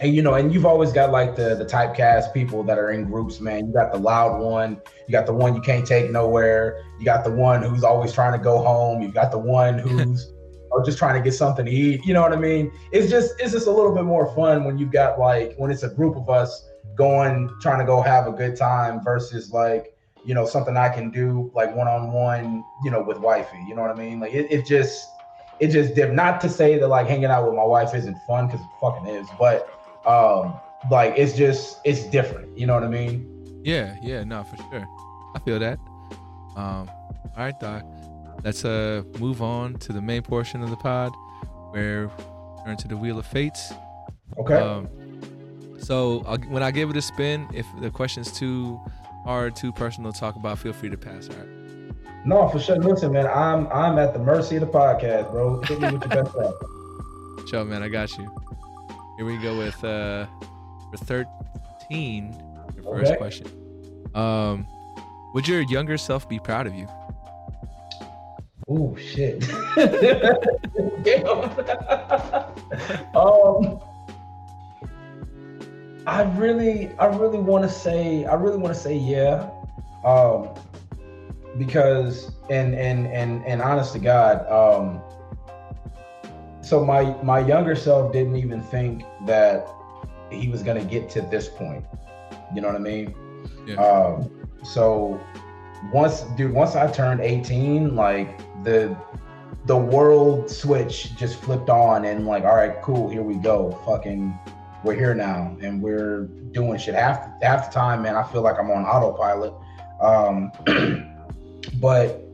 and 0.00 0.14
you 0.14 0.22
know 0.22 0.34
and 0.34 0.52
you've 0.52 0.66
always 0.66 0.92
got 0.92 1.10
like 1.10 1.34
the 1.34 1.54
the 1.54 1.64
typecast 1.64 2.32
people 2.34 2.62
that 2.62 2.78
are 2.78 2.90
in 2.90 3.04
groups 3.04 3.40
man 3.40 3.66
you 3.66 3.72
got 3.72 3.90
the 3.90 3.98
loud 3.98 4.38
one 4.38 4.80
you 5.06 5.12
got 5.12 5.24
the 5.24 5.32
one 5.32 5.54
you 5.54 5.62
can't 5.62 5.86
take 5.86 6.10
nowhere 6.10 6.84
you 6.98 7.04
got 7.04 7.24
the 7.24 7.30
one 7.30 7.62
who's 7.62 7.82
always 7.82 8.12
trying 8.12 8.32
to 8.32 8.42
go 8.42 8.58
home 8.58 9.00
you 9.00 9.08
got 9.08 9.30
the 9.30 9.38
one 9.38 9.78
who's 9.78 10.30
or 10.70 10.84
just 10.84 10.98
trying 10.98 11.14
to 11.14 11.22
get 11.22 11.34
something 11.34 11.64
to 11.64 11.70
eat. 11.70 12.04
You 12.04 12.14
know 12.14 12.22
what 12.22 12.32
I 12.32 12.36
mean? 12.36 12.72
It's 12.92 13.10
just 13.10 13.40
it's 13.40 13.52
just 13.52 13.66
a 13.66 13.70
little 13.70 13.94
bit 13.94 14.04
more 14.04 14.34
fun 14.34 14.64
when 14.64 14.78
you've 14.78 14.92
got 14.92 15.18
like 15.18 15.54
when 15.56 15.70
it's 15.70 15.82
a 15.82 15.88
group 15.88 16.16
of 16.16 16.28
us 16.28 16.68
going 16.94 17.50
trying 17.60 17.78
to 17.78 17.84
go 17.84 18.02
have 18.02 18.26
a 18.26 18.32
good 18.32 18.56
time 18.56 19.02
versus 19.02 19.52
like 19.52 19.94
you 20.24 20.34
know 20.34 20.44
something 20.44 20.76
I 20.76 20.88
can 20.88 21.10
do 21.10 21.50
like 21.54 21.74
one 21.74 21.88
on 21.88 22.12
one 22.12 22.64
you 22.84 22.90
know 22.90 23.02
with 23.02 23.18
wifey. 23.18 23.64
You 23.68 23.74
know 23.74 23.82
what 23.82 23.90
I 23.90 23.94
mean? 23.94 24.20
Like 24.20 24.32
it, 24.32 24.50
it 24.50 24.66
just 24.66 25.08
it 25.60 25.68
just 25.68 25.94
did 25.94 26.12
not 26.12 26.40
to 26.42 26.48
say 26.48 26.78
that 26.78 26.88
like 26.88 27.06
hanging 27.06 27.26
out 27.26 27.46
with 27.46 27.54
my 27.54 27.64
wife 27.64 27.94
isn't 27.94 28.16
fun 28.26 28.46
because 28.46 28.60
it 28.60 28.66
fucking 28.80 29.06
is, 29.06 29.26
but 29.38 29.68
um 30.08 30.58
like 30.90 31.14
it's 31.16 31.34
just 31.34 31.78
it's 31.84 32.04
different. 32.04 32.56
You 32.56 32.66
know 32.66 32.74
what 32.74 32.84
I 32.84 32.88
mean? 32.88 33.62
Yeah, 33.64 33.96
yeah, 34.02 34.24
no, 34.24 34.44
for 34.44 34.56
sure. 34.56 34.86
I 35.34 35.38
feel 35.40 35.58
that. 35.58 35.78
Um, 36.56 36.88
all 37.36 37.44
right, 37.44 37.58
Doc 37.60 37.84
let's 38.44 38.64
uh 38.64 39.02
move 39.18 39.42
on 39.42 39.74
to 39.74 39.92
the 39.92 40.00
main 40.00 40.22
portion 40.22 40.62
of 40.62 40.70
the 40.70 40.76
pod 40.76 41.12
where 41.70 42.08
we 42.08 42.64
turn 42.64 42.76
to 42.76 42.88
the 42.88 42.96
wheel 42.96 43.18
of 43.18 43.26
fates 43.26 43.72
okay 44.38 44.54
um, 44.54 44.88
so 45.78 46.22
I'll, 46.26 46.38
when 46.38 46.62
i 46.62 46.70
give 46.70 46.90
it 46.90 46.96
a 46.96 47.02
spin 47.02 47.48
if 47.52 47.66
the 47.80 47.90
question's 47.90 48.32
too 48.32 48.80
hard 49.24 49.56
too 49.56 49.72
personal 49.72 50.12
to 50.12 50.18
talk 50.18 50.36
about 50.36 50.58
feel 50.58 50.72
free 50.72 50.90
to 50.90 50.96
pass 50.96 51.28
all 51.28 51.36
right 51.36 51.48
no 52.24 52.48
for 52.48 52.58
sure 52.58 52.76
listen 52.76 53.12
man 53.12 53.26
i'm 53.26 53.66
i'm 53.68 53.98
at 53.98 54.12
the 54.12 54.18
mercy 54.18 54.56
of 54.56 54.60
the 54.60 54.66
podcast 54.66 55.30
bro 55.30 55.60
hit 55.62 55.80
me 55.80 55.90
with 55.90 56.12
your 56.12 56.24
best 56.24 56.36
Show, 57.50 57.64
man 57.64 57.82
i 57.82 57.88
got 57.88 58.16
you 58.18 58.30
here 59.18 59.26
we 59.26 59.36
go 59.36 59.58
with 59.58 59.82
uh 59.84 60.24
for 60.90 60.96
13 60.96 62.34
your 62.74 62.84
first 62.84 63.10
okay. 63.10 63.16
question 63.16 63.46
um 64.14 64.66
would 65.34 65.46
your 65.46 65.60
younger 65.62 65.98
self 65.98 66.26
be 66.28 66.38
proud 66.38 66.66
of 66.66 66.74
you 66.74 66.88
Oh 68.70 68.94
shit. 68.96 69.48
um, 73.16 73.80
I 76.06 76.22
really, 76.36 76.90
I 76.98 77.06
really 77.06 77.38
want 77.38 77.64
to 77.64 77.70
say, 77.70 78.26
I 78.26 78.34
really 78.34 78.58
want 78.58 78.74
to 78.74 78.78
say 78.78 78.94
yeah, 78.94 79.48
um, 80.04 80.50
because 81.56 82.30
and 82.50 82.74
and 82.74 83.06
and 83.06 83.42
and 83.46 83.62
honest 83.62 83.94
to 83.94 84.00
God, 84.00 84.46
um, 84.50 85.00
so 86.68 86.84
my 86.84 87.16
my 87.22 87.38
younger 87.38 87.74
self 87.74 88.12
didn't 88.12 88.36
even 88.36 88.60
think 88.60 89.04
that 89.24 89.66
he 90.30 90.48
was 90.48 90.62
gonna 90.62 90.84
get 90.84 91.08
to 91.10 91.22
this 91.22 91.48
point. 91.48 91.82
You 92.54 92.60
know 92.60 92.68
what 92.68 92.76
I 92.76 92.80
mean? 92.80 93.14
Yeah. 93.66 93.76
Um, 93.76 94.30
so 94.62 95.18
once, 95.92 96.22
dude, 96.36 96.52
once 96.52 96.76
I 96.76 96.90
turned 96.90 97.20
18, 97.20 97.96
like 97.96 98.38
the 98.64 98.94
the 99.64 99.76
world 99.76 100.50
switch 100.50 101.16
just 101.16 101.40
flipped 101.40 101.70
on 101.70 102.04
and 102.04 102.26
like, 102.26 102.44
all 102.44 102.56
right, 102.56 102.82
cool, 102.82 103.08
here 103.08 103.22
we 103.22 103.36
go. 103.36 103.72
Fucking 103.86 104.38
we're 104.84 104.94
here 104.94 105.14
now 105.14 105.56
and 105.62 105.80
we're 105.80 106.24
doing 106.52 106.78
shit. 106.78 106.94
Half 106.94 107.30
half 107.42 107.68
the 107.68 107.74
time, 107.74 108.02
man, 108.02 108.14
I 108.14 108.22
feel 108.24 108.42
like 108.42 108.58
I'm 108.58 108.70
on 108.70 108.84
autopilot. 108.84 109.54
Um 110.02 110.52
but 111.80 112.27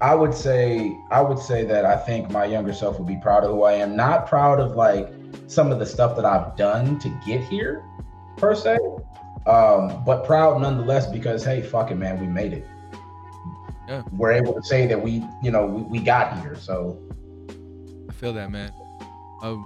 I 0.00 0.14
would 0.14 0.34
say 0.34 0.96
I 1.10 1.20
would 1.20 1.38
say 1.38 1.64
that 1.64 1.84
I 1.84 1.96
think 1.96 2.30
my 2.30 2.44
younger 2.44 2.72
self 2.72 2.98
would 2.98 3.08
be 3.08 3.16
proud 3.16 3.44
of 3.44 3.50
who 3.50 3.62
I 3.64 3.74
am. 3.74 3.96
Not 3.96 4.26
proud 4.26 4.60
of 4.60 4.76
like 4.76 5.08
some 5.46 5.72
of 5.72 5.78
the 5.78 5.86
stuff 5.86 6.16
that 6.16 6.24
I've 6.24 6.56
done 6.56 6.98
to 7.00 7.08
get 7.26 7.42
here, 7.42 7.84
per 8.36 8.54
se. 8.54 8.78
Um, 9.46 10.04
but 10.04 10.24
proud 10.24 10.60
nonetheless 10.60 11.06
because 11.06 11.44
hey, 11.44 11.62
fuck 11.62 11.90
it, 11.90 11.96
man, 11.96 12.20
we 12.20 12.26
made 12.26 12.52
it 12.52 12.66
yeah. 13.88 14.02
we're 14.12 14.32
able 14.32 14.52
to 14.54 14.62
say 14.62 14.86
that 14.86 15.02
we, 15.02 15.24
you 15.42 15.50
know, 15.50 15.66
we, 15.66 15.82
we 15.82 15.98
got 15.98 16.40
here. 16.42 16.54
So 16.54 17.00
I 18.08 18.12
feel 18.12 18.32
that, 18.34 18.50
man. 18.50 18.72
Um, 19.42 19.62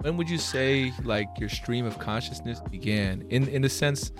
when 0.00 0.16
would 0.16 0.30
you 0.30 0.38
say 0.38 0.92
like 1.02 1.28
your 1.38 1.48
stream 1.48 1.84
of 1.84 1.98
consciousness 1.98 2.60
began? 2.70 3.24
In 3.30 3.48
in 3.48 3.62
the 3.62 3.68
sense, 3.68 4.12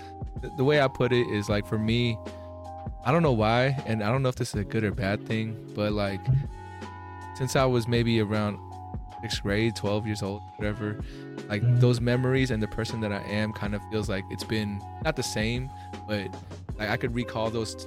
the, 0.42 0.50
the 0.56 0.64
way 0.64 0.80
I 0.80 0.88
put 0.88 1.12
it 1.12 1.26
is 1.28 1.48
like 1.48 1.66
for 1.66 1.78
me, 1.78 2.18
I 3.04 3.12
don't 3.12 3.22
know 3.22 3.32
why, 3.32 3.82
and 3.86 4.02
I 4.02 4.10
don't 4.10 4.22
know 4.22 4.30
if 4.30 4.36
this 4.36 4.54
is 4.54 4.60
a 4.60 4.64
good 4.64 4.82
or 4.82 4.90
bad 4.90 5.26
thing, 5.26 5.72
but 5.74 5.92
like 5.92 6.20
since 7.36 7.56
I 7.56 7.64
was 7.64 7.86
maybe 7.86 8.20
around 8.20 8.58
sixth 9.20 9.42
grade, 9.42 9.76
12 9.76 10.06
years 10.06 10.22
old, 10.22 10.42
whatever, 10.56 11.00
like 11.48 11.62
those 11.80 12.00
memories 12.00 12.50
and 12.50 12.62
the 12.62 12.68
person 12.68 13.00
that 13.00 13.12
I 13.12 13.22
am 13.22 13.52
kind 13.52 13.74
of 13.74 13.82
feels 13.90 14.08
like 14.08 14.24
it's 14.30 14.44
been 14.44 14.82
not 15.02 15.16
the 15.16 15.22
same, 15.22 15.70
but 16.08 16.28
like 16.78 16.88
I 16.88 16.96
could 16.96 17.14
recall 17.14 17.50
those 17.50 17.86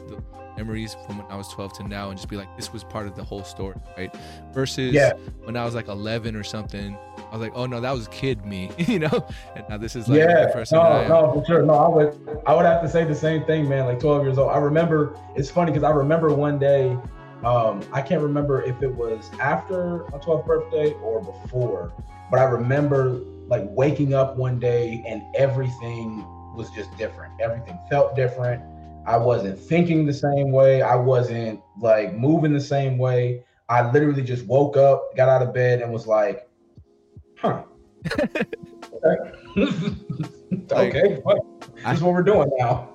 memories 0.58 0.98
from 1.06 1.20
when 1.20 1.28
I 1.30 1.36
was 1.36 1.48
12 1.50 1.74
to 1.74 1.88
now 1.88 2.10
and 2.10 2.18
just 2.18 2.30
be 2.30 2.36
like, 2.36 2.54
this 2.58 2.74
was 2.74 2.84
part 2.84 3.08
of 3.08 3.16
the 3.16 3.24
whole 3.24 3.44
story, 3.44 3.76
right? 3.98 4.14
Versus 4.54 4.94
yeah. 4.94 5.14
when 5.44 5.56
I 5.56 5.64
was 5.64 5.76
like 5.76 5.88
11 5.88 6.36
or 6.36 6.44
something, 6.44 6.98
I 7.18 7.32
was 7.32 7.42
like, 7.42 7.54
oh 7.56 7.66
no, 7.66 7.80
that 7.80 7.92
was 7.92 8.08
kid 8.10 8.46
me, 8.46 8.72
you 8.78 9.00
know? 9.00 9.28
And 9.56 9.66
now 9.70 9.78
this 9.78 9.96
is 9.96 10.10
like 10.10 10.20
yeah, 10.20 10.48
the 10.48 10.52
person. 10.52 10.78
No, 10.78 11.08
no, 11.08 11.34
for 11.34 11.46
sure. 11.46 11.62
No, 11.62 11.74
I 11.74 11.88
would, 11.88 12.42
I 12.46 12.56
would 12.56 12.66
have 12.66 12.82
to 12.82 12.90
say 12.90 13.06
the 13.06 13.16
same 13.16 13.46
thing, 13.46 13.70
man. 13.70 13.86
Like 13.86 14.00
12 14.00 14.24
years 14.24 14.38
old. 14.38 14.52
I 14.52 14.58
remember, 14.58 15.16
it's 15.36 15.50
funny 15.50 15.72
because 15.72 15.84
I 15.84 15.92
remember 15.92 16.34
one 16.34 16.58
day, 16.58 16.98
um, 17.44 17.82
I 17.94 18.02
can't 18.02 18.22
remember 18.22 18.64
if 18.64 18.82
it 18.82 18.94
was 18.94 19.30
after 19.40 20.06
my 20.12 20.18
12th 20.18 20.46
birthday 20.48 20.94
or 20.94 21.22
before, 21.22 21.94
but 22.32 22.40
I 22.40 22.44
remember 22.44 23.22
like 23.48 23.64
waking 23.70 24.14
up 24.14 24.36
one 24.36 24.60
day 24.60 25.04
and 25.08 25.24
everything 25.36 26.26
was 26.56 26.70
just 26.72 26.96
different. 26.98 27.32
Everything 27.40 27.78
felt 27.90 28.16
different 28.16 28.64
I 29.08 29.16
wasn't 29.16 29.58
thinking 29.58 30.06
the 30.06 30.14
same 30.14 30.52
way. 30.52 30.82
I 30.82 30.96
wasn't 30.96 31.62
like 31.80 32.14
moving 32.14 32.52
the 32.52 32.60
same 32.60 32.98
way. 32.98 33.46
I 33.70 33.90
literally 33.90 34.22
just 34.22 34.46
woke 34.46 34.76
up, 34.76 35.16
got 35.16 35.30
out 35.30 35.42
of 35.42 35.54
bed, 35.54 35.82
and 35.82 35.92
was 35.92 36.08
like, 36.08 36.50
huh. 37.38 37.64
okay, 38.20 39.32
okay 40.72 41.22
that's 41.84 42.02
what 42.02 42.14
we're 42.14 42.24
doing 42.24 42.50
now. 42.58 42.90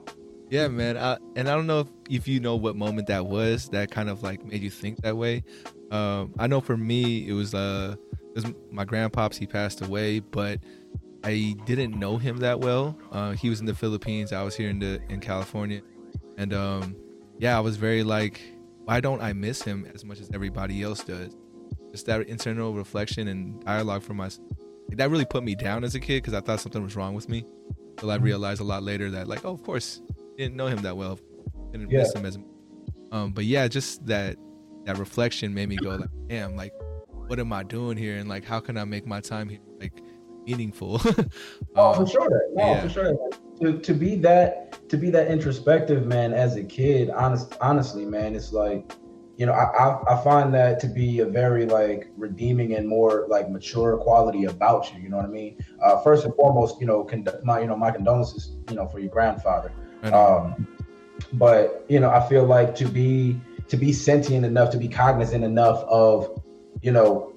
Yeah, 0.50 0.68
man. 0.68 0.98
I, 0.98 1.16
and 1.34 1.48
I 1.48 1.54
don't 1.54 1.66
know 1.66 1.80
if, 1.80 1.88
if 2.10 2.28
you 2.28 2.40
know 2.40 2.56
what 2.56 2.76
moment 2.76 3.06
that 3.06 3.24
was 3.24 3.70
that 3.70 3.90
kind 3.90 4.10
of 4.10 4.22
like 4.22 4.44
made 4.44 4.62
you 4.62 4.70
think 4.70 5.00
that 5.00 5.16
way. 5.16 5.44
Um, 5.90 6.34
I 6.38 6.46
know 6.46 6.60
for 6.60 6.76
me, 6.76 7.26
it 7.26 7.32
was 7.32 7.54
uh, 7.54 7.96
it 8.12 8.34
was 8.34 8.52
my 8.70 8.84
grandpops. 8.84 9.36
He 9.36 9.46
passed 9.46 9.80
away, 9.80 10.20
but 10.20 10.60
I 11.24 11.56
didn't 11.64 11.98
know 11.98 12.18
him 12.18 12.36
that 12.38 12.60
well. 12.60 12.98
Uh, 13.10 13.32
he 13.32 13.48
was 13.48 13.60
in 13.60 13.66
the 13.66 13.74
Philippines. 13.74 14.32
I 14.32 14.42
was 14.42 14.54
here 14.54 14.68
in 14.68 14.78
the 14.78 15.00
in 15.08 15.20
California, 15.20 15.80
and 16.36 16.52
um, 16.52 16.96
yeah, 17.38 17.56
I 17.56 17.60
was 17.60 17.76
very 17.76 18.02
like, 18.02 18.40
why 18.84 19.00
don't 19.00 19.20
I 19.20 19.32
miss 19.32 19.62
him 19.62 19.86
as 19.94 20.04
much 20.04 20.20
as 20.20 20.30
everybody 20.32 20.82
else 20.82 21.04
does? 21.04 21.36
Just 21.90 22.06
that 22.06 22.22
internal 22.28 22.72
reflection 22.74 23.28
and 23.28 23.62
dialogue 23.64 24.02
for 24.02 24.14
myself. 24.14 24.46
That 24.90 25.10
really 25.10 25.24
put 25.24 25.42
me 25.42 25.54
down 25.54 25.84
as 25.84 25.94
a 25.94 26.00
kid 26.00 26.22
because 26.22 26.34
I 26.34 26.40
thought 26.40 26.60
something 26.60 26.82
was 26.82 26.96
wrong 26.96 27.14
with 27.14 27.28
me. 27.28 27.44
Until 27.90 28.10
I 28.10 28.16
mm-hmm. 28.16 28.24
realized 28.24 28.60
a 28.60 28.64
lot 28.64 28.82
later 28.82 29.10
that, 29.10 29.28
like, 29.28 29.44
oh, 29.44 29.52
of 29.52 29.62
course, 29.62 30.00
didn't 30.36 30.56
know 30.56 30.66
him 30.66 30.82
that 30.82 30.96
well, 30.96 31.18
didn't 31.70 31.90
yeah. 31.90 31.98
miss 32.00 32.14
him 32.14 32.26
as. 32.26 32.38
Um, 33.10 33.32
but 33.32 33.44
yeah, 33.44 33.68
just 33.68 34.06
that 34.06 34.36
that 34.84 34.98
reflection 34.98 35.54
made 35.54 35.68
me 35.68 35.76
go 35.76 35.96
like, 35.96 36.10
damn, 36.28 36.56
like, 36.56 36.72
what 37.26 37.38
am 37.38 37.52
I 37.52 37.62
doing 37.62 37.96
here? 37.96 38.16
And 38.16 38.28
like, 38.28 38.44
how 38.44 38.60
can 38.60 38.76
I 38.76 38.84
make 38.84 39.06
my 39.06 39.20
time 39.20 39.48
here 39.48 39.60
like 39.78 40.02
meaningful? 40.46 41.00
oh, 41.76 41.94
for 41.94 42.02
um, 42.02 42.06
sure. 42.06 42.42
No, 42.54 42.66
yeah. 42.66 42.82
for 42.82 42.88
sure. 42.88 43.30
To, 43.60 43.78
to 43.78 43.94
be 43.94 44.16
that 44.16 44.88
to 44.88 44.96
be 44.96 45.10
that 45.10 45.28
introspective 45.28 46.06
man 46.06 46.32
as 46.32 46.56
a 46.56 46.64
kid 46.64 47.10
honest 47.10 47.56
honestly 47.60 48.04
man 48.04 48.34
it's 48.34 48.52
like 48.52 48.92
you 49.36 49.46
know 49.46 49.52
I, 49.52 49.64
I, 49.64 50.14
I 50.14 50.24
find 50.24 50.52
that 50.54 50.80
to 50.80 50.86
be 50.86 51.20
a 51.20 51.26
very 51.26 51.66
like 51.66 52.10
redeeming 52.16 52.74
and 52.74 52.88
more 52.88 53.26
like 53.28 53.50
mature 53.50 53.96
quality 53.96 54.44
about 54.44 54.92
you 54.92 55.00
you 55.00 55.08
know 55.08 55.16
what 55.16 55.26
i 55.26 55.28
mean? 55.28 55.56
Uh, 55.82 56.00
first 56.00 56.24
and 56.24 56.34
foremost 56.34 56.80
you 56.80 56.86
know 56.86 57.04
con- 57.04 57.26
my 57.42 57.60
you 57.60 57.66
know 57.66 57.76
my 57.76 57.90
condolences 57.90 58.56
you 58.68 58.76
know 58.76 58.86
for 58.86 58.98
your 58.98 59.10
grandfather. 59.10 59.72
Um, 60.12 60.66
but 61.34 61.84
you 61.88 62.00
know 62.00 62.10
i 62.10 62.26
feel 62.28 62.44
like 62.44 62.74
to 62.74 62.86
be 62.86 63.40
to 63.68 63.76
be 63.76 63.92
sentient 63.92 64.44
enough 64.44 64.70
to 64.70 64.78
be 64.78 64.88
cognizant 64.88 65.44
enough 65.44 65.82
of 65.84 66.42
you 66.82 66.90
know 66.90 67.32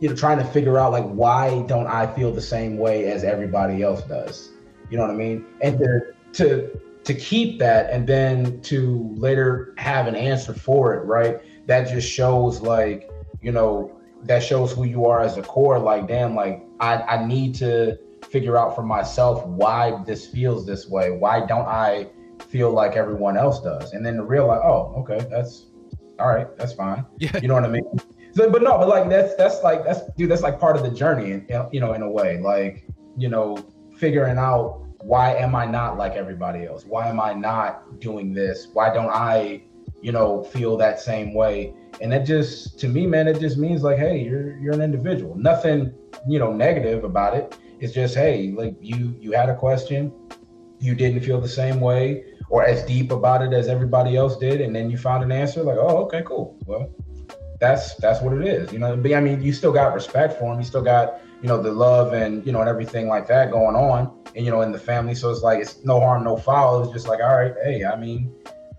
you 0.00 0.08
know 0.08 0.14
trying 0.14 0.38
to 0.38 0.44
figure 0.44 0.78
out 0.78 0.92
like 0.92 1.04
why 1.04 1.62
don't 1.62 1.86
i 1.86 2.06
feel 2.06 2.32
the 2.32 2.40
same 2.40 2.78
way 2.78 3.10
as 3.10 3.24
everybody 3.24 3.82
else 3.82 4.02
does 4.02 4.50
you 4.90 4.96
know 4.96 5.04
what 5.04 5.12
I 5.12 5.16
mean? 5.16 5.46
And 5.60 5.78
to 5.78 6.00
to 6.34 6.80
to 7.04 7.14
keep 7.14 7.58
that 7.60 7.88
and 7.90 8.06
then 8.06 8.60
to 8.62 9.14
later 9.16 9.74
have 9.78 10.06
an 10.06 10.16
answer 10.16 10.52
for 10.52 10.94
it, 10.94 11.04
right? 11.04 11.40
That 11.66 11.88
just 11.88 12.10
shows 12.10 12.60
like, 12.60 13.08
you 13.40 13.52
know, 13.52 14.00
that 14.24 14.42
shows 14.42 14.72
who 14.72 14.84
you 14.84 15.06
are 15.06 15.20
as 15.20 15.36
a 15.36 15.42
core. 15.42 15.78
Like, 15.78 16.08
damn, 16.08 16.34
like 16.34 16.64
I, 16.80 16.96
I 17.02 17.26
need 17.26 17.54
to 17.56 17.96
figure 18.28 18.56
out 18.56 18.74
for 18.74 18.82
myself 18.82 19.46
why 19.46 20.02
this 20.04 20.26
feels 20.26 20.66
this 20.66 20.88
way. 20.88 21.12
Why 21.12 21.46
don't 21.46 21.66
I 21.66 22.08
feel 22.48 22.72
like 22.72 22.96
everyone 22.96 23.36
else 23.36 23.62
does? 23.62 23.92
And 23.92 24.04
then 24.04 24.16
to 24.16 24.24
realize, 24.24 24.60
oh, 24.64 24.94
okay, 24.98 25.24
that's 25.30 25.66
all 26.18 26.28
right, 26.28 26.48
that's 26.56 26.72
fine. 26.72 27.04
Yeah. 27.18 27.38
You 27.40 27.48
know 27.48 27.54
what 27.54 27.64
I 27.64 27.68
mean? 27.68 27.84
So, 28.34 28.50
but 28.50 28.62
no, 28.62 28.78
but 28.78 28.88
like 28.88 29.08
that's 29.08 29.34
that's 29.36 29.62
like 29.62 29.84
that's 29.84 30.00
dude, 30.16 30.30
that's 30.30 30.42
like 30.42 30.60
part 30.60 30.76
of 30.76 30.82
the 30.82 30.90
journey, 30.90 31.32
and 31.32 31.48
you 31.72 31.80
know, 31.80 31.94
in 31.94 32.02
a 32.02 32.10
way, 32.10 32.38
like 32.40 32.84
you 33.16 33.28
know, 33.28 33.56
figuring 33.96 34.38
out 34.38 34.82
why 35.00 35.34
am 35.34 35.54
I 35.54 35.66
not 35.66 35.96
like 35.96 36.12
everybody 36.12 36.66
else? 36.66 36.84
Why 36.84 37.08
am 37.08 37.20
I 37.20 37.32
not 37.32 38.00
doing 38.00 38.32
this? 38.32 38.68
Why 38.72 38.92
don't 38.92 39.10
I, 39.10 39.62
you 40.02 40.12
know, 40.12 40.42
feel 40.42 40.76
that 40.78 41.00
same 41.00 41.34
way? 41.34 41.74
And 42.00 42.12
it 42.12 42.24
just 42.24 42.78
to 42.80 42.88
me, 42.88 43.06
man, 43.06 43.28
it 43.28 43.40
just 43.40 43.56
means 43.56 43.82
like, 43.82 43.98
hey, 43.98 44.18
you're 44.18 44.58
you're 44.58 44.74
an 44.74 44.82
individual. 44.82 45.36
Nothing, 45.36 45.92
you 46.28 46.38
know, 46.38 46.52
negative 46.52 47.04
about 47.04 47.34
it. 47.34 47.56
It's 47.78 47.92
just, 47.92 48.14
hey, 48.14 48.52
like 48.52 48.76
you 48.80 49.16
you 49.20 49.32
had 49.32 49.48
a 49.48 49.56
question, 49.56 50.12
you 50.80 50.94
didn't 50.94 51.20
feel 51.20 51.40
the 51.40 51.48
same 51.48 51.80
way 51.80 52.24
or 52.48 52.64
as 52.64 52.84
deep 52.84 53.10
about 53.10 53.42
it 53.42 53.52
as 53.52 53.68
everybody 53.68 54.16
else 54.16 54.36
did, 54.36 54.60
and 54.60 54.74
then 54.74 54.90
you 54.90 54.96
found 54.96 55.24
an 55.24 55.32
answer, 55.32 55.62
like, 55.62 55.78
oh, 55.78 56.04
okay, 56.04 56.22
cool. 56.24 56.56
Well, 56.64 56.92
that's 57.60 57.94
that's 57.96 58.20
what 58.20 58.34
it 58.34 58.46
is. 58.46 58.72
You 58.72 58.78
know, 58.78 58.96
but 58.96 59.12
I 59.12 59.20
mean, 59.20 59.42
you 59.42 59.52
still 59.52 59.72
got 59.72 59.94
respect 59.94 60.38
for 60.38 60.52
him. 60.52 60.58
You 60.58 60.64
still 60.64 60.82
got 60.82 61.20
you 61.46 61.52
know 61.52 61.62
the 61.62 61.70
love 61.70 62.12
and 62.12 62.44
you 62.44 62.50
know 62.50 62.58
and 62.58 62.68
everything 62.68 63.06
like 63.06 63.28
that 63.28 63.52
going 63.52 63.76
on. 63.76 64.12
And 64.34 64.44
you 64.44 64.50
know 64.50 64.62
in 64.62 64.72
the 64.72 64.80
family 64.80 65.14
so 65.14 65.30
it's 65.30 65.42
like 65.42 65.60
it's 65.60 65.84
no 65.84 66.00
harm 66.00 66.24
no 66.24 66.36
foul. 66.36 66.82
It's 66.82 66.92
just 66.92 67.06
like 67.06 67.20
all 67.20 67.36
right 67.36 67.54
hey 67.62 67.84
i 67.84 67.94
mean 67.94 68.34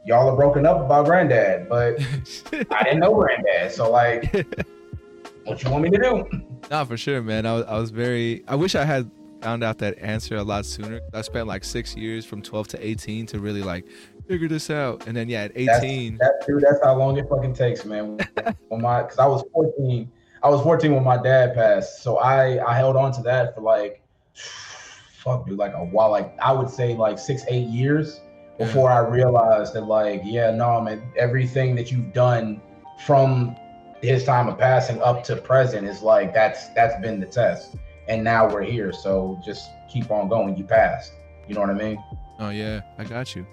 y'all 0.05 0.29
are 0.29 0.35
broken 0.35 0.65
up 0.65 0.81
about 0.81 1.05
granddad 1.05 1.69
but 1.69 1.97
i 2.71 2.83
didn't 2.83 2.99
know 2.99 3.15
granddad. 3.15 3.71
So 3.71 3.89
like 3.89 4.33
what 5.45 5.63
you 5.63 5.69
want 5.69 5.83
me 5.83 5.91
to 5.91 5.97
do? 5.97 6.43
Nah 6.69 6.83
for 6.83 6.97
sure 6.97 7.21
man. 7.21 7.45
I 7.45 7.53
was, 7.53 7.65
I 7.67 7.79
was 7.79 7.89
very 7.89 8.43
i 8.49 8.55
wish 8.55 8.75
i 8.75 8.83
had 8.83 9.09
found 9.41 9.63
out 9.63 9.77
that 9.77 9.97
answer 9.99 10.35
a 10.35 10.43
lot 10.43 10.65
sooner. 10.65 10.99
I 11.13 11.21
spent 11.21 11.47
like 11.47 11.63
six 11.63 11.95
years 11.95 12.25
from 12.25 12.41
12 12.41 12.67
to 12.69 12.85
18 12.85 13.27
to 13.27 13.39
really 13.39 13.63
like 13.63 13.85
figure 14.27 14.49
this 14.49 14.69
out. 14.69 15.07
And 15.07 15.15
then 15.15 15.29
yeah 15.29 15.43
at 15.43 15.53
18 15.55 16.17
that's, 16.17 16.33
that's, 16.33 16.47
dude, 16.47 16.63
that's 16.63 16.83
how 16.83 16.97
long 16.97 17.15
it 17.15 17.29
fucking 17.29 17.53
takes 17.53 17.85
man. 17.85 18.19
When 18.67 18.81
my 18.81 19.03
because 19.03 19.19
i 19.19 19.25
was 19.25 19.45
14 19.53 20.11
I 20.47 20.49
was 20.49 20.61
14 20.61 20.93
when 20.93 21.03
my 21.03 21.21
dad 21.21 21.55
passed, 21.55 22.01
so 22.01 22.19
I 22.19 22.65
I 22.65 22.77
held 22.77 22.95
on 22.95 23.11
to 23.15 23.21
that 23.23 23.53
for 23.53 23.59
like 23.59 24.01
fuck 24.33 25.45
dude, 25.45 25.57
like 25.57 25.73
a 25.73 25.83
while, 25.83 26.09
like 26.09 26.33
I 26.39 26.53
would 26.53 26.69
say 26.69 26.95
like 26.95 27.19
six 27.19 27.43
eight 27.49 27.67
years 27.67 28.21
before 28.57 28.89
I 28.89 28.99
realized 28.99 29.73
that 29.73 29.81
like 29.81 30.21
yeah 30.23 30.51
no 30.51 30.79
man 30.79 31.01
everything 31.17 31.75
that 31.75 31.91
you've 31.91 32.13
done 32.13 32.61
from 33.05 33.57
his 34.01 34.23
time 34.23 34.47
of 34.47 34.57
passing 34.57 35.01
up 35.01 35.21
to 35.25 35.35
present 35.35 35.85
is 35.85 36.01
like 36.01 36.33
that's 36.33 36.69
that's 36.69 36.97
been 37.01 37.19
the 37.19 37.25
test 37.25 37.75
and 38.07 38.23
now 38.23 38.49
we're 38.49 38.63
here 38.63 38.93
so 38.93 39.37
just 39.43 39.69
keep 39.89 40.09
on 40.11 40.29
going 40.29 40.55
you 40.55 40.63
passed 40.63 41.11
you 41.49 41.55
know 41.55 41.61
what 41.61 41.71
i 41.71 41.73
mean? 41.73 42.01
Oh 42.39 42.51
yeah 42.51 42.79
i 42.97 43.03
got 43.03 43.35
you. 43.35 43.45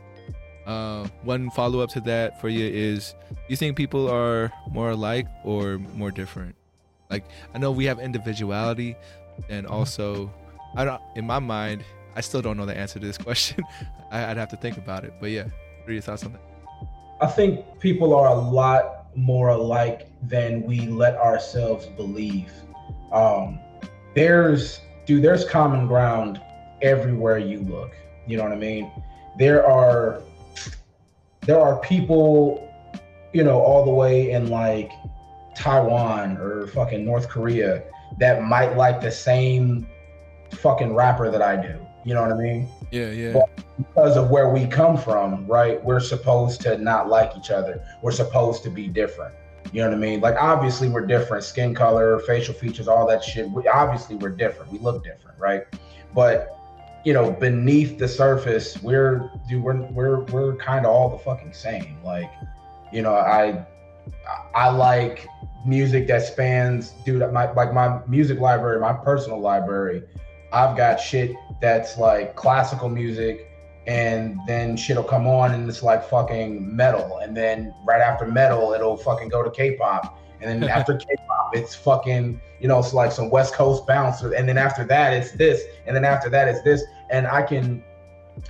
Uh, 0.64 1.08
one 1.24 1.50
follow-up 1.50 1.90
to 1.90 2.00
that 2.02 2.40
for 2.40 2.48
you 2.48 2.64
is 2.64 3.16
you 3.48 3.56
think 3.56 3.76
people 3.76 4.08
are 4.08 4.52
more 4.70 4.90
alike 4.90 5.26
or 5.42 5.78
more 5.96 6.12
different 6.12 6.54
like 7.14 7.24
I 7.54 7.58
know 7.58 7.70
we 7.70 7.84
have 7.86 8.00
individuality, 8.00 8.96
and 9.48 9.66
mm-hmm. 9.66 9.74
also 9.74 10.30
I 10.76 10.84
don't. 10.84 11.02
In 11.14 11.26
my 11.26 11.38
mind, 11.38 11.84
I 12.16 12.20
still 12.20 12.42
don't 12.42 12.56
know 12.56 12.66
the 12.66 12.76
answer 12.76 12.98
to 12.98 13.06
this 13.06 13.18
question. 13.28 13.62
I, 14.10 14.28
would 14.28 14.36
have 14.36 14.50
to 14.50 14.56
think 14.56 14.76
about 14.76 15.04
it. 15.04 15.14
But 15.20 15.30
yeah, 15.30 15.44
what 15.44 15.88
are 15.88 15.92
your 15.92 16.02
thoughts 16.02 16.24
on 16.24 16.32
that? 16.32 16.42
I 17.20 17.26
think 17.26 17.78
people 17.78 18.14
are 18.14 18.28
a 18.28 18.34
lot 18.34 19.06
more 19.16 19.50
alike 19.50 20.08
than 20.22 20.62
we 20.62 20.80
let 20.80 21.16
ourselves 21.16 21.86
believe. 21.86 22.52
Um, 23.12 23.60
there's, 24.14 24.80
dude, 25.06 25.22
there's 25.22 25.44
common 25.48 25.86
ground 25.86 26.40
everywhere 26.82 27.38
you 27.38 27.60
look. 27.60 27.92
You 28.26 28.36
know 28.36 28.42
what 28.42 28.52
I 28.52 28.56
mean? 28.56 28.90
There 29.38 29.64
are, 29.66 30.20
there 31.42 31.60
are 31.60 31.78
people, 31.80 32.68
you 33.32 33.44
know, 33.44 33.60
all 33.60 33.84
the 33.84 33.92
way 33.92 34.32
in 34.32 34.48
like 34.48 34.90
Taiwan 35.54 36.36
or 36.38 36.66
fucking 36.68 37.04
North 37.04 37.28
Korea 37.28 37.82
that 38.18 38.42
might 38.42 38.76
like 38.76 39.00
the 39.00 39.10
same 39.10 39.86
fucking 40.52 40.94
rapper 40.94 41.30
that 41.30 41.42
I 41.42 41.56
do. 41.56 41.78
You 42.04 42.14
know 42.14 42.22
what 42.22 42.32
I 42.32 42.36
mean? 42.36 42.68
Yeah, 42.90 43.10
yeah. 43.10 43.32
But 43.32 43.64
because 43.78 44.16
of 44.16 44.30
where 44.30 44.50
we 44.50 44.66
come 44.66 44.96
from, 44.96 45.46
right? 45.46 45.82
We're 45.82 46.00
supposed 46.00 46.60
to 46.62 46.76
not 46.78 47.08
like 47.08 47.36
each 47.36 47.50
other. 47.50 47.82
We're 48.02 48.12
supposed 48.12 48.62
to 48.64 48.70
be 48.70 48.88
different. 48.88 49.34
You 49.72 49.82
know 49.82 49.88
what 49.88 49.96
I 49.96 50.00
mean? 50.00 50.20
Like 50.20 50.36
obviously 50.38 50.88
we're 50.88 51.06
different, 51.06 51.44
skin 51.44 51.74
color, 51.74 52.18
facial 52.20 52.54
features, 52.54 52.86
all 52.86 53.06
that 53.08 53.24
shit. 53.24 53.50
We, 53.50 53.66
obviously 53.66 54.16
we're 54.16 54.30
different. 54.30 54.70
We 54.70 54.78
look 54.78 55.02
different, 55.02 55.38
right? 55.38 55.64
But 56.14 56.50
you 57.04 57.12
know, 57.12 57.30
beneath 57.30 57.98
the 57.98 58.08
surface, 58.08 58.80
we're 58.82 59.30
dude, 59.48 59.62
we're 59.62 59.82
we're 59.90 60.20
we're 60.24 60.56
kind 60.56 60.86
of 60.86 60.92
all 60.92 61.08
the 61.10 61.18
fucking 61.18 61.52
same. 61.52 61.98
Like, 62.04 62.30
you 62.92 63.02
know, 63.02 63.14
I 63.14 63.66
I 64.54 64.70
like 64.70 65.26
music 65.64 66.06
that 66.08 66.22
spans, 66.22 66.90
dude. 67.04 67.20
My 67.32 67.50
like 67.52 67.72
my 67.72 68.00
music 68.06 68.38
library, 68.38 68.80
my 68.80 68.92
personal 68.92 69.40
library. 69.40 70.02
I've 70.52 70.76
got 70.76 71.00
shit 71.00 71.34
that's 71.60 71.98
like 71.98 72.36
classical 72.36 72.88
music, 72.88 73.50
and 73.86 74.38
then 74.46 74.76
shit'll 74.76 75.02
come 75.02 75.26
on 75.26 75.52
and 75.52 75.68
it's 75.68 75.82
like 75.82 76.08
fucking 76.08 76.74
metal, 76.74 77.18
and 77.18 77.36
then 77.36 77.74
right 77.84 78.00
after 78.00 78.26
metal, 78.26 78.72
it'll 78.72 78.96
fucking 78.96 79.28
go 79.28 79.42
to 79.42 79.50
K-pop, 79.50 80.18
and 80.40 80.62
then 80.62 80.70
after 80.76 80.96
K-pop, 80.96 81.56
it's 81.56 81.74
fucking 81.74 82.40
you 82.60 82.68
know, 82.68 82.78
it's 82.78 82.94
like 82.94 83.12
some 83.12 83.28
West 83.28 83.52
Coast 83.52 83.86
bounce, 83.86 84.22
and 84.22 84.48
then 84.48 84.56
after 84.56 84.84
that, 84.84 85.12
it's 85.12 85.32
this, 85.32 85.64
and 85.86 85.94
then 85.94 86.04
after 86.04 86.30
that, 86.30 86.48
it's 86.48 86.62
this, 86.62 86.82
and 87.10 87.26
I 87.26 87.42
can, 87.42 87.84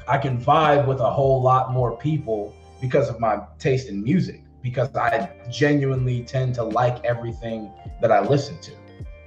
I 0.06 0.18
can 0.18 0.40
vibe 0.40 0.86
with 0.86 1.00
a 1.00 1.10
whole 1.10 1.42
lot 1.42 1.72
more 1.72 1.96
people 1.96 2.54
because 2.80 3.08
of 3.08 3.18
my 3.18 3.40
taste 3.58 3.88
in 3.88 4.04
music 4.04 4.43
because 4.64 4.96
I 4.96 5.30
genuinely 5.50 6.24
tend 6.24 6.54
to 6.54 6.64
like 6.64 7.04
everything 7.04 7.70
that 8.00 8.10
I 8.10 8.26
listen 8.26 8.58
to. 8.62 8.72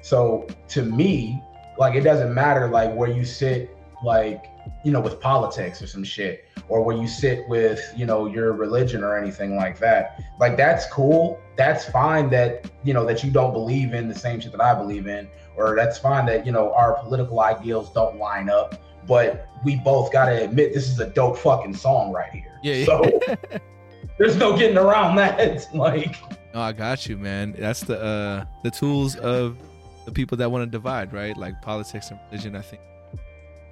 So 0.02 0.48
to 0.70 0.82
me, 0.82 1.42
like 1.78 1.94
it 1.94 2.02
doesn't 2.02 2.34
matter 2.34 2.68
like 2.68 2.94
where 2.96 3.10
you 3.10 3.24
sit 3.24 3.78
like 4.04 4.46
you 4.84 4.92
know 4.92 5.00
with 5.00 5.22
politics 5.22 5.82
or 5.82 5.88
some 5.88 6.04
shit 6.04 6.46
or 6.70 6.84
where 6.84 6.98
you 6.98 7.08
sit 7.08 7.48
with 7.48 7.80
you 7.96 8.06
know 8.06 8.26
your 8.26 8.54
religion 8.54 9.04
or 9.04 9.18
anything 9.18 9.56
like 9.56 9.80
that 9.80 10.22
like 10.40 10.58
that's 10.58 10.92
cool 10.92 11.40
that's 11.56 11.90
fine 11.90 12.30
that 12.30 12.70
you 12.84 12.94
know 12.94 13.06
that 13.06 13.24
you 13.24 13.32
don't 13.32 13.54
believe 13.54 13.94
in 13.94 14.08
the 14.08 14.14
same 14.14 14.40
shit 14.40 14.52
that 14.52 14.62
i 14.62 14.74
believe 14.76 15.08
in 15.08 15.28
or 15.56 15.76
that's 15.76 15.98
fine 15.98 16.26
that 16.26 16.46
you 16.46 16.52
know 16.52 16.74
our 16.74 17.02
political 17.02 17.40
ideals 17.40 17.92
don't 17.94 18.18
line 18.18 18.50
up 18.50 18.76
but 19.08 19.48
we 19.64 19.78
both 19.78 20.12
got 20.12 20.26
to 20.26 20.44
admit 20.44 20.74
this 20.74 20.90
is 20.90 21.00
a 21.00 21.08
dope 21.08 21.38
fucking 21.38 21.74
song 21.74 22.12
right 22.12 22.32
here 22.32 22.60
yeah, 22.62 22.74
yeah. 22.76 22.86
so 22.86 23.60
there's 24.18 24.36
no 24.36 24.58
getting 24.58 24.78
around 24.78 25.16
that. 25.18 25.68
like, 25.74 26.16
no, 26.54 26.62
I 26.62 26.72
got 26.72 27.08
you, 27.08 27.18
man. 27.18 27.56
That's 27.58 27.82
the 27.82 28.02
uh 28.02 28.46
the 28.64 28.72
tools 28.72 29.16
of 29.18 29.58
the 30.06 30.12
people 30.12 30.38
that 30.38 30.52
want 30.52 30.64
to 30.64 30.70
divide, 30.70 31.14
right? 31.14 31.36
Like 31.38 31.62
politics 31.62 32.10
and 32.10 32.20
religion. 32.30 32.56
I 32.56 32.62
think 32.62 32.82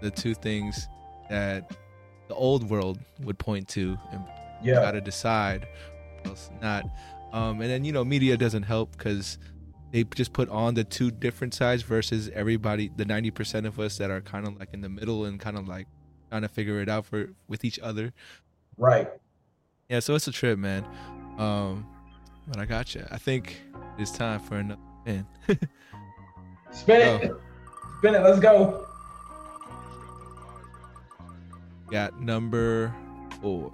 the 0.02 0.12
two 0.12 0.34
things 0.34 0.88
that 1.30 1.72
the 2.28 2.36
old 2.36 2.70
world 2.70 3.00
would 3.22 3.40
point 3.40 3.68
to, 3.70 3.98
and 4.12 4.24
yeah, 4.64 4.76
got 4.76 4.92
to 4.92 5.02
decide, 5.02 5.68
else 6.26 6.50
not. 6.62 6.86
Um, 7.34 7.62
and 7.62 7.70
then 7.70 7.84
you 7.84 7.92
know, 7.92 8.06
media 8.06 8.38
doesn't 8.38 8.64
help 8.64 8.96
because 8.98 9.38
they 9.92 10.04
just 10.04 10.34
put 10.34 10.50
on 10.50 10.74
the 10.74 10.84
two 10.84 11.12
different 11.12 11.54
sides 11.54 11.82
versus 11.82 12.30
everybody, 12.34 12.92
the 12.96 13.06
ninety 13.06 13.32
percent 13.32 13.66
of 13.66 13.80
us 13.80 13.98
that 13.98 14.12
are 14.12 14.22
kind 14.22 14.48
of 14.48 14.60
like 14.60 14.74
in 14.74 14.82
the 14.82 14.90
middle 14.90 15.26
and 15.26 15.40
kind 15.40 15.58
of 15.58 15.68
like 15.68 15.88
trying 16.30 16.44
to 16.44 16.50
figure 16.50 16.82
it 16.82 16.90
out 16.90 17.06
for 17.06 17.30
with 17.48 17.66
each 17.66 17.80
other. 17.80 18.14
Right 18.78 19.10
yeah, 19.90 20.00
so 20.00 20.16
it's 20.16 20.28
a 20.28 20.32
trip, 20.32 20.58
man. 20.60 20.86
Um, 21.38 21.86
but 22.48 22.60
I 22.60 22.66
got 22.66 22.94
you. 22.96 23.06
I 23.12 23.18
think 23.18 23.62
it's 23.98 24.12
time 24.12 24.40
for 24.40 24.58
another 24.58 24.80
spin. 25.02 25.26
spin 26.72 27.02
it, 27.02 27.32
spin 28.00 28.16
it. 28.16 28.20
Let's 28.22 28.40
go. 28.40 28.86
got 31.92 32.20
number 32.22 32.94
four. 33.42 33.72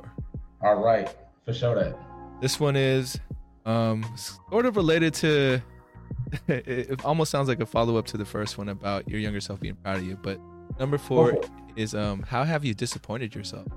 All 0.62 0.76
right, 0.76 1.14
for 1.46 1.54
sure 1.54 1.76
that. 1.76 1.98
This 2.42 2.60
one 2.60 2.76
is 2.76 3.20
um 3.66 4.04
sort 4.50 4.66
of 4.66 4.76
related 4.76 5.14
to 5.14 5.62
it, 6.48 6.68
it 6.68 7.06
almost 7.06 7.30
sounds 7.30 7.48
like 7.48 7.60
a 7.60 7.66
follow-up 7.66 8.08
to 8.08 8.18
the 8.18 8.26
first 8.26 8.58
one 8.58 8.70
about 8.70 9.08
your 9.08 9.20
younger 9.20 9.40
self 9.40 9.60
being 9.60 9.76
proud 9.76 9.98
of 9.98 10.04
you, 10.04 10.18
but 10.22 10.40
number 10.80 10.98
four 10.98 11.34
Oh. 11.34 11.42
is 11.76 11.94
um 11.94 12.24
how 12.24 12.44
have 12.44 12.66
you 12.66 12.74
disappointed 12.74 13.36
yourself? 13.36 13.68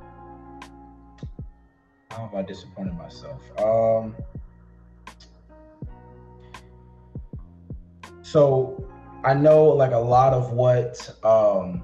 How 2.14 2.26
have 2.26 2.34
I 2.34 2.42
disappointed 2.42 2.94
myself? 2.94 3.42
Um, 3.60 4.14
so 8.22 8.88
I 9.24 9.34
know 9.34 9.64
like 9.64 9.90
a 9.90 9.98
lot 9.98 10.32
of 10.32 10.52
what 10.52 11.10
um, 11.24 11.82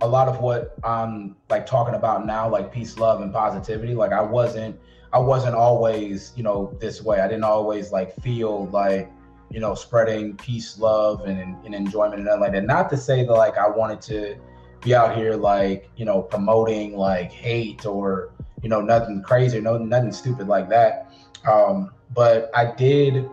a 0.00 0.08
lot 0.08 0.26
of 0.26 0.40
what 0.40 0.74
I'm 0.84 1.36
like 1.50 1.66
talking 1.66 1.94
about 1.94 2.24
now, 2.24 2.48
like 2.48 2.72
peace, 2.72 2.96
love, 2.96 3.20
and 3.20 3.30
positivity. 3.30 3.94
Like 3.94 4.12
I 4.12 4.22
wasn't 4.22 4.80
I 5.12 5.18
wasn't 5.18 5.54
always 5.54 6.32
you 6.34 6.42
know 6.42 6.74
this 6.80 7.02
way. 7.02 7.20
I 7.20 7.28
didn't 7.28 7.44
always 7.44 7.92
like 7.92 8.16
feel 8.22 8.68
like 8.68 9.12
you 9.50 9.60
know 9.60 9.74
spreading 9.74 10.34
peace, 10.38 10.78
love, 10.78 11.26
and, 11.26 11.62
and 11.66 11.74
enjoyment 11.74 12.14
and 12.14 12.24
nothing 12.24 12.40
like 12.40 12.52
that. 12.52 12.64
Not 12.64 12.88
to 12.88 12.96
say 12.96 13.22
that 13.26 13.32
like 13.34 13.58
I 13.58 13.68
wanted 13.68 14.00
to 14.02 14.38
be 14.80 14.94
out 14.94 15.14
here 15.14 15.34
like 15.34 15.90
you 15.96 16.06
know 16.06 16.22
promoting 16.22 16.96
like 16.96 17.30
hate 17.30 17.84
or 17.84 18.30
you 18.62 18.68
know 18.68 18.80
nothing 18.80 19.22
crazy, 19.22 19.60
no 19.60 19.78
nothing 19.78 20.12
stupid 20.12 20.48
like 20.48 20.68
that. 20.68 21.12
Um, 21.46 21.92
but 22.14 22.50
I 22.54 22.72
did 22.72 23.28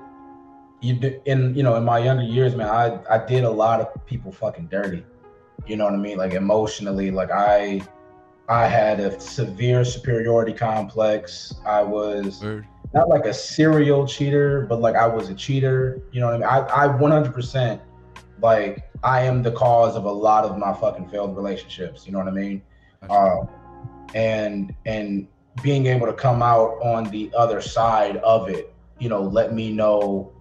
you 0.82 1.22
in 1.26 1.56
you 1.56 1.64
know 1.64 1.76
in 1.76 1.84
my 1.84 2.00
younger 2.00 2.24
years, 2.24 2.56
man. 2.56 2.68
I 2.68 3.00
I 3.10 3.26
did 3.26 3.44
a 3.44 3.50
lot 3.50 3.82
of 3.82 4.06
people 4.06 4.32
fucking 4.32 4.68
dirty. 4.68 5.06
You 5.66 5.78
know 5.78 5.86
what 5.86 5.94
I 5.94 5.98
mean? 5.98 6.18
Like 6.18 6.34
emotionally, 6.34 7.12
like 7.12 7.32
I 7.32 7.82
I 8.48 8.68
had 8.68 9.00
a 9.00 9.20
severe 9.20 9.84
superiority 9.84 10.54
complex. 10.54 11.56
I 11.66 11.82
was 11.82 12.44
not 12.94 13.10
like 13.10 13.26
a 13.26 13.34
serial 13.34 14.08
cheater, 14.08 14.66
but 14.70 14.80
like 14.80 14.96
I 14.96 15.08
was 15.08 15.30
a 15.30 15.36
cheater. 15.36 16.02
You 16.12 16.22
know 16.22 16.28
what 16.28 16.44
I 16.44 16.62
mean? 16.62 16.70
I, 16.70 16.86
I 16.86 16.88
100% 16.88 17.82
like 18.42 18.84
I 19.04 19.22
am 19.24 19.42
the 19.42 19.52
cause 19.52 19.96
of 19.96 20.06
a 20.06 20.12
lot 20.12 20.46
of 20.46 20.58
my 20.58 20.74
fucking 20.74 21.10
failed 21.10 21.36
relationships. 21.36 22.06
You 22.06 22.14
know 22.14 22.20
what 22.20 22.28
I 22.28 22.32
mean? 22.32 22.62
Um, 23.10 23.50
and 24.14 24.74
and 24.86 25.28
being 25.64 25.86
able 25.88 26.06
to 26.06 26.14
come 26.14 26.44
out 26.44 26.78
on 26.84 27.06
the 27.06 27.32
other 27.36 27.62
side 27.62 28.18
of 28.18 28.50
it, 28.50 28.74
you 29.00 29.10
know, 29.10 29.22
let 29.22 29.54
me 29.54 29.72
know 29.72 30.32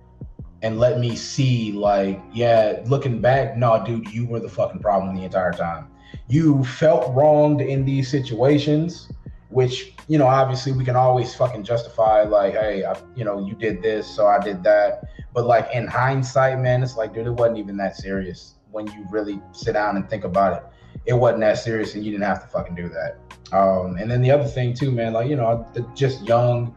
and 0.63 0.79
let 0.79 0.99
me 0.99 1.15
see 1.15 1.73
like, 1.73 2.21
yeah, 2.33 2.81
looking 2.87 3.21
back, 3.21 3.57
no, 3.57 3.85
dude, 3.85 4.13
you 4.13 4.27
were 4.27 4.41
the 4.41 4.49
fucking 4.49 4.81
problem 4.81 5.15
the 5.15 5.23
entire 5.23 5.53
time. 5.53 5.89
You 6.27 6.65
felt 6.65 7.15
wronged 7.15 7.61
in 7.61 7.85
these 7.85 8.09
situations, 8.11 9.09
which 9.51 9.95
you 10.09 10.19
know, 10.19 10.27
obviously 10.27 10.73
we 10.73 10.85
can 10.85 10.97
always 10.97 11.35
fucking 11.35 11.65
justify 11.65 12.23
like, 12.23 12.53
hey, 12.55 12.85
I, 12.85 12.97
you 13.15 13.25
know, 13.25 13.47
you 13.47 13.55
did 13.55 13.83
this, 13.83 14.07
so 14.07 14.27
I 14.27 14.39
did 14.39 14.63
that. 14.65 15.05
But 15.33 15.47
like 15.47 15.69
in 15.73 15.87
hindsight, 15.87 16.61
man, 16.61 16.83
it's 16.83 16.97
like, 16.97 17.15
dude, 17.15 17.27
it 17.27 17.31
wasn't 17.33 17.59
even 17.59 17.77
that 17.79 17.97
serious 17.97 18.55
when 18.71 18.87
you 18.89 19.07
really 19.11 19.41
sit 19.53 19.73
down 19.73 19.97
and 19.97 20.09
think 20.09 20.25
about 20.25 20.57
it. 20.57 20.63
It 21.07 21.15
wasn't 21.15 21.41
that 21.41 21.59
serious, 21.59 21.95
and 21.95 22.05
you 22.05 22.11
didn't 22.11 22.25
have 22.25 22.43
to 22.43 22.49
fucking 22.49 22.75
do 22.75 22.89
that. 22.89 23.19
Um, 23.53 23.97
and 23.97 24.11
then 24.11 24.23
the 24.23 24.31
other 24.31 24.45
thing 24.45 24.75
too, 24.75 24.91
man, 24.91 25.13
like 25.13 25.29
you 25.29 25.37
know, 25.37 25.67
just 25.95 26.23
young, 26.27 26.75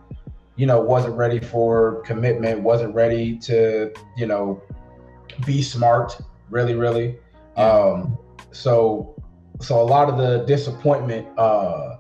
you 0.58 0.66
know, 0.66 0.82
wasn't 0.82 1.16
ready 1.16 1.40
for 1.40 2.02
commitment, 2.02 2.62
wasn't 2.62 2.94
ready 2.94 3.38
to, 3.38 3.94
you 4.18 4.26
know, 4.26 4.62
be 5.46 5.62
smart, 5.62 6.18
really, 6.50 6.74
really. 6.74 7.16
Yeah. 7.56 7.70
Um, 7.70 8.18
so, 8.52 9.16
so 9.62 9.80
a 9.80 9.86
lot 9.86 10.10
of 10.10 10.18
the 10.18 10.44
disappointment, 10.46 11.28
uh, 11.38 11.98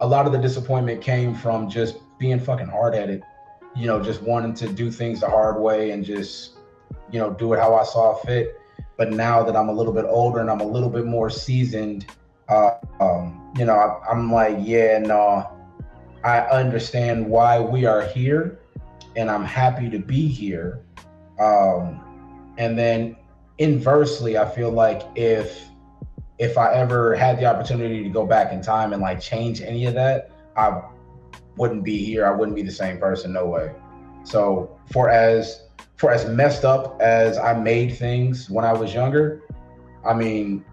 a 0.00 0.06
lot 0.06 0.26
of 0.26 0.32
the 0.32 0.38
disappointment 0.38 1.00
came 1.00 1.34
from 1.34 1.70
just 1.70 1.96
being 2.18 2.38
fucking 2.38 2.68
hard 2.68 2.94
headed, 2.94 3.22
you 3.74 3.86
know, 3.86 4.02
just 4.02 4.22
wanting 4.22 4.52
to 4.54 4.68
do 4.68 4.90
things 4.90 5.20
the 5.20 5.28
hard 5.28 5.60
way 5.60 5.90
and 5.90 6.04
just, 6.04 6.58
you 7.10 7.18
know, 7.18 7.30
do 7.32 7.54
it 7.54 7.58
how 7.58 7.74
I 7.74 7.84
saw 7.84 8.14
fit. 8.14 8.60
But 8.96 9.12
now 9.12 9.42
that 9.42 9.56
I'm 9.56 9.68
a 9.68 9.72
little 9.72 9.92
bit 9.92 10.06
older 10.08 10.40
and 10.40 10.50
I'm 10.50 10.60
a 10.60 10.66
little 10.66 10.88
bit 10.88 11.04
more 11.04 11.28
seasoned, 11.28 12.06
uh, 12.48 12.72
um, 13.00 13.52
you 13.58 13.64
know, 13.64 13.74
I, 13.74 14.10
I'm 14.10 14.32
like, 14.32 14.56
yeah, 14.60 14.98
no, 14.98 15.50
I 16.24 16.40
understand 16.40 17.26
why 17.28 17.60
we 17.60 17.84
are 17.84 18.02
here, 18.02 18.58
and 19.16 19.30
I'm 19.30 19.44
happy 19.44 19.90
to 19.90 19.98
be 19.98 20.26
here. 20.28 20.80
Um, 21.38 22.54
and 22.58 22.78
then 22.78 23.16
inversely, 23.58 24.38
I 24.38 24.48
feel 24.48 24.70
like 24.70 25.02
if 25.14 25.64
if 26.38 26.58
I 26.58 26.74
ever 26.74 27.14
had 27.14 27.38
the 27.38 27.46
opportunity 27.46 28.02
to 28.02 28.10
go 28.10 28.26
back 28.26 28.52
in 28.52 28.60
time 28.60 28.92
and 28.92 29.00
like 29.00 29.20
change 29.20 29.62
any 29.62 29.86
of 29.86 29.94
that, 29.94 30.30
I 30.56 30.82
wouldn't 31.56 31.82
be 31.82 32.04
here. 32.04 32.26
I 32.26 32.30
wouldn't 32.30 32.54
be 32.54 32.62
the 32.62 32.72
same 32.72 32.98
person, 32.98 33.32
no 33.32 33.46
way. 33.46 33.72
So 34.24 34.78
for 34.92 35.08
as 35.08 35.62
for 35.96 36.10
as 36.10 36.28
messed 36.28 36.64
up 36.64 37.00
as 37.00 37.38
I 37.38 37.58
made 37.58 37.96
things 37.96 38.50
when 38.50 38.64
I 38.64 38.72
was 38.72 38.92
younger, 38.92 39.42
I 40.04 40.14
mean, 40.14 40.64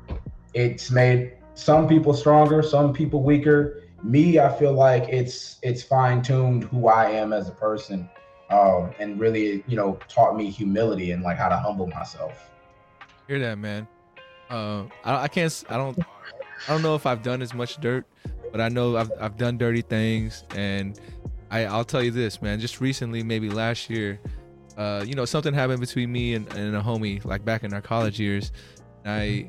it's 0.54 0.92
made 0.92 1.34
some 1.56 1.88
people 1.88 2.14
stronger, 2.14 2.62
some 2.62 2.94
people 2.94 3.24
weaker. 3.24 3.82
Me, 4.04 4.38
I 4.38 4.54
feel 4.58 4.74
like 4.74 5.08
it's 5.08 5.60
it's 5.64 5.82
fine 5.82 6.22
tuned 6.22 6.66
who 6.66 6.88
I 6.88 7.10
am 7.12 7.32
as 7.32 7.48
a 7.48 7.54
person, 7.54 8.10
um, 8.50 8.92
and 9.00 9.20
really, 9.20 9.64
you 9.66 9.78
know, 9.78 9.98
taught 10.10 10.36
me 10.36 10.50
humility 10.50 11.12
and 11.12 11.24
like 11.24 11.38
how 11.38 11.48
to 11.48 11.58
humble 11.58 11.88
myself. 11.88 12.52
Hear 13.28 13.40
that, 13.40 13.58
man. 13.58 13.88
Uh, 14.50 14.84
I, 15.06 15.24
I 15.24 15.28
can't. 15.30 15.64
I 15.70 15.78
don't. 15.78 15.98
I 16.68 16.72
don't 16.72 16.82
know 16.82 16.96
if 16.96 17.06
I've 17.06 17.24
done 17.24 17.42
as 17.42 17.54
much 17.54 17.78
dirt, 17.78 18.06
but 18.52 18.60
I 18.60 18.68
know 18.68 18.98
I've 18.98 19.12
I've 19.22 19.38
done 19.38 19.58
dirty 19.58 19.82
things, 19.82 20.44
and 20.54 21.00
I 21.50 21.66
I'll 21.66 21.86
tell 21.86 22.04
you 22.04 22.12
this, 22.12 22.42
man. 22.42 22.60
Just 22.60 22.82
recently, 22.82 23.24
maybe 23.24 23.50
last 23.50 23.90
year, 23.90 24.20
uh, 24.78 25.04
you 25.08 25.16
know, 25.16 25.26
something 25.26 25.54
happened 25.54 25.80
between 25.80 26.12
me 26.12 26.34
and, 26.36 26.52
and 26.54 26.76
a 26.76 26.82
homie, 26.82 27.24
like 27.26 27.44
back 27.46 27.64
in 27.64 27.74
our 27.74 27.82
college 27.82 28.20
years. 28.20 28.52
I, 29.06 29.48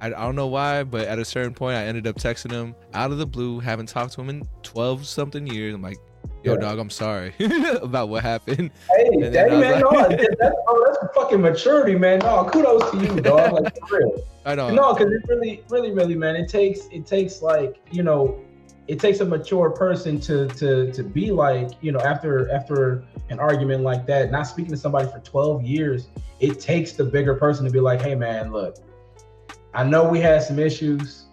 I 0.00 0.06
I 0.06 0.10
don't 0.10 0.36
know 0.36 0.46
why, 0.48 0.82
but 0.84 1.06
at 1.06 1.18
a 1.18 1.24
certain 1.24 1.54
point, 1.54 1.76
I 1.76 1.84
ended 1.84 2.06
up 2.06 2.16
texting 2.16 2.50
him 2.52 2.74
out 2.94 3.10
of 3.12 3.18
the 3.18 3.26
blue, 3.26 3.60
haven't 3.60 3.86
talked 3.88 4.12
to 4.14 4.20
him 4.20 4.30
in 4.30 4.48
twelve 4.62 5.06
something 5.06 5.46
years. 5.46 5.74
I'm 5.74 5.82
like, 5.82 5.98
yo, 6.42 6.54
Yeah. 6.54 6.58
dog, 6.60 6.78
I'm 6.78 6.90
sorry 6.90 7.34
about 7.82 8.08
what 8.08 8.22
happened. 8.22 8.70
Hey, 8.96 9.06
And 9.12 9.34
hey 9.34 9.48
man, 9.48 9.80
like- 9.82 9.92
no, 9.92 10.08
that's, 10.08 10.26
bro, 10.66 10.84
that's 10.86 11.14
fucking 11.14 11.40
maturity, 11.40 11.94
man. 11.96 12.18
No, 12.20 12.48
kudos 12.52 12.90
to 12.92 12.96
you, 12.98 13.20
dog. 13.20 13.52
Like 13.62 13.78
for 13.88 13.98
real. 13.98 14.26
I 14.44 14.54
know. 14.56 14.70
No, 14.70 14.92
because 14.94 15.12
it 15.12 15.22
really, 15.28 15.62
really, 15.70 15.92
really, 15.92 16.16
man. 16.16 16.34
It 16.34 16.48
takes, 16.48 16.88
it 16.90 17.06
takes 17.06 17.42
like, 17.42 17.76
you 17.92 18.02
know, 18.02 18.40
it 18.88 19.00
takes 19.00 19.20
a 19.20 19.24
mature 19.24 19.70
person 19.70 20.20
to 20.20 20.52
to 20.54 20.92
to 20.92 21.02
be 21.02 21.30
like, 21.30 21.70
you 21.80 21.92
know, 21.92 22.02
after 22.02 22.50
after 22.50 23.04
an 23.30 23.38
argument 23.38 23.82
like 23.82 24.06
that, 24.06 24.30
not 24.30 24.42
speaking 24.42 24.72
to 24.72 24.76
somebody 24.76 25.08
for 25.10 25.20
12 25.20 25.62
years, 25.62 26.08
it 26.40 26.60
takes 26.60 26.92
the 26.92 27.04
bigger 27.04 27.34
person 27.34 27.64
to 27.64 27.70
be 27.70 27.80
like, 27.80 28.00
hey, 28.00 28.14
man, 28.14 28.52
look, 28.52 28.76
I 29.74 29.84
know 29.84 30.08
we 30.08 30.20
had 30.20 30.42
some 30.42 30.58
issues. 30.58 31.26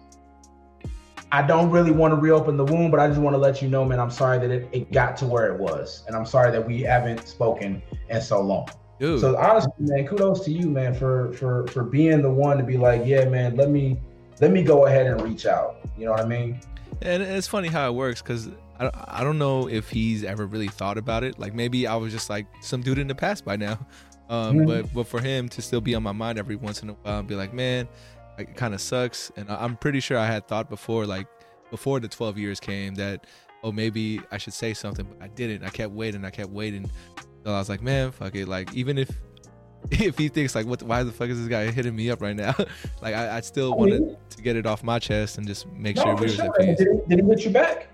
I 1.32 1.42
don't 1.42 1.70
really 1.70 1.92
want 1.92 2.12
to 2.12 2.20
reopen 2.20 2.56
the 2.56 2.64
wound, 2.64 2.90
but 2.90 2.98
I 2.98 3.06
just 3.06 3.20
want 3.20 3.34
to 3.34 3.38
let 3.38 3.62
you 3.62 3.68
know, 3.68 3.84
man, 3.84 4.00
I'm 4.00 4.10
sorry 4.10 4.38
that 4.40 4.50
it, 4.50 4.68
it 4.72 4.92
got 4.92 5.16
to 5.18 5.26
where 5.26 5.52
it 5.52 5.60
was. 5.60 6.02
And 6.08 6.16
I'm 6.16 6.26
sorry 6.26 6.50
that 6.50 6.66
we 6.66 6.82
haven't 6.82 7.28
spoken 7.28 7.82
in 8.08 8.20
so 8.20 8.40
long. 8.40 8.72
dude. 8.98 9.20
So 9.20 9.36
honestly, 9.36 9.72
man, 9.78 10.06
kudos 10.06 10.44
to 10.44 10.50
you, 10.50 10.68
man, 10.68 10.94
for 10.94 11.32
for 11.34 11.68
for 11.68 11.84
being 11.84 12.22
the 12.22 12.30
one 12.30 12.58
to 12.58 12.64
be 12.64 12.76
like, 12.76 13.02
yeah, 13.04 13.26
man, 13.26 13.56
let 13.56 13.70
me 13.70 14.00
let 14.40 14.50
me 14.50 14.62
go 14.62 14.86
ahead 14.86 15.06
and 15.06 15.22
reach 15.22 15.46
out. 15.46 15.76
You 15.96 16.06
know 16.06 16.12
what 16.12 16.20
I 16.20 16.26
mean? 16.26 16.60
And 17.02 17.22
it's 17.22 17.46
funny 17.46 17.68
how 17.68 17.88
it 17.88 17.94
works 17.94 18.20
because 18.22 18.48
I, 18.78 18.84
don't- 18.84 18.94
I 18.96 19.24
don't 19.24 19.38
know 19.38 19.68
if 19.68 19.88
he's 19.90 20.22
ever 20.24 20.46
really 20.46 20.68
thought 20.68 20.98
about 20.98 21.24
it. 21.24 21.38
Like 21.38 21.54
maybe 21.54 21.86
I 21.86 21.96
was 21.96 22.12
just 22.12 22.28
like 22.30 22.46
some 22.60 22.82
dude 22.82 22.98
in 22.98 23.06
the 23.08 23.14
past 23.14 23.44
by 23.44 23.56
now. 23.56 23.78
Um, 24.30 24.58
Mhm. 24.58 24.66
But 24.68 24.94
but 24.94 25.08
for 25.08 25.20
him 25.20 25.48
to 25.48 25.60
still 25.60 25.80
be 25.80 25.92
on 25.96 26.04
my 26.04 26.12
mind 26.12 26.38
every 26.38 26.54
once 26.54 26.84
in 26.84 26.90
a 26.90 26.92
while 26.92 27.18
and 27.18 27.26
be 27.26 27.34
like, 27.34 27.52
man, 27.52 27.88
like, 28.38 28.50
it 28.50 28.56
kind 28.56 28.74
of 28.74 28.80
sucks. 28.80 29.32
And 29.36 29.50
I- 29.50 29.64
I'm 29.64 29.76
pretty 29.76 29.98
sure 29.98 30.16
I 30.16 30.26
had 30.26 30.46
thought 30.46 30.70
before, 30.70 31.04
like 31.04 31.26
before 31.72 31.98
the 31.98 32.06
12 32.06 32.38
years 32.38 32.60
came, 32.60 32.94
that 32.94 33.26
oh 33.64 33.72
maybe 33.72 34.20
I 34.30 34.38
should 34.38 34.52
say 34.52 34.72
something, 34.72 35.04
but 35.04 35.20
I 35.20 35.26
didn't. 35.26 35.64
I 35.64 35.70
kept 35.70 35.90
waiting. 35.92 36.24
I 36.24 36.30
kept 36.30 36.50
waiting. 36.50 36.88
So 37.44 37.52
I 37.52 37.58
was 37.58 37.68
like, 37.68 37.82
man, 37.82 38.12
fuck 38.12 38.36
it. 38.36 38.46
Like 38.46 38.72
even 38.72 38.98
if 38.98 39.10
if 39.90 40.18
he 40.18 40.28
thinks 40.28 40.54
like, 40.54 40.66
what? 40.66 40.82
Why 40.82 41.02
the 41.02 41.12
fuck 41.12 41.28
is 41.30 41.38
this 41.38 41.48
guy 41.48 41.70
hitting 41.70 41.94
me 41.96 42.10
up 42.10 42.20
right 42.22 42.36
now? 42.36 42.54
like 43.02 43.14
I, 43.14 43.38
I 43.38 43.40
still 43.40 43.72
I 43.72 43.76
wanted 43.76 44.00
mean- 44.02 44.16
to 44.30 44.42
get 44.42 44.56
it 44.56 44.66
off 44.66 44.82
my 44.82 44.98
chest 44.98 45.38
and 45.38 45.46
just 45.46 45.66
make 45.72 45.96
No, 45.96 46.02
sure 46.02 46.14
we 46.16 46.20
were 46.22 46.28
sure. 46.28 46.44
at 46.46 46.58
peace. 46.58 46.78
Did, 46.78 46.88
he- 46.88 47.16
did 47.16 47.24
he 47.24 47.30
get 47.30 47.44
you 47.44 47.50
back? 47.50 47.86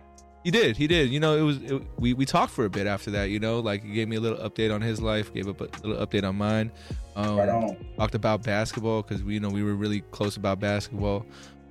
He 0.45 0.53
did. 0.53 0.77
He 0.77 0.87
did. 0.87 1.11
You 1.11 1.19
know, 1.19 1.37
it 1.37 1.41
was 1.43 1.57
it, 1.63 1.83
we 1.99 2.15
we 2.15 2.25
talked 2.25 2.53
for 2.53 2.65
a 2.67 2.71
bit 2.71 2.87
after 2.87 3.11
that. 3.13 3.31
You 3.31 3.41
know, 3.41 3.59
like 3.59 3.83
he 3.83 3.93
gave 3.93 4.07
me 4.07 4.15
a 4.15 4.21
little 4.21 4.39
update 4.49 4.73
on 4.73 4.81
his 4.81 5.01
life, 5.01 5.35
gave 5.35 5.49
up 5.49 5.61
a 5.61 5.87
little 5.87 6.07
update 6.07 6.23
on 6.23 6.37
mine. 6.37 6.71
Um, 7.17 7.37
right 7.37 7.49
on. 7.49 7.77
talked 7.97 8.15
about 8.15 8.43
basketball 8.45 9.03
because 9.03 9.25
we 9.25 9.35
you 9.35 9.41
know 9.41 9.49
we 9.49 9.65
were 9.65 9.75
really 9.75 10.03
close 10.13 10.37
about 10.37 10.61
basketball. 10.61 11.27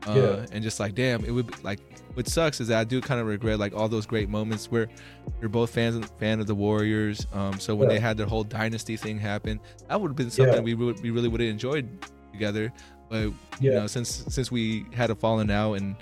Uh, 0.08 0.14
Yeah. 0.14 0.46
And 0.52 0.64
just 0.64 0.80
like, 0.80 0.96
damn, 0.96 1.24
it 1.26 1.32
would 1.32 1.48
be, 1.48 1.54
like 1.64 1.80
what 2.14 2.28
sucks 2.28 2.62
is 2.62 2.70
that 2.70 2.78
I 2.80 2.84
do 2.86 3.02
kind 3.02 3.20
of 3.20 3.28
regret 3.28 3.60
like 3.60 3.74
all 3.76 3.90
those 3.90 4.06
great 4.06 4.30
moments 4.30 4.72
where 4.72 4.88
we're 5.42 5.50
both 5.50 5.72
fans 5.72 6.06
fan 6.20 6.40
of 6.40 6.48
the 6.48 6.56
Warriors. 6.56 7.28
Um, 7.34 7.60
so 7.60 7.76
when 7.76 7.90
Yeah. 7.90 7.96
they 7.96 8.00
had 8.02 8.16
their 8.18 8.26
whole 8.28 8.44
dynasty 8.44 8.96
thing 8.98 9.20
happen, 9.20 9.60
that 9.90 10.00
would 10.00 10.10
have 10.10 10.16
been 10.16 10.32
something 10.32 10.56
Yeah. 10.56 10.60
we 10.62 10.74
would 10.76 11.02
we 11.02 11.10
really 11.12 11.28
would 11.28 11.42
have 11.42 11.50
enjoyed 11.50 11.88
together. 12.32 12.72
But 13.10 13.32
you 13.60 13.72
know, 13.72 13.88
since 13.88 14.24
since 14.30 14.52
we 14.52 14.86
had 14.94 15.10
a 15.10 15.16
falling 15.16 15.52
out 15.52 15.74
and 15.74 15.96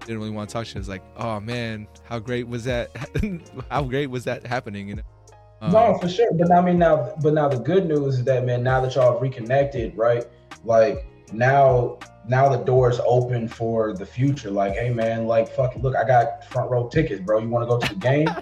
didn't 0.00 0.18
really 0.18 0.30
want 0.32 0.50
to 0.50 0.52
talk 0.52 0.66
to. 0.66 0.78
It's 0.78 0.86
like, 0.88 1.02
oh 1.16 1.40
man, 1.40 1.86
how 2.04 2.18
great 2.18 2.46
was 2.46 2.64
that? 2.64 2.90
how 3.70 3.82
great 3.84 4.08
was 4.10 4.24
that 4.24 4.46
happening? 4.46 4.86
You 4.88 4.96
know. 4.96 5.02
Um, 5.62 5.72
no, 5.72 5.98
for 5.98 6.08
sure. 6.10 6.30
But 6.34 6.52
I 6.52 6.60
mean, 6.60 6.78
now, 6.78 7.14
but 7.22 7.32
now 7.32 7.48
the 7.48 7.56
good 7.58 7.86
news 7.86 8.18
is 8.18 8.24
that 8.24 8.44
man, 8.44 8.62
now 8.62 8.82
that 8.82 8.94
y'all 8.94 9.12
have 9.14 9.22
reconnected, 9.22 9.96
right? 9.96 10.26
Like 10.62 11.06
now, 11.32 11.98
now 12.28 12.48
the 12.48 12.62
door's 12.64 13.00
open 13.04 13.48
for 13.48 13.92
the 13.94 14.06
future. 14.06 14.50
Like, 14.50 14.74
hey 14.74 14.90
man, 14.90 15.26
like 15.26 15.48
fucking 15.48 15.82
look, 15.82 15.96
I 15.96 16.04
got 16.04 16.44
front 16.44 16.70
row 16.70 16.88
tickets, 16.88 17.20
bro. 17.20 17.40
You 17.40 17.48
want 17.48 17.64
to 17.64 17.66
go 17.66 17.78
to 17.78 17.94
the 17.94 18.00
game? 18.00 18.28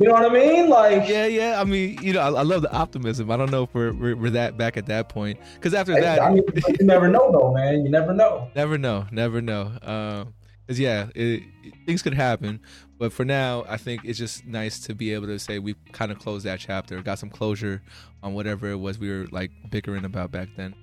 You 0.00 0.06
know 0.06 0.14
what 0.14 0.24
I 0.24 0.32
mean? 0.32 0.70
Like, 0.70 1.06
yeah, 1.06 1.26
yeah. 1.26 1.60
I 1.60 1.64
mean, 1.64 2.02
you 2.02 2.14
know, 2.14 2.20
I, 2.20 2.28
I 2.28 2.42
love 2.42 2.62
the 2.62 2.72
optimism. 2.72 3.30
I 3.30 3.36
don't 3.36 3.50
know 3.50 3.64
if 3.64 3.74
we're, 3.74 3.92
we're, 3.92 4.16
we're 4.16 4.30
that 4.30 4.56
back 4.56 4.78
at 4.78 4.86
that 4.86 5.10
point 5.10 5.38
because 5.56 5.74
after 5.74 5.92
that, 5.92 6.22
I 6.22 6.30
mean, 6.30 6.42
you 6.80 6.86
never 6.86 7.06
know, 7.06 7.30
though, 7.30 7.52
man. 7.52 7.84
You 7.84 7.90
never 7.90 8.14
know. 8.14 8.50
Never 8.56 8.78
know. 8.78 9.06
Never 9.12 9.42
know. 9.42 9.72
Um, 9.82 10.32
cause 10.66 10.78
yeah, 10.78 11.08
it, 11.14 11.42
it, 11.62 11.74
things 11.84 12.00
could 12.00 12.14
happen, 12.14 12.60
but 12.98 13.12
for 13.12 13.26
now, 13.26 13.66
I 13.68 13.76
think 13.76 14.00
it's 14.06 14.18
just 14.18 14.46
nice 14.46 14.80
to 14.80 14.94
be 14.94 15.12
able 15.12 15.26
to 15.26 15.38
say 15.38 15.58
we 15.58 15.74
kind 15.92 16.10
of 16.10 16.18
closed 16.18 16.46
that 16.46 16.60
chapter, 16.60 17.02
got 17.02 17.18
some 17.18 17.28
closure 17.28 17.82
on 18.22 18.32
whatever 18.32 18.70
it 18.70 18.76
was 18.76 18.98
we 18.98 19.10
were 19.10 19.26
like 19.30 19.50
bickering 19.70 20.06
about 20.06 20.30
back 20.30 20.48
then. 20.56 20.74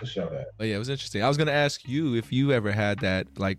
For 0.00 0.06
sure. 0.06 0.28
That. 0.30 0.46
But 0.58 0.66
yeah, 0.66 0.76
it 0.76 0.78
was 0.78 0.88
interesting. 0.88 1.22
I 1.22 1.28
was 1.28 1.36
gonna 1.36 1.52
ask 1.52 1.86
you 1.86 2.14
if 2.14 2.32
you 2.32 2.52
ever 2.52 2.72
had 2.72 2.98
that 3.00 3.26
like 3.38 3.58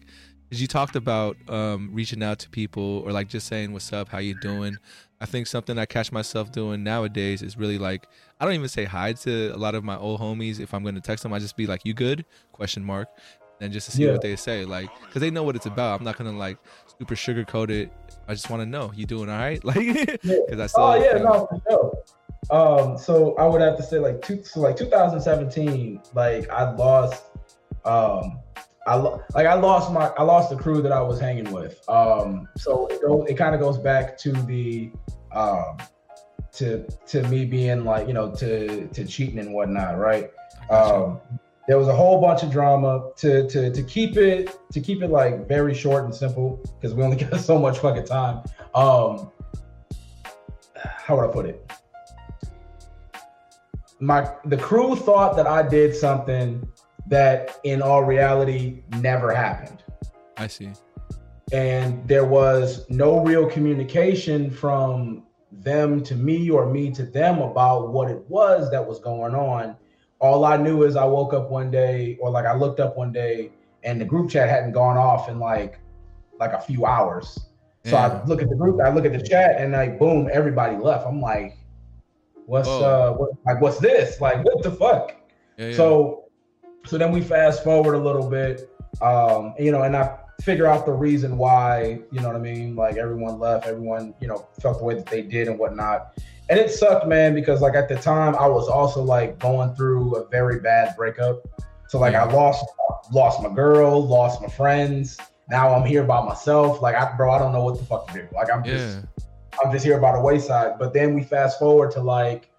you 0.49 0.67
talked 0.67 0.95
about 0.95 1.37
um, 1.49 1.89
reaching 1.93 2.21
out 2.21 2.39
to 2.39 2.49
people 2.49 3.03
or 3.05 3.11
like 3.11 3.29
just 3.29 3.47
saying 3.47 3.71
what's 3.71 3.93
up, 3.93 4.09
how 4.09 4.17
you 4.17 4.37
doing. 4.39 4.77
I 5.21 5.25
think 5.25 5.47
something 5.47 5.77
I 5.77 5.85
catch 5.85 6.11
myself 6.11 6.51
doing 6.51 6.83
nowadays 6.83 7.41
is 7.41 7.55
really 7.55 7.77
like 7.77 8.07
I 8.39 8.45
don't 8.45 8.55
even 8.55 8.67
say 8.67 8.85
hi 8.85 9.13
to 9.13 9.55
a 9.55 9.57
lot 9.57 9.75
of 9.75 9.83
my 9.83 9.95
old 9.97 10.19
homies. 10.19 10.59
If 10.59 10.73
I'm 10.73 10.83
going 10.83 10.95
to 10.95 11.01
text 11.01 11.23
them, 11.23 11.31
I 11.31 11.39
just 11.39 11.55
be 11.55 11.67
like, 11.67 11.81
"You 11.85 11.93
good?" 11.93 12.25
question 12.51 12.83
mark, 12.83 13.07
and 13.61 13.71
just 13.71 13.85
to 13.85 13.95
see 13.95 14.05
yeah. 14.05 14.11
what 14.11 14.21
they 14.21 14.35
say, 14.35 14.65
like 14.65 14.89
because 15.05 15.21
they 15.21 15.29
know 15.29 15.43
what 15.43 15.55
it's 15.55 15.67
about. 15.67 15.99
I'm 15.99 16.03
not 16.03 16.17
gonna 16.17 16.37
like 16.37 16.57
super 16.99 17.15
sugarcoat 17.15 17.69
it. 17.69 17.93
I 18.27 18.33
just 18.33 18.49
want 18.49 18.61
to 18.61 18.65
know 18.65 18.91
you 18.95 19.05
doing 19.05 19.29
all 19.29 19.37
right, 19.37 19.63
like 19.63 19.77
because. 19.77 20.59
I 20.59 20.67
saw. 20.67 20.93
Oh 20.93 21.03
yeah, 21.03 21.17
no, 21.17 21.47
for 21.47 21.61
sure. 21.69 22.03
Um, 22.49 22.97
so 22.97 23.35
I 23.35 23.45
would 23.45 23.61
have 23.61 23.77
to 23.77 23.83
say 23.83 23.99
like 23.99 24.21
two, 24.21 24.43
so 24.43 24.61
like 24.61 24.75
2017, 24.75 26.01
like 26.13 26.49
I 26.49 26.71
lost 26.71 27.23
um 27.85 28.39
I 28.87 28.95
like 28.95 29.45
I 29.45 29.53
lost 29.53 29.91
my 29.91 30.07
I 30.17 30.23
lost 30.23 30.49
the 30.49 30.55
crew 30.55 30.81
that 30.81 30.91
I 30.91 31.01
was 31.01 31.19
hanging 31.19 31.51
with. 31.51 31.87
Um, 31.87 32.47
so 32.57 32.87
it 32.87 33.01
go, 33.01 33.23
it 33.25 33.35
kind 33.35 33.53
of 33.53 33.61
goes 33.61 33.77
back 33.77 34.17
to 34.19 34.31
the 34.31 34.91
um, 35.35 35.77
to 36.53 36.83
to 37.07 37.23
me 37.27 37.45
being 37.45 37.85
like 37.85 38.07
you 38.07 38.13
know 38.13 38.31
to 38.35 38.87
to 38.87 39.05
cheating 39.05 39.39
and 39.39 39.53
whatnot, 39.53 39.99
right? 39.99 40.31
Um, 40.71 41.19
there 41.67 41.77
was 41.77 41.87
a 41.87 41.95
whole 41.95 42.19
bunch 42.19 42.41
of 42.41 42.51
drama 42.51 43.11
to 43.17 43.47
to 43.49 43.71
to 43.71 43.83
keep 43.83 44.17
it 44.17 44.57
to 44.71 44.81
keep 44.81 45.03
it 45.03 45.11
like 45.11 45.47
very 45.47 45.75
short 45.75 46.05
and 46.05 46.13
simple 46.13 46.59
because 46.79 46.95
we 46.95 47.03
only 47.03 47.17
got 47.23 47.39
so 47.39 47.59
much 47.59 47.79
fucking 47.79 48.05
time. 48.05 48.43
Um, 48.73 49.31
how 50.75 51.17
would 51.17 51.29
I 51.29 51.31
put 51.31 51.45
it? 51.45 51.71
My 54.01 54.29
the 54.45 54.57
crew 54.57 54.95
thought 54.95 55.35
that 55.37 55.47
I 55.47 55.67
did 55.67 55.95
something 55.95 56.67
that 57.07 57.59
in 57.63 57.81
all 57.81 58.03
reality 58.03 58.83
never 58.97 59.33
happened. 59.33 59.83
I 60.37 60.47
see. 60.47 60.71
And 61.51 62.07
there 62.07 62.25
was 62.25 62.89
no 62.89 63.23
real 63.23 63.47
communication 63.49 64.49
from 64.49 65.23
them 65.51 66.01
to 66.03 66.15
me 66.15 66.49
or 66.49 66.65
me 66.71 66.91
to 66.91 67.03
them 67.03 67.39
about 67.39 67.91
what 67.91 68.09
it 68.09 68.23
was 68.29 68.71
that 68.71 68.85
was 68.85 68.99
going 68.99 69.35
on. 69.35 69.75
All 70.19 70.45
I 70.45 70.57
knew 70.57 70.83
is 70.83 70.95
I 70.95 71.05
woke 71.05 71.33
up 71.33 71.49
one 71.49 71.69
day 71.69 72.17
or 72.21 72.29
like 72.29 72.45
I 72.45 72.55
looked 72.55 72.79
up 72.79 72.97
one 72.97 73.11
day 73.11 73.51
and 73.83 73.99
the 73.99 74.05
group 74.05 74.29
chat 74.29 74.49
hadn't 74.49 74.71
gone 74.71 74.97
off 74.97 75.29
in 75.29 75.39
like 75.39 75.79
like 76.39 76.53
a 76.53 76.61
few 76.61 76.85
hours. 76.85 77.37
So 77.85 77.91
yeah. 77.91 78.07
I 78.07 78.25
look 78.25 78.41
at 78.41 78.49
the 78.49 78.55
group, 78.55 78.79
I 78.81 78.93
look 78.93 79.05
at 79.05 79.13
the 79.13 79.21
chat 79.21 79.57
and 79.59 79.73
like 79.73 79.99
boom, 79.99 80.29
everybody 80.31 80.77
left. 80.77 81.05
I'm 81.05 81.19
like, 81.19 81.57
what's 82.51 82.67
uh 82.67 83.13
what, 83.13 83.31
like 83.45 83.61
what's 83.61 83.79
this? 83.79 84.19
Like 84.19 84.43
what 84.43 84.61
the 84.61 84.71
fuck? 84.71 85.15
Yeah, 85.57 85.67
yeah. 85.67 85.75
So 85.75 86.25
so 86.85 86.97
then 86.97 87.11
we 87.11 87.21
fast 87.21 87.63
forward 87.63 87.93
a 87.93 87.97
little 87.97 88.29
bit, 88.29 88.69
um, 89.01 89.53
you 89.57 89.71
know, 89.71 89.83
and 89.83 89.95
I 89.95 90.17
figure 90.41 90.67
out 90.67 90.85
the 90.85 90.91
reason 90.91 91.37
why, 91.37 92.01
you 92.11 92.19
know 92.19 92.27
what 92.27 92.35
I 92.35 92.39
mean? 92.39 92.75
Like 92.75 92.97
everyone 92.97 93.39
left, 93.39 93.67
everyone, 93.67 94.13
you 94.19 94.27
know, 94.27 94.47
felt 94.59 94.79
the 94.79 94.83
way 94.83 94.95
that 94.95 95.05
they 95.05 95.21
did 95.21 95.47
and 95.47 95.57
whatnot. 95.57 96.19
And 96.49 96.59
it 96.59 96.71
sucked, 96.71 97.07
man, 97.07 97.33
because 97.33 97.61
like 97.61 97.75
at 97.75 97.87
the 97.87 97.95
time 97.95 98.35
I 98.35 98.47
was 98.47 98.67
also 98.67 99.01
like 99.01 99.39
going 99.39 99.73
through 99.75 100.15
a 100.15 100.27
very 100.27 100.59
bad 100.59 100.95
breakup. 100.97 101.47
So 101.87 101.99
like 101.99 102.15
I 102.15 102.25
lost 102.25 102.65
lost 103.13 103.41
my 103.41 103.53
girl, 103.53 104.05
lost 104.05 104.41
my 104.41 104.49
friends. 104.49 105.17
Now 105.49 105.73
I'm 105.73 105.85
here 105.85 106.03
by 106.03 106.21
myself. 106.25 106.81
Like 106.81 106.95
I 106.95 107.15
bro, 107.15 107.31
I 107.31 107.39
don't 107.39 107.53
know 107.53 107.63
what 107.63 107.77
the 107.77 107.85
fuck 107.85 108.07
to 108.07 108.13
do. 108.13 108.27
Like 108.33 108.51
I'm 108.51 108.63
just 108.65 108.97
yeah. 108.97 109.20
I'm 109.63 109.71
just 109.71 109.85
here 109.85 109.99
by 109.99 110.13
the 110.13 110.21
wayside. 110.21 110.79
But 110.79 110.93
then 110.93 111.13
we 111.13 111.23
fast 111.23 111.59
forward 111.59 111.91
to 111.91 112.01
like 112.01 112.49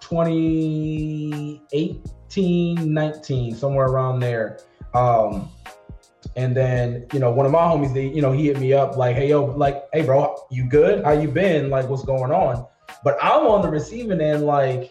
28 0.00 2.00
18, 2.32 2.92
19, 2.92 3.54
somewhere 3.54 3.86
around 3.86 4.20
there. 4.20 4.58
Um, 4.94 5.50
and 6.36 6.56
then, 6.56 7.06
you 7.12 7.18
know, 7.18 7.30
one 7.30 7.44
of 7.44 7.52
my 7.52 7.58
homies, 7.58 7.92
they, 7.92 8.08
you 8.08 8.22
know, 8.22 8.32
he 8.32 8.46
hit 8.46 8.58
me 8.58 8.72
up 8.72 8.96
like, 8.96 9.16
hey, 9.16 9.28
yo, 9.28 9.44
like, 9.44 9.84
hey, 9.92 10.02
bro, 10.02 10.34
you 10.50 10.64
good? 10.64 11.04
How 11.04 11.12
you 11.12 11.28
been? 11.28 11.68
Like, 11.68 11.88
what's 11.88 12.04
going 12.04 12.32
on? 12.32 12.66
But 13.04 13.18
I'm 13.22 13.46
on 13.46 13.60
the 13.60 13.68
receiving 13.68 14.20
end, 14.20 14.46
like, 14.46 14.90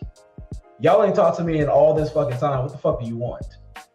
y'all 0.79 1.03
ain't 1.03 1.15
talked 1.15 1.37
to 1.37 1.43
me 1.43 1.59
in 1.59 1.69
all 1.69 1.95
this 1.95 2.11
fucking 2.11 2.37
time. 2.37 2.61
What 2.61 2.71
the 2.71 2.77
fuck 2.77 3.01
do 3.01 3.07
you 3.07 3.17
want? 3.17 3.45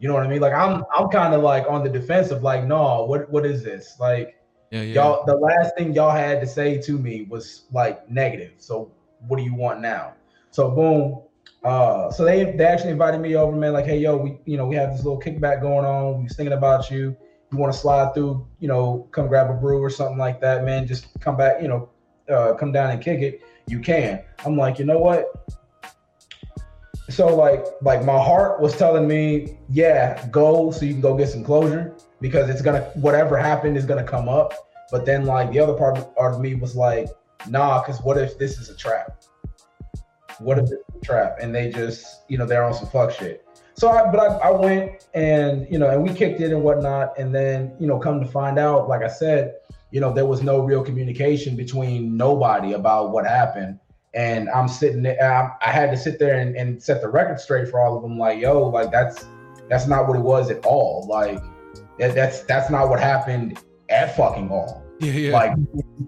You 0.00 0.08
know 0.08 0.14
what 0.14 0.24
I 0.24 0.28
mean? 0.28 0.40
Like, 0.40 0.54
I'm, 0.54 0.84
I'm 0.94 1.08
kind 1.08 1.34
of 1.34 1.42
like 1.42 1.66
on 1.68 1.84
the 1.84 1.90
defensive, 1.90 2.42
like, 2.42 2.64
no, 2.64 3.04
what, 3.04 3.30
what 3.30 3.46
is 3.46 3.62
this? 3.62 3.96
Like, 4.00 4.36
yeah, 4.70 4.82
y'all, 4.82 5.24
the 5.24 5.36
last 5.36 5.76
thing 5.76 5.94
y'all 5.94 6.10
had 6.10 6.40
to 6.40 6.46
say 6.46 6.80
to 6.82 6.98
me 6.98 7.22
was 7.22 7.64
like 7.72 8.08
negative. 8.10 8.52
So, 8.58 8.90
what 9.28 9.36
do 9.36 9.44
you 9.44 9.54
want 9.54 9.80
now? 9.80 10.14
So, 10.50 10.70
boom, 10.70 11.22
uh, 11.64 12.10
so 12.10 12.24
they 12.24 12.52
they 12.52 12.64
actually 12.64 12.90
invited 12.90 13.20
me 13.20 13.36
over, 13.36 13.56
man. 13.56 13.72
Like, 13.72 13.86
hey, 13.86 13.98
yo, 13.98 14.16
we 14.16 14.38
you 14.44 14.56
know 14.56 14.66
we 14.66 14.76
have 14.76 14.92
this 14.92 15.04
little 15.04 15.20
kickback 15.20 15.60
going 15.60 15.84
on. 15.84 16.18
We 16.18 16.24
was 16.24 16.36
thinking 16.36 16.52
about 16.52 16.90
you. 16.90 17.16
You 17.52 17.58
want 17.58 17.72
to 17.72 17.78
slide 17.78 18.14
through? 18.14 18.46
You 18.58 18.68
know, 18.68 19.08
come 19.12 19.28
grab 19.28 19.50
a 19.50 19.54
brew 19.54 19.80
or 19.80 19.90
something 19.90 20.18
like 20.18 20.40
that, 20.40 20.64
man. 20.64 20.86
Just 20.86 21.08
come 21.20 21.36
back. 21.36 21.62
You 21.62 21.68
know, 21.68 21.88
uh, 22.28 22.54
come 22.54 22.72
down 22.72 22.90
and 22.90 23.02
kick 23.02 23.20
it. 23.20 23.42
You 23.68 23.80
can. 23.80 24.22
I'm 24.44 24.56
like, 24.56 24.78
you 24.78 24.84
know 24.84 24.98
what? 24.98 25.26
So 27.08 27.34
like 27.34 27.64
like 27.82 28.04
my 28.04 28.18
heart 28.18 28.60
was 28.60 28.76
telling 28.76 29.06
me, 29.06 29.58
yeah, 29.68 30.26
go 30.28 30.70
so 30.70 30.84
you 30.84 30.92
can 30.92 31.00
go 31.00 31.16
get 31.16 31.28
some 31.28 31.44
closure 31.44 31.95
because 32.20 32.48
it's 32.48 32.62
gonna 32.62 32.82
whatever 32.94 33.36
happened 33.36 33.76
is 33.76 33.84
gonna 33.84 34.04
come 34.04 34.28
up. 34.28 34.52
But 34.90 35.04
then 35.04 35.24
like 35.24 35.50
the 35.50 35.58
other 35.58 35.74
part 35.74 35.98
of 36.16 36.40
me 36.40 36.54
was 36.54 36.76
like, 36.76 37.08
nah, 37.48 37.82
because 37.82 38.00
what 38.02 38.18
if 38.18 38.38
this 38.38 38.58
is 38.58 38.68
a 38.68 38.76
trap? 38.76 39.24
What 40.38 40.58
if 40.58 40.64
it's 40.64 40.96
a 41.02 41.04
trap? 41.04 41.38
And 41.40 41.54
they 41.54 41.70
just, 41.70 42.22
you 42.28 42.38
know, 42.38 42.46
they're 42.46 42.64
on 42.64 42.74
some 42.74 42.88
fuck 42.88 43.10
shit. 43.10 43.46
So 43.74 43.90
I, 43.90 44.10
but 44.10 44.20
I, 44.20 44.48
I 44.48 44.50
went 44.50 45.06
and, 45.14 45.66
you 45.70 45.78
know, 45.78 45.90
and 45.90 46.02
we 46.02 46.14
kicked 46.14 46.40
it 46.40 46.50
and 46.50 46.62
whatnot. 46.62 47.18
And 47.18 47.34
then, 47.34 47.74
you 47.78 47.86
know, 47.86 47.98
come 47.98 48.20
to 48.20 48.26
find 48.26 48.58
out, 48.58 48.88
like 48.88 49.02
I 49.02 49.08
said, 49.08 49.56
you 49.90 50.00
know, 50.00 50.12
there 50.12 50.26
was 50.26 50.42
no 50.42 50.60
real 50.60 50.82
communication 50.82 51.56
between 51.56 52.16
nobody 52.16 52.72
about 52.72 53.10
what 53.10 53.26
happened. 53.26 53.78
And 54.14 54.48
I'm 54.48 54.66
sitting 54.66 55.02
there, 55.02 55.22
I, 55.60 55.70
had 55.70 55.90
to 55.90 55.96
sit 55.96 56.18
there 56.18 56.38
and, 56.38 56.56
and 56.56 56.82
set 56.82 57.02
the 57.02 57.08
record 57.08 57.38
straight 57.38 57.68
for 57.68 57.80
all 57.80 57.96
of 57.96 58.02
them. 58.02 58.18
Like, 58.18 58.40
yo, 58.40 58.66
like 58.68 58.90
that's, 58.90 59.26
that's 59.68 59.86
not 59.86 60.08
what 60.08 60.16
it 60.16 60.22
was 60.22 60.50
at 60.50 60.64
all. 60.64 61.06
Like 61.06 61.38
that, 61.98 62.14
that's, 62.14 62.40
that's 62.42 62.70
not 62.70 62.88
what 62.88 63.00
happened 63.00 63.58
at 63.88 64.16
fucking 64.16 64.48
all. 64.50 64.84
Yeah, 65.00 65.12
yeah. 65.12 65.32
Like 65.32 65.52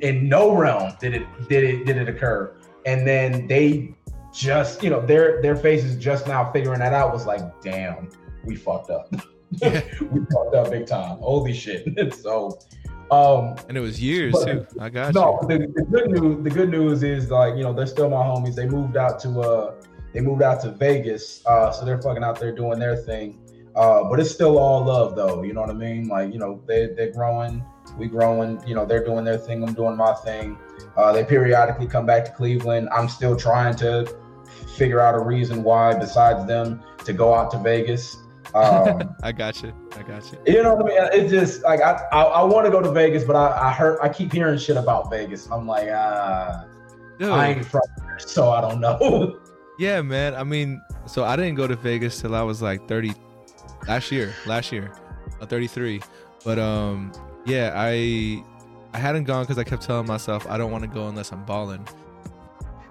in 0.00 0.28
no 0.28 0.54
realm 0.56 0.92
did 1.00 1.14
it, 1.14 1.48
did 1.48 1.64
it, 1.64 1.84
did 1.84 1.96
it 1.96 2.08
occur. 2.08 2.54
And 2.86 3.06
then 3.06 3.46
they 3.46 3.94
just 4.32 4.82
you 4.82 4.90
know 4.90 5.04
their 5.04 5.40
their 5.42 5.56
faces 5.56 5.96
just 5.96 6.26
now 6.26 6.50
figuring 6.52 6.78
that 6.80 6.92
out 6.92 7.12
was 7.12 7.26
like 7.26 7.40
damn 7.62 8.08
we 8.44 8.54
fucked 8.54 8.90
up 8.90 9.12
yeah. 9.50 9.82
we 10.00 10.20
fucked 10.32 10.54
up 10.54 10.70
big 10.70 10.86
time 10.86 11.18
holy 11.18 11.54
shit 11.54 12.14
so 12.22 12.58
um 13.10 13.56
and 13.68 13.76
it 13.76 13.80
was 13.80 14.00
years 14.00 14.32
but, 14.32 14.44
too 14.44 14.66
i 14.80 14.88
got 14.88 15.14
no 15.14 15.38
the, 15.48 15.58
the, 15.74 15.82
good 15.90 16.10
news 16.10 16.44
the 16.44 16.50
good 16.50 16.68
news 16.68 17.02
is 17.02 17.30
like 17.30 17.56
you 17.56 17.62
know 17.62 17.72
they're 17.72 17.86
still 17.86 18.10
my 18.10 18.16
homies 18.16 18.54
they 18.54 18.66
moved 18.66 18.96
out 18.96 19.18
to 19.18 19.40
uh 19.40 19.74
they 20.12 20.20
moved 20.20 20.42
out 20.42 20.60
to 20.60 20.70
vegas 20.70 21.44
uh 21.46 21.72
so 21.72 21.84
they're 21.84 22.00
fucking 22.00 22.22
out 22.22 22.38
there 22.38 22.54
doing 22.54 22.78
their 22.78 22.96
thing 22.96 23.40
uh 23.78 24.04
but 24.10 24.20
it's 24.20 24.30
still 24.30 24.58
all 24.58 24.84
love 24.84 25.16
though 25.16 25.42
you 25.42 25.54
know 25.54 25.62
what 25.62 25.70
i 25.70 25.74
mean 25.74 26.08
like 26.08 26.32
you 26.32 26.38
know 26.38 26.60
they, 26.66 26.88
they're 26.96 27.12
growing 27.12 27.64
we 27.96 28.06
growing 28.06 28.60
you 28.66 28.74
know 28.74 28.84
they're 28.84 29.04
doing 29.04 29.24
their 29.24 29.38
thing 29.38 29.62
i'm 29.62 29.72
doing 29.72 29.96
my 29.96 30.12
thing 30.24 30.58
uh, 30.98 31.12
they 31.12 31.24
periodically 31.24 31.86
come 31.86 32.04
back 32.04 32.24
to 32.24 32.32
Cleveland. 32.32 32.88
I'm 32.90 33.08
still 33.08 33.36
trying 33.36 33.76
to 33.76 34.12
figure 34.76 35.00
out 35.00 35.14
a 35.14 35.20
reason 35.20 35.62
why, 35.62 35.96
besides 35.96 36.44
them, 36.46 36.82
to 37.04 37.12
go 37.12 37.34
out 37.34 37.50
to 37.52 37.58
Vegas. 37.58 38.16
Um, 38.54 39.14
I 39.22 39.30
got 39.30 39.62
you. 39.62 39.74
I 39.94 40.02
got 40.02 40.32
you. 40.32 40.38
You 40.46 40.62
know 40.62 40.74
what 40.74 40.86
I 40.86 41.10
mean? 41.10 41.26
It 41.26 41.28
just 41.28 41.62
like 41.64 41.82
I 41.82 42.02
I, 42.10 42.22
I 42.22 42.42
want 42.44 42.64
to 42.64 42.70
go 42.70 42.80
to 42.80 42.90
Vegas, 42.90 43.22
but 43.22 43.36
I 43.36 43.68
I 43.68 43.72
heard 43.72 43.98
I 44.00 44.08
keep 44.08 44.32
hearing 44.32 44.58
shit 44.58 44.78
about 44.78 45.10
Vegas. 45.10 45.50
I'm 45.50 45.66
like, 45.66 45.88
ah, 45.92 46.64
uh, 47.20 47.26
I 47.30 47.48
ain't 47.48 47.66
from 47.66 47.82
there, 47.98 48.18
so 48.18 48.48
I 48.48 48.62
don't 48.62 48.80
know. 48.80 49.38
yeah, 49.78 50.00
man. 50.00 50.34
I 50.34 50.44
mean, 50.44 50.80
so 51.04 51.24
I 51.24 51.36
didn't 51.36 51.56
go 51.56 51.66
to 51.66 51.76
Vegas 51.76 52.22
till 52.22 52.34
I 52.34 52.40
was 52.40 52.62
like 52.62 52.88
30 52.88 53.12
last 53.86 54.10
year. 54.10 54.34
Last 54.46 54.72
year, 54.72 54.92
uh, 55.40 55.46
33. 55.46 56.00
But 56.44 56.58
um, 56.58 57.12
yeah, 57.44 57.72
I 57.74 58.42
I 58.94 58.98
hadn't 58.98 59.24
gone 59.24 59.44
because 59.44 59.58
I 59.58 59.64
kept 59.64 59.82
telling 59.82 60.06
myself 60.06 60.46
I 60.48 60.58
don't 60.58 60.70
want 60.70 60.84
to 60.84 60.88
go 60.88 61.08
unless 61.08 61.32
I'm 61.32 61.44
balling. 61.44 61.86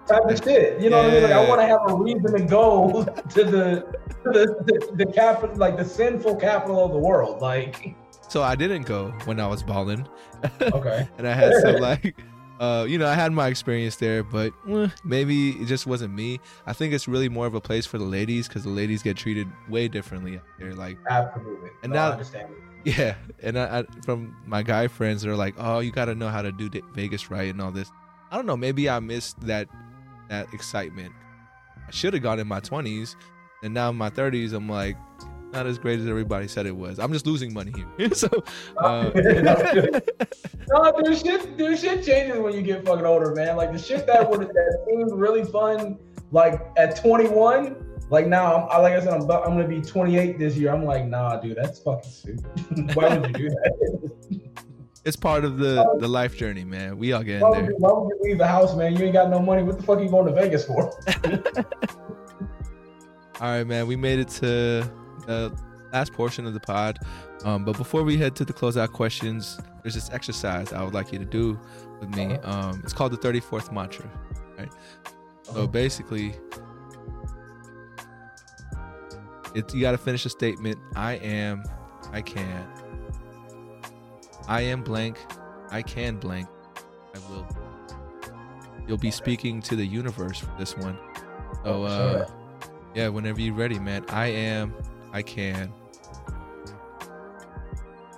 Type 0.08 0.24
of 0.24 0.42
shit. 0.42 0.80
You 0.80 0.90
know 0.90 0.98
what 0.98 1.08
I 1.08 1.12
mean? 1.12 1.24
Like 1.24 1.32
I 1.34 1.50
want 1.50 1.62
to 1.62 1.68
have 1.68 1.82
a 1.88 1.96
reason 1.96 2.34
to 2.34 2.44
go 2.44 3.04
to 3.30 3.44
the 3.44 3.98
to 4.24 4.30
the, 4.32 4.46
the, 4.66 5.06
the 5.06 5.12
capital, 5.12 5.56
like 5.58 5.78
the 5.78 5.86
sinful 5.86 6.36
capital 6.38 6.86
of 6.86 6.92
the 6.92 6.98
world. 6.98 7.42
Like, 7.42 7.96
So 8.30 8.42
I 8.42 8.56
didn't 8.56 8.84
go 8.84 9.10
when 9.26 9.40
I 9.40 9.48
was 9.48 9.64
balling, 9.64 10.08
okay, 10.62 11.08
and 11.18 11.28
I 11.28 11.34
had 11.34 11.54
some 11.62 11.76
like. 11.80 12.16
Uh, 12.60 12.86
you 12.88 12.98
know, 12.98 13.08
I 13.08 13.14
had 13.14 13.32
my 13.32 13.48
experience 13.48 13.98
there, 13.98 14.24
but 14.24 14.52
eh, 14.70 14.88
maybe 15.04 15.52
it 15.52 15.66
just 15.66 15.86
wasn't 15.86 16.14
me. 16.14 16.40
I 16.66 16.74
think 16.74 16.94
it's 16.94 17.08
really 17.08 17.30
more 17.30 17.46
of 17.46 17.54
a 17.54 17.62
place 17.62 17.86
for 17.86 17.98
the 17.98 18.04
ladies 18.06 18.48
because 18.48 18.64
the 18.64 18.70
ladies 18.70 19.04
get 19.04 19.16
treated 19.18 19.48
way 19.70 19.88
differently. 19.88 20.38
out 20.38 20.44
there. 20.60 20.74
like, 20.74 20.98
absolutely. 21.10 21.70
And 21.84 21.94
No, 21.94 22.00
I 22.00 22.06
now- 22.08 22.12
understand. 22.14 22.50
Yeah, 22.84 23.16
and 23.44 23.60
I, 23.60 23.80
I 23.80 23.86
from 24.06 24.34
my 24.46 24.64
guy 24.64 24.88
friends, 24.88 25.22
they're 25.22 25.36
like, 25.36 25.56
"Oh, 25.58 25.80
you 25.80 25.92
got 25.92 26.06
to 26.06 26.16
know 26.16 26.30
how 26.30 26.42
to 26.42 26.54
do 26.54 26.70
Vegas 26.94 27.30
right 27.30 27.50
and 27.50 27.62
all 27.62 27.72
this." 27.72 27.92
I 28.32 28.38
don't 28.38 28.46
know. 28.46 28.56
Maybe 28.56 28.90
I 28.90 29.00
missed 29.00 29.42
that 29.42 29.68
that 30.30 30.54
excitement. 30.54 31.12
I 31.86 31.92
should 31.92 32.14
have 32.14 32.24
gone 32.24 32.40
in 32.40 32.48
my 32.48 32.62
twenties, 32.62 33.18
and 33.62 33.74
now 33.74 33.90
in 33.90 33.98
my 33.98 34.10
thirties, 34.10 34.54
I'm 34.54 34.70
like, 34.70 34.96
not 35.54 35.66
as 35.66 35.78
great 35.78 36.00
as 36.00 36.08
everybody 36.08 36.48
said 36.48 36.66
it 36.66 36.76
was. 36.76 37.00
I'm 37.00 37.12
just 37.14 37.26
losing 37.26 37.54
money 37.54 37.72
here. 37.98 38.14
so, 38.14 38.28
uh, 38.78 39.10
No, 40.70 40.92
dude, 41.02 41.18
shit, 41.18 41.58
dude, 41.58 41.80
shit 41.80 42.04
changes 42.04 42.38
when 42.40 42.54
you 42.54 42.62
get 42.62 42.86
fucking 42.86 43.06
older, 43.06 43.34
man. 43.34 43.56
Like 43.56 43.72
the 43.72 43.80
shit 43.80 44.06
that 44.08 44.30
would 44.30 44.42
that 44.42 44.86
seemed 44.88 45.12
really 45.14 45.46
fun, 45.46 45.98
like 46.32 46.62
at 46.76 46.98
21, 47.02 47.76
like 48.10 48.28
now, 48.28 48.56
I'm, 48.56 48.70
I- 48.70 48.78
like 48.82 48.94
I 48.94 49.00
said, 49.00 49.14
I'm 49.14 49.22
I'm 49.22 49.28
gonna 49.28 49.68
be 49.68 49.82
28 49.82 50.38
this 50.38 50.56
year. 50.58 50.74
I'm 50.74 50.84
like, 50.84 51.06
nah, 51.06 51.38
dude, 51.38 51.58
that's 51.58 51.80
fucking 51.80 52.10
stupid. 52.12 52.46
Why 52.96 53.18
would 53.18 53.38
you 53.38 53.50
do 53.50 53.50
that? 53.50 54.42
it's 55.06 55.16
part 55.16 55.46
of 55.46 55.58
the 55.58 55.96
the 56.00 56.08
life 56.08 56.36
journey, 56.36 56.66
man. 56.66 56.98
We 56.98 57.14
all 57.14 57.24
get 57.24 57.42
in 57.42 57.52
there. 57.52 57.72
why 57.78 57.94
would 57.94 58.10
you 58.10 58.20
leave 58.24 58.38
the 58.40 58.48
house, 58.48 58.76
man? 58.76 58.94
You 58.98 59.06
ain't 59.06 59.14
got 59.14 59.30
no 59.30 59.40
money. 59.40 59.64
What 59.64 59.78
the 59.78 59.84
fuck 59.84 60.00
are 60.00 60.04
you 60.04 60.10
going 60.10 60.26
to 60.28 60.34
Vegas 60.34 60.66
for? 60.66 60.92
All 63.40 63.48
right, 63.50 63.64
man. 63.64 63.88
We 63.88 63.96
made 63.96 64.20
it 64.20 64.28
to 64.42 64.90
the 65.28 65.56
last 65.94 66.14
portion 66.14 66.46
of 66.48 66.54
the 66.54 66.60
pod. 66.60 67.00
Um, 67.46 67.64
but 67.64 67.78
before 67.78 68.04
we 68.04 68.18
head 68.18 68.36
to 68.38 68.46
the 68.46 68.54
closeout 68.54 68.92
questions, 68.92 69.60
there's 69.84 69.94
this 69.94 70.10
exercise 70.12 70.74
I 70.74 70.84
would 70.84 70.94
like 70.94 71.12
you 71.12 71.20
to 71.20 71.26
do 71.26 71.60
with 72.00 72.10
me. 72.16 72.34
Um, 72.38 72.82
it's 72.84 72.94
called 72.94 73.12
the 73.12 73.18
34th 73.18 73.72
mantra. 73.72 74.10
Right. 74.58 74.72
So 75.44 75.68
basically, 75.68 76.34
it's 79.56 79.74
you 79.74 79.82
got 79.82 79.92
to 79.92 79.98
finish 79.98 80.26
a 80.26 80.30
statement. 80.30 80.78
I 80.96 81.14
am. 81.14 81.64
I 82.12 82.22
can. 82.22 82.68
I 84.48 84.62
am 84.62 84.82
blank. 84.84 85.18
I 85.70 85.82
can 85.82 86.18
blank. 86.18 86.48
I 87.16 87.20
will. 87.30 87.48
You'll 88.88 88.98
be 88.98 89.12
speaking 89.12 89.62
to 89.64 89.76
the 89.76 89.86
universe 89.86 90.40
for 90.40 90.52
this 90.58 90.78
one. 90.78 90.98
So, 91.16 91.62
Oh, 91.66 91.84
uh, 91.84 92.28
yeah, 92.96 93.10
whenever 93.10 93.42
you're 93.42 93.54
ready, 93.54 93.80
man. 93.80 94.06
I 94.10 94.28
am. 94.28 94.74
I 95.12 95.22
can. 95.22 95.74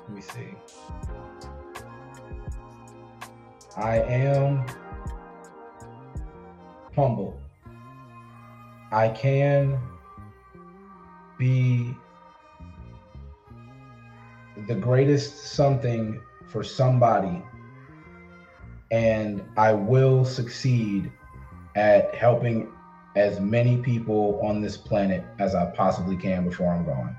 Let 0.08 0.10
me 0.10 0.22
see. 0.22 0.56
I 3.78 3.98
am 3.98 4.66
humble. 6.96 7.40
I 8.92 9.10
can 9.10 9.80
be 11.38 11.94
the 14.68 14.76
greatest 14.76 15.54
something 15.54 16.20
for 16.48 16.64
somebody, 16.64 17.42
and 18.92 19.44
I 19.56 19.74
will 19.74 20.26
succeed 20.26 21.12
at 21.76 22.14
helping 22.16 22.68
as 23.16 23.39
many 23.39 23.78
people 23.78 24.39
on 24.43 24.62
this 24.62 24.78
planet 24.78 25.24
as 25.39 25.55
I 25.55 25.66
possibly 25.72 26.16
can 26.16 26.43
before 26.47 26.72
I'm 26.72 26.86
gone. 26.86 27.18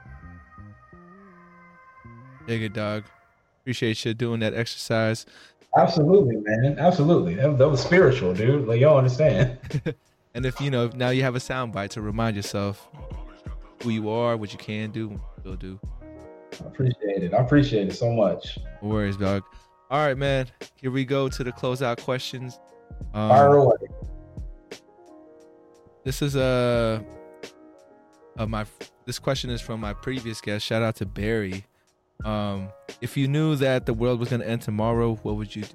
Dig 2.47 2.63
it, 2.63 2.73
dog. 2.73 3.05
Appreciate 3.63 4.05
you 4.05 4.15
doing 4.15 4.41
that 4.41 4.55
exercise. 4.55 5.27
Absolutely, 5.77 6.37
man. 6.37 6.77
Absolutely. 6.79 7.35
That, 7.35 7.59
that 7.59 7.69
was 7.69 7.81
spiritual, 7.81 8.35
dude. 8.35 8.67
Like, 8.67 8.81
y'all 8.81 8.99
understand. 8.99 9.59
And 10.33 10.47
if 10.47 10.61
you 10.61 10.71
know, 10.71 10.89
now 10.95 11.11
you 11.11 11.23
have 11.25 11.35
a 11.35 11.41
soundbite 11.41 11.89
to 11.91 12.03
remind 12.03 12.37
yourself 12.37 12.89
who 13.83 13.91
you 13.91 14.09
are, 14.09 14.37
what 14.37 14.53
you 14.53 14.61
can 14.61 14.93
do, 14.93 15.09
what 15.09 15.21
you 15.45 15.51
will 15.51 15.57
do. 15.57 15.81
I 16.63 16.69
appreciate 16.69 17.25
it. 17.25 17.35
I 17.35 17.39
appreciate 17.39 17.89
it 17.89 17.95
so 17.95 18.13
much. 18.13 18.57
No 18.81 18.91
worries, 18.91 19.17
dog. 19.17 19.43
All 19.91 20.07
right, 20.07 20.17
man. 20.17 20.47
Here 20.77 20.93
we 20.93 21.05
go 21.05 21.29
to 21.29 21.43
the 21.43 21.51
closeout 21.51 22.01
questions. 22.01 22.61
Fire 23.13 23.59
Um, 23.59 23.67
away. 23.67 23.77
This 26.11 26.23
is 26.23 26.35
a 26.35 27.05
uh, 28.37 28.45
my 28.45 28.67
this 29.07 29.21
question 29.21 29.49
is 29.49 29.61
from 29.61 29.79
my 29.79 29.95
previous 29.95 30.41
guest. 30.41 30.67
Shout 30.67 30.83
out 30.83 30.97
to 30.97 31.07
Barry. 31.07 31.65
Um, 32.25 32.71
if 33.01 33.17
you 33.17 33.29
knew 33.29 33.55
that 33.55 33.87
the 33.87 33.95
world 33.95 34.19
was 34.19 34.29
going 34.29 34.43
to 34.43 34.49
end 34.49 34.63
tomorrow, 34.63 35.15
what 35.23 35.37
would 35.37 35.55
you 35.55 35.63
do? 35.63 35.69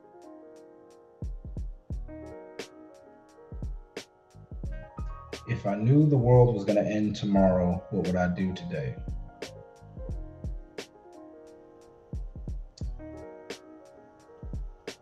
If 5.48 5.66
I 5.66 5.76
knew 5.76 6.06
the 6.06 6.18
world 6.18 6.54
was 6.54 6.66
going 6.66 6.84
to 6.84 6.86
end 6.86 7.16
tomorrow, 7.16 7.82
what 7.92 8.06
would 8.06 8.18
I 8.18 8.28
do 8.28 8.54
today? 8.54 8.94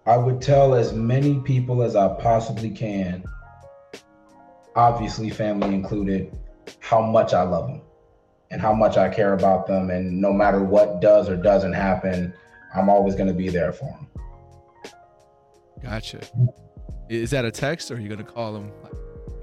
I 0.05 0.15
would 0.15 0.43
tell 0.43 0.75
as 0.75 0.93
many 0.93 1.39
people 1.39 1.81
as 1.81 1.95
I 1.95 2.09
possibly 2.21 2.69
can, 2.69 3.23
obviously, 4.75 5.29
family 5.29 5.73
included, 5.73 6.37
how 6.79 7.01
much 7.01 7.33
I 7.33 7.43
love 7.43 7.67
them 7.67 7.81
and 8.51 8.61
how 8.61 8.73
much 8.73 8.97
I 8.97 9.09
care 9.09 9.33
about 9.33 9.67
them. 9.67 9.89
And 9.89 10.21
no 10.21 10.31
matter 10.31 10.63
what 10.63 11.01
does 11.01 11.29
or 11.29 11.35
doesn't 11.35 11.73
happen, 11.73 12.33
I'm 12.75 12.89
always 12.89 13.15
going 13.15 13.27
to 13.27 13.33
be 13.33 13.49
there 13.49 13.73
for 13.73 13.85
them. 13.85 14.07
Gotcha. 15.81 16.21
Is 17.09 17.31
that 17.31 17.45
a 17.45 17.51
text 17.51 17.91
or 17.91 17.95
are 17.95 17.99
you 17.99 18.07
going 18.07 18.23
to 18.23 18.31
call 18.31 18.53
them? 18.53 18.71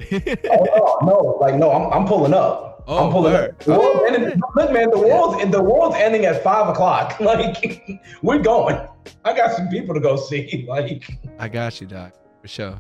oh, 0.13 0.99
no, 1.03 1.09
no, 1.09 1.39
like 1.41 1.57
no, 1.57 1.71
I'm, 1.71 1.93
I'm 1.93 2.07
pulling 2.07 2.33
up. 2.33 2.83
Oh, 2.87 3.07
I'm 3.07 3.13
pulling 3.13 3.33
word. 3.35 3.51
up. 3.51 3.59
The 3.61 3.73
world's 3.73 4.01
oh. 4.01 4.05
ending, 4.07 4.41
look, 4.57 4.73
man, 4.73 4.91
the 4.91 4.99
world's 4.99 5.51
the 5.51 5.63
world's 5.63 5.97
ending 5.97 6.25
at 6.25 6.43
five 6.43 6.69
o'clock. 6.69 7.21
Like 7.31 8.01
we're 8.23 8.39
going. 8.39 8.81
I 9.25 9.35
got 9.35 9.55
some 9.55 9.69
people 9.69 9.95
to 9.95 10.01
go 10.01 10.17
see. 10.17 10.67
Like 10.69 11.05
I 11.39 11.49
got 11.49 11.81
you, 11.81 11.87
Doc, 11.87 12.15
for 12.41 12.49
sure. 12.49 12.79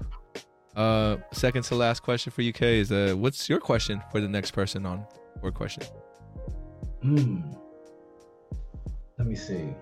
Uh, 0.76 1.16
second 1.32 1.62
to 1.64 1.74
last 1.74 2.00
question 2.02 2.30
for 2.30 2.42
UK 2.42 2.62
is 2.62 2.92
uh, 2.92 3.14
what's 3.16 3.48
your 3.48 3.58
question 3.58 4.00
for 4.12 4.20
the 4.20 4.28
next 4.28 4.52
person 4.52 4.86
on 4.86 5.04
word 5.42 5.54
question? 5.54 5.82
hmm. 7.02 7.40
Let 9.18 9.26
me 9.26 9.34
see. 9.34 9.74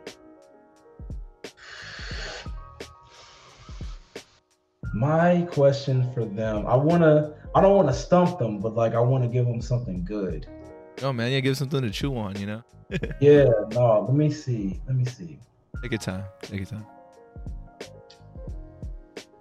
My 4.95 5.47
question 5.51 6.11
for 6.13 6.25
them, 6.25 6.67
I 6.67 6.75
wanna, 6.75 7.35
I 7.55 7.61
don't 7.61 7.77
want 7.77 7.89
to 7.89 7.95
stump 7.95 8.39
them, 8.39 8.59
but 8.59 8.75
like 8.75 8.95
I 8.95 9.01
want 9.01 9.23
to 9.23 9.29
give 9.29 9.47
them 9.47 9.61
something 9.61 10.05
good. 10.05 10.49
No, 11.03 11.13
man, 11.13 11.31
you 11.31 11.41
give 11.41 11.57
something 11.57 11.83
to 11.83 11.91
chew 11.91 12.17
on. 12.17 12.37
You 12.37 12.47
know, 12.47 12.63
Yeah, 13.21 13.49
no, 13.73 14.07
let 14.09 14.15
me 14.17 14.31
see. 14.31 14.81
Let 14.87 14.97
me 14.97 15.05
see. 15.05 15.39
take 15.83 15.93
your 15.93 15.99
time. 15.99 16.25
Take 16.43 16.61
your 16.61 16.67
time. 16.67 16.87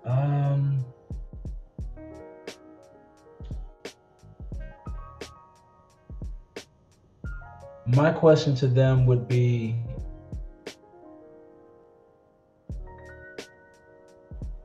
Um. 0.05 0.76
My 7.87 8.11
question 8.11 8.53
to 8.55 8.67
them 8.67 9.05
would 9.05 9.27
be 9.27 9.75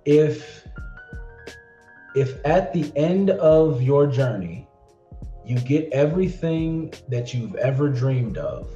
if 0.04 0.66
if 2.14 2.44
at 2.44 2.72
the 2.72 2.92
end 2.96 3.30
of 3.30 3.80
your 3.80 4.06
journey 4.06 4.66
you 5.46 5.58
get 5.60 5.88
everything 5.92 6.92
that 7.08 7.32
you've 7.32 7.54
ever 7.56 7.88
dreamed 7.88 8.38
of 8.38 8.68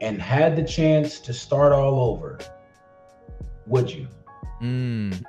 and 0.00 0.20
had 0.20 0.54
the 0.54 0.62
chance 0.62 1.18
to 1.20 1.32
start 1.32 1.72
all 1.72 2.12
over 2.12 2.38
would 3.66 3.90
you 3.90 4.06
Mm. 4.62 5.22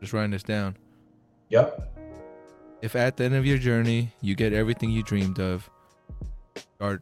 Just 0.00 0.12
writing 0.12 0.30
this 0.30 0.42
down. 0.42 0.76
yep 1.48 1.93
If 2.84 2.94
at 2.96 3.16
the 3.16 3.24
end 3.24 3.34
of 3.34 3.46
your 3.46 3.56
journey 3.56 4.12
you 4.20 4.34
get 4.34 4.52
everything 4.52 4.90
you 4.90 5.02
dreamed 5.02 5.40
of, 5.40 5.70
start. 6.76 7.00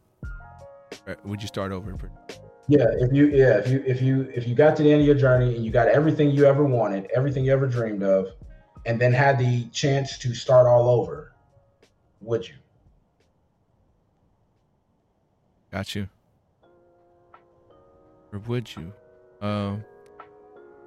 Would 1.25 1.41
you 1.41 1.47
start 1.49 1.73
over? 1.73 1.93
Yeah, 2.69 2.85
if 3.01 3.11
you 3.11 3.25
yeah, 3.27 3.57
if 3.57 3.67
you 3.67 3.83
if 3.85 4.01
you 4.01 4.31
if 4.33 4.47
you 4.47 4.55
got 4.55 4.77
to 4.77 4.83
the 4.83 4.89
end 4.89 5.01
of 5.01 5.05
your 5.05 5.17
journey 5.17 5.53
and 5.57 5.65
you 5.65 5.71
got 5.71 5.89
everything 5.89 6.31
you 6.31 6.45
ever 6.45 6.63
wanted, 6.63 7.11
everything 7.13 7.43
you 7.43 7.51
ever 7.51 7.67
dreamed 7.67 8.01
of, 8.01 8.27
and 8.85 8.97
then 8.97 9.11
had 9.11 9.37
the 9.37 9.65
chance 9.73 10.17
to 10.19 10.33
start 10.33 10.67
all 10.67 10.87
over, 10.87 11.33
would 12.21 12.47
you? 12.47 12.55
Got 15.69 15.95
you. 15.95 16.07
Or 18.31 18.39
would 18.39 18.73
you? 18.73 18.93
Um, 19.41 19.83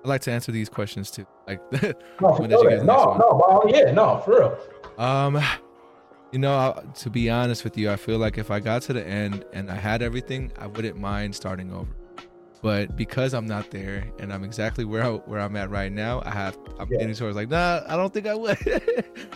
I 0.03 0.09
like 0.09 0.22
to 0.22 0.32
answer 0.32 0.53
these 0.53 0.70
questions 0.70 1.11
too. 1.11 1.26
Like, 1.47 1.61
no, 2.20 2.34
for 2.34 2.49
no, 2.49 2.62
no, 2.62 2.82
no, 2.82 3.64
yeah, 3.68 3.92
no, 3.92 4.20
for 4.24 4.30
real. 4.38 4.59
Um, 4.99 5.40
you 6.32 6.40
know, 6.40 6.82
to 6.97 7.11
be 7.11 7.30
honest 7.30 7.62
with 7.62 7.78
you, 7.78 7.90
I 7.90 7.97
feel 7.97 8.18
like 8.18 8.36
if 8.36 8.51
I 8.51 8.61
got 8.61 8.82
to 8.82 8.92
the 8.92 9.07
end 9.07 9.44
and 9.53 9.70
I 9.70 9.76
had 9.76 10.03
everything, 10.03 10.53
I 10.59 10.66
wouldn't 10.66 10.99
mind 10.99 11.34
starting 11.34 11.72
over. 11.72 11.88
But 12.62 12.97
because 12.97 13.32
I'm 13.32 13.47
not 13.47 13.70
there 13.70 14.11
and 14.18 14.32
I'm 14.32 14.42
exactly 14.42 14.84
where 14.84 15.05
I, 15.05 15.11
where 15.11 15.40
I'm 15.40 15.55
at 15.57 15.70
right 15.70 15.92
now, 15.92 16.22
I 16.24 16.30
have 16.30 16.59
I'm 16.80 16.88
yeah. 16.90 16.99
getting 16.99 17.14
towards 17.14 17.36
like, 17.36 17.49
nah, 17.49 17.82
I 17.86 17.97
don't 17.97 18.12
think 18.12 18.26
I 18.26 18.34
would. 18.34 18.59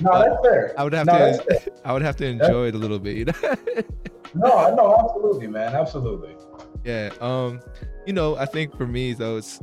no, 0.00 0.18
that's 0.18 0.36
fair. 0.42 0.74
I 0.76 0.82
would 0.82 0.92
have 0.94 1.06
no, 1.06 1.12
to 1.12 1.72
I 1.84 1.92
would 1.92 2.02
have 2.02 2.16
to 2.16 2.26
enjoy 2.26 2.64
that's... 2.64 2.74
it 2.74 2.74
a 2.74 2.78
little 2.78 2.98
bit, 2.98 3.16
you 3.16 3.26
know. 3.26 3.34
no, 4.34 4.74
no, 4.74 4.96
absolutely, 4.98 5.46
man, 5.46 5.74
absolutely. 5.74 6.34
Yeah. 6.84 7.10
Um, 7.20 7.60
you 8.06 8.12
know, 8.12 8.36
I 8.36 8.46
think 8.46 8.76
for 8.76 8.86
me 8.86 9.12
though, 9.12 9.36
it's 9.36 9.60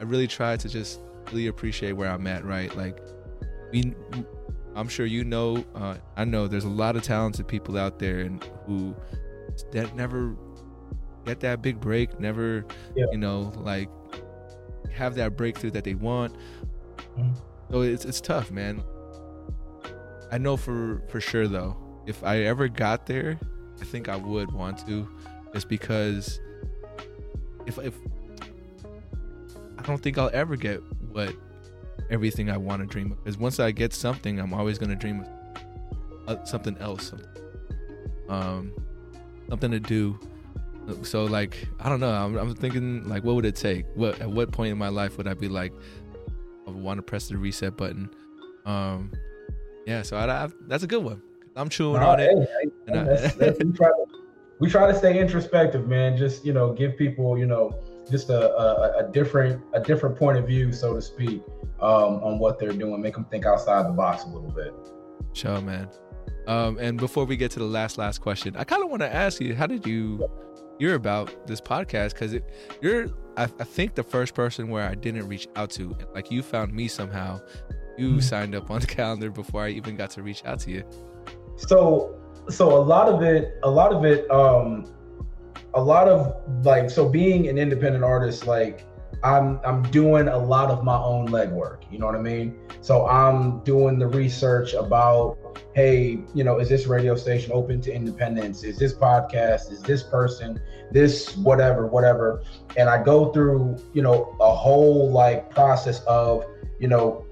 I 0.00 0.04
really 0.04 0.28
try 0.28 0.56
to 0.56 0.68
just 0.68 1.00
really 1.30 1.46
appreciate 1.46 1.92
where 1.92 2.10
I'm 2.10 2.26
at, 2.26 2.44
right? 2.44 2.74
Like 2.76 3.00
we 3.72 3.94
I'm 4.74 4.88
sure 4.88 5.06
you 5.06 5.24
know 5.24 5.64
uh, 5.74 5.96
I 6.16 6.24
know 6.24 6.46
there's 6.48 6.64
a 6.64 6.68
lot 6.68 6.96
of 6.96 7.02
talented 7.02 7.48
people 7.48 7.76
out 7.76 7.98
there 7.98 8.20
and 8.20 8.44
who 8.66 8.94
that 9.72 9.94
never 9.94 10.36
get 11.26 11.40
that 11.40 11.62
big 11.62 11.80
break, 11.80 12.18
never 12.18 12.64
yeah. 12.94 13.06
you 13.12 13.18
know, 13.18 13.52
like 13.56 13.88
have 14.92 15.14
that 15.16 15.36
breakthrough 15.36 15.70
that 15.72 15.84
they 15.84 15.94
want. 15.94 16.34
Mm-hmm. 17.18 17.32
So 17.70 17.82
it's 17.82 18.04
it's 18.04 18.20
tough, 18.20 18.50
man. 18.50 18.82
I 20.30 20.38
know 20.38 20.56
for 20.56 21.02
for 21.08 21.20
sure 21.20 21.48
though, 21.48 21.76
if 22.06 22.24
I 22.24 22.40
ever 22.40 22.68
got 22.68 23.06
there, 23.06 23.38
I 23.80 23.84
think 23.84 24.08
I 24.08 24.16
would 24.16 24.52
want 24.52 24.86
to 24.86 25.08
just 25.52 25.68
because 25.68 26.40
if 27.66 27.78
if 27.78 27.94
I 29.78 29.82
don't 29.82 30.02
think 30.02 30.18
I'll 30.18 30.30
ever 30.32 30.56
get 30.56 30.82
what 31.12 31.34
everything 32.10 32.50
I 32.50 32.56
want 32.56 32.82
to 32.82 32.86
dream 32.86 33.12
of. 33.12 33.22
Because 33.22 33.38
once 33.38 33.60
I 33.60 33.70
get 33.70 33.92
something, 33.92 34.38
I'm 34.38 34.52
always 34.52 34.78
going 34.78 34.90
to 34.90 34.96
dream 34.96 35.20
of 36.26 36.38
uh, 36.38 36.44
something 36.44 36.76
else, 36.78 37.12
um, 38.28 38.72
something 39.48 39.70
to 39.70 39.80
do. 39.80 40.18
So 41.02 41.24
like 41.24 41.68
I 41.80 41.88
don't 41.88 42.00
know. 42.00 42.12
I'm, 42.12 42.36
I'm, 42.36 42.54
thinking 42.54 43.06
like, 43.08 43.22
what 43.22 43.34
would 43.34 43.44
it 43.44 43.56
take? 43.56 43.84
What 43.94 44.20
at 44.20 44.30
what 44.30 44.52
point 44.52 44.72
in 44.72 44.78
my 44.78 44.88
life 44.88 45.18
would 45.18 45.28
I 45.28 45.34
be 45.34 45.48
like, 45.48 45.72
I 46.66 46.70
want 46.70 46.98
to 46.98 47.02
press 47.02 47.28
the 47.28 47.36
reset 47.36 47.76
button? 47.76 48.08
Um, 48.64 49.12
yeah. 49.86 50.02
So 50.02 50.16
I, 50.16 50.44
I, 50.44 50.48
that's 50.66 50.84
a 50.84 50.86
good 50.86 51.04
one. 51.04 51.22
I'm 51.56 51.68
chewing 51.68 52.02
on 52.02 52.20
it. 52.20 52.30
Hey, 52.86 52.94
I, 52.94 53.50
we, 53.50 53.72
try 53.72 53.88
to, 53.88 54.04
we 54.60 54.70
try 54.70 54.90
to 54.90 54.96
stay 54.96 55.20
introspective, 55.20 55.88
man. 55.88 56.16
Just 56.16 56.46
you 56.46 56.54
know, 56.54 56.72
give 56.72 56.96
people 56.96 57.36
you 57.36 57.46
know 57.46 57.78
just 58.10 58.30
a, 58.30 58.54
a, 58.56 59.04
a, 59.04 59.12
different 59.12 59.62
a 59.74 59.80
different 59.80 60.16
point 60.16 60.38
of 60.38 60.46
view, 60.46 60.72
so 60.72 60.94
to 60.94 61.02
speak, 61.02 61.42
um, 61.80 62.22
on 62.22 62.38
what 62.38 62.58
they're 62.58 62.72
doing. 62.72 63.00
Make 63.00 63.14
them 63.14 63.24
think 63.24 63.46
outside 63.46 63.86
the 63.86 63.92
box 63.92 64.24
a 64.24 64.28
little 64.28 64.50
bit. 64.50 64.74
Sure, 65.32 65.60
man. 65.60 65.88
Um, 66.46 66.78
and 66.78 66.98
before 66.98 67.24
we 67.24 67.36
get 67.36 67.50
to 67.52 67.58
the 67.58 67.66
last 67.66 67.98
last 67.98 68.20
question, 68.20 68.56
I 68.56 68.64
kind 68.64 68.82
of 68.82 68.90
want 68.90 69.02
to 69.02 69.14
ask 69.14 69.40
you, 69.40 69.54
how 69.54 69.66
did 69.66 69.86
you 69.86 70.28
hear 70.78 70.94
about 70.94 71.46
this 71.46 71.60
podcast? 71.60 72.14
Because 72.14 72.36
you're, 72.80 73.08
I, 73.36 73.44
I, 73.44 73.64
think, 73.64 73.94
the 73.94 74.02
first 74.02 74.34
person 74.34 74.68
where 74.68 74.88
I 74.88 74.94
didn't 74.94 75.28
reach 75.28 75.46
out 75.56 75.70
to. 75.72 75.94
Like 76.14 76.30
you 76.30 76.42
found 76.42 76.72
me 76.72 76.88
somehow. 76.88 77.40
You 77.98 78.10
mm-hmm. 78.10 78.20
signed 78.20 78.54
up 78.54 78.70
on 78.70 78.80
the 78.80 78.86
calendar 78.98 79.30
before 79.30 79.62
I 79.62 79.70
even 79.70 79.96
got 79.96 80.10
to 80.10 80.22
reach 80.22 80.44
out 80.44 80.60
to 80.60 80.70
you. 80.70 80.84
So, 81.56 82.18
so 82.48 82.76
a 82.76 82.80
lot 82.80 83.08
of 83.08 83.22
it, 83.22 83.58
a 83.62 83.70
lot 83.70 83.92
of 83.92 84.04
it, 84.04 84.30
um, 84.30 84.86
a 85.74 85.82
lot 85.82 86.08
of 86.08 86.34
like 86.64 86.90
so 86.90 87.08
being 87.08 87.48
an 87.48 87.58
independent 87.58 88.04
artist 88.04 88.46
like 88.46 88.86
i'm 89.22 89.60
i'm 89.64 89.82
doing 89.90 90.28
a 90.28 90.38
lot 90.38 90.70
of 90.70 90.84
my 90.84 90.96
own 90.96 91.28
legwork 91.28 91.82
you 91.90 91.98
know 91.98 92.06
what 92.06 92.14
i 92.14 92.20
mean? 92.20 92.58
So 92.80 93.06
i'm 93.06 93.60
doing 93.64 93.98
the 93.98 94.06
research 94.06 94.74
about 94.74 95.36
hey 95.74 96.20
you 96.34 96.44
know 96.44 96.58
is 96.58 96.68
this 96.68 96.86
radio 96.86 97.14
station 97.16 97.52
open 97.52 97.80
to 97.82 97.92
independence? 97.92 98.62
Is 98.64 98.78
this 98.78 98.94
podcast? 98.94 99.70
Is 99.72 99.80
this 99.82 100.02
person? 100.02 100.60
This 100.90 101.36
whatever 101.36 101.86
whatever. 101.86 102.42
And 102.76 102.88
i 102.88 103.02
go 103.02 103.32
through 103.32 103.78
you 103.92 104.02
know 104.02 104.36
a 104.40 104.54
whole 104.54 105.10
like 105.10 105.50
process 105.50 106.00
of 106.04 106.44
you 106.78 106.88
know 106.88 107.26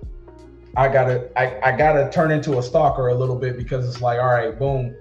i 0.76 0.88
gotta 0.88 1.30
i, 1.38 1.72
I 1.72 1.76
gotta 1.76 2.10
turn 2.10 2.30
into 2.30 2.58
a 2.58 2.62
stalker 2.62 3.08
a 3.08 3.14
little 3.14 3.36
bit 3.36 3.56
because 3.56 3.88
it's 3.88 4.02
like 4.02 4.18
all 4.18 4.26
right 4.26 4.58
boom 4.58 4.94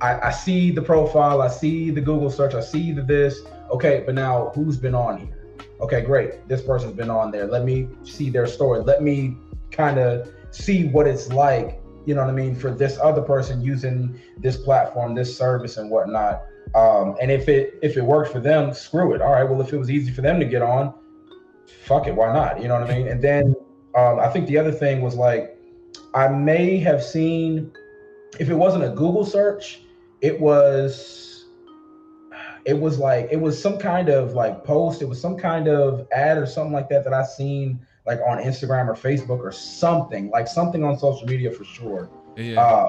I, 0.00 0.28
I 0.28 0.30
see 0.30 0.70
the 0.70 0.82
profile, 0.82 1.42
I 1.42 1.48
see 1.48 1.90
the 1.90 2.00
Google 2.00 2.30
search, 2.30 2.54
I 2.54 2.60
see 2.60 2.92
the 2.92 3.02
this. 3.02 3.42
Okay, 3.70 4.02
but 4.04 4.14
now 4.14 4.52
who's 4.54 4.76
been 4.76 4.94
on 4.94 5.18
here? 5.18 5.36
Okay, 5.80 6.02
great. 6.02 6.48
This 6.48 6.62
person's 6.62 6.94
been 6.94 7.10
on 7.10 7.30
there. 7.30 7.46
Let 7.46 7.64
me 7.64 7.88
see 8.04 8.30
their 8.30 8.46
story. 8.46 8.80
Let 8.82 9.02
me 9.02 9.36
kind 9.70 9.98
of 9.98 10.32
see 10.50 10.88
what 10.88 11.06
it's 11.06 11.28
like, 11.32 11.80
you 12.06 12.14
know 12.14 12.22
what 12.22 12.30
I 12.30 12.34
mean, 12.34 12.54
for 12.54 12.70
this 12.70 12.98
other 12.98 13.22
person 13.22 13.60
using 13.60 14.18
this 14.38 14.56
platform, 14.56 15.14
this 15.14 15.36
service 15.36 15.76
and 15.76 15.90
whatnot. 15.90 16.42
Um, 16.74 17.16
and 17.20 17.30
if 17.30 17.48
it 17.48 17.78
if 17.82 17.96
it 17.96 18.02
worked 18.02 18.32
for 18.32 18.40
them, 18.40 18.72
screw 18.74 19.14
it. 19.14 19.22
All 19.22 19.32
right. 19.32 19.44
Well, 19.44 19.60
if 19.60 19.72
it 19.72 19.76
was 19.76 19.90
easy 19.90 20.12
for 20.12 20.22
them 20.22 20.40
to 20.40 20.46
get 20.46 20.62
on, 20.62 20.94
fuck 21.84 22.06
it. 22.06 22.14
Why 22.14 22.32
not? 22.32 22.60
You 22.60 22.68
know 22.68 22.78
what 22.78 22.90
I 22.90 22.96
mean? 22.96 23.08
And 23.08 23.22
then 23.22 23.54
um, 23.94 24.18
I 24.18 24.28
think 24.28 24.46
the 24.46 24.58
other 24.58 24.72
thing 24.72 25.00
was 25.00 25.14
like 25.14 25.58
I 26.14 26.28
may 26.28 26.78
have 26.78 27.02
seen 27.02 27.72
if 28.38 28.50
it 28.50 28.54
wasn't 28.54 28.84
a 28.84 28.88
Google 28.88 29.24
search, 29.24 29.80
it 30.20 30.40
was 30.40 31.26
it 32.66 32.78
was 32.78 32.98
like 32.98 33.28
it 33.30 33.40
was 33.40 33.60
some 33.60 33.78
kind 33.78 34.08
of 34.08 34.32
like 34.32 34.64
post, 34.64 35.00
it 35.00 35.08
was 35.08 35.20
some 35.20 35.36
kind 35.36 35.68
of 35.68 36.06
ad 36.12 36.36
or 36.36 36.46
something 36.46 36.72
like 36.72 36.88
that 36.88 37.04
that 37.04 37.14
I 37.14 37.24
seen 37.24 37.80
like 38.06 38.20
on 38.26 38.38
Instagram 38.38 38.88
or 38.88 38.94
Facebook 38.94 39.40
or 39.40 39.52
something, 39.52 40.30
like 40.30 40.48
something 40.48 40.84
on 40.84 40.98
social 40.98 41.26
media 41.26 41.50
for 41.52 41.64
sure. 41.64 42.10
Yeah. 42.36 42.60
Uh, 42.60 42.88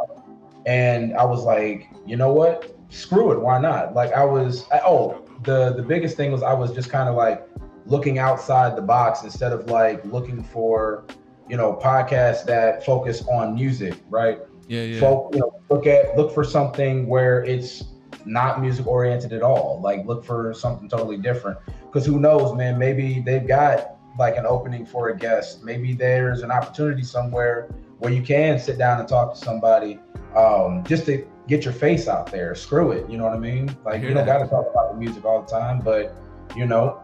and 0.66 1.16
I 1.16 1.24
was 1.24 1.44
like, 1.44 1.90
you 2.06 2.18
know 2.18 2.34
what? 2.34 2.76
Screw 2.90 3.32
it, 3.32 3.40
why 3.40 3.60
not? 3.60 3.94
Like 3.94 4.14
I 4.14 4.26
was 4.26 4.66
I, 4.72 4.82
oh, 4.84 5.24
the 5.44 5.74
the 5.74 5.84
biggest 5.84 6.18
thing 6.18 6.32
was 6.32 6.42
I 6.42 6.54
was 6.54 6.74
just 6.74 6.90
kind 6.90 7.08
of 7.08 7.16
like 7.16 7.48
looking 7.86 8.18
outside 8.18 8.76
the 8.76 8.82
box 8.82 9.24
instead 9.24 9.54
of 9.54 9.70
like 9.70 10.04
looking 10.06 10.44
for 10.44 11.06
you 11.48 11.56
know 11.56 11.80
podcasts 11.82 12.46
that 12.46 12.84
focus 12.84 13.24
on 13.32 13.54
music, 13.54 13.96
right? 14.10 14.40
Yeah, 14.68 14.84
yeah. 14.84 15.00
Folk, 15.00 15.34
you 15.34 15.40
know, 15.40 15.60
look 15.70 15.88
at 15.88 16.18
look 16.18 16.34
for 16.34 16.44
something 16.44 17.08
where 17.08 17.44
it's 17.44 17.86
not 18.26 18.62
music 18.62 18.86
oriented 18.88 19.34
at 19.34 19.42
all. 19.42 19.80
Like 19.82 20.06
look 20.06 20.24
for 20.24 20.54
something 20.54 20.90
totally 20.90 21.18
different. 21.18 21.58
Because 21.86 22.06
who 22.06 22.20
knows, 22.20 22.56
man? 22.56 22.78
Maybe 22.78 23.22
they've 23.22 23.48
got 23.48 23.96
like 24.20 24.36
an 24.36 24.46
opening 24.46 24.86
for 24.86 25.10
a 25.10 25.18
guest. 25.18 25.64
Maybe 25.64 25.94
there's 25.94 26.42
an 26.42 26.52
opportunity 26.52 27.04
somewhere 27.04 27.70
where 28.00 28.12
you 28.12 28.22
can 28.22 28.60
sit 28.60 28.78
down 28.78 29.00
and 29.00 29.08
talk 29.08 29.34
to 29.34 29.40
somebody 29.40 30.00
um, 30.36 30.84
just 30.86 31.06
to 31.06 31.26
get 31.48 31.64
your 31.64 31.74
face 31.74 32.08
out 32.08 32.32
there. 32.32 32.54
Screw 32.56 32.92
it, 32.92 33.10
you 33.10 33.18
know 33.18 33.24
what 33.24 33.34
I 33.34 33.40
mean? 33.40 33.76
Like 33.86 34.02
you 34.02 34.14
don't 34.14 34.26
got 34.26 34.40
to 34.40 34.48
talk 34.48 34.68
about 34.70 34.94
the 34.94 35.00
music 35.00 35.26
all 35.26 35.42
the 35.42 35.48
time, 35.48 35.80
but 35.80 36.16
you 36.56 36.66
know, 36.66 37.02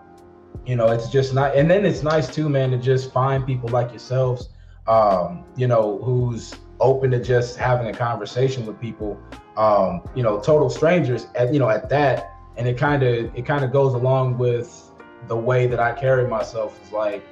you 0.66 0.76
know, 0.76 0.88
it's 0.88 1.10
just 1.10 1.34
not. 1.34 1.56
And 1.56 1.70
then 1.70 1.86
it's 1.86 2.04
nice 2.04 2.34
too, 2.34 2.50
man, 2.50 2.72
to 2.72 2.78
just 2.78 3.12
find 3.12 3.46
people 3.46 3.70
like 3.70 3.90
yourselves, 3.90 4.50
um, 4.88 5.46
you 5.56 5.68
know, 5.68 6.00
who's 6.04 6.56
open 6.84 7.10
to 7.12 7.20
just 7.20 7.58
having 7.58 7.88
a 7.88 7.94
conversation 7.94 8.66
with 8.66 8.80
people, 8.80 9.20
um, 9.58 10.02
you 10.14 10.22
know, 10.22 10.40
total 10.40 10.70
strangers 10.70 11.28
at 11.36 11.52
you 11.54 11.60
know 11.60 11.70
at 11.70 11.90
that, 11.90 12.36
and 12.58 12.68
it 12.68 12.78
kind 12.78 13.02
of 13.02 13.36
it 13.36 13.46
kind 13.46 13.64
of 13.64 13.72
goes 13.72 13.94
along 13.94 14.38
with 14.38 14.92
the 15.28 15.36
way 15.36 15.66
that 15.66 15.80
I 15.80 15.94
carry 15.94 16.28
myself. 16.28 16.80
Is 16.84 16.92
like, 16.92 17.24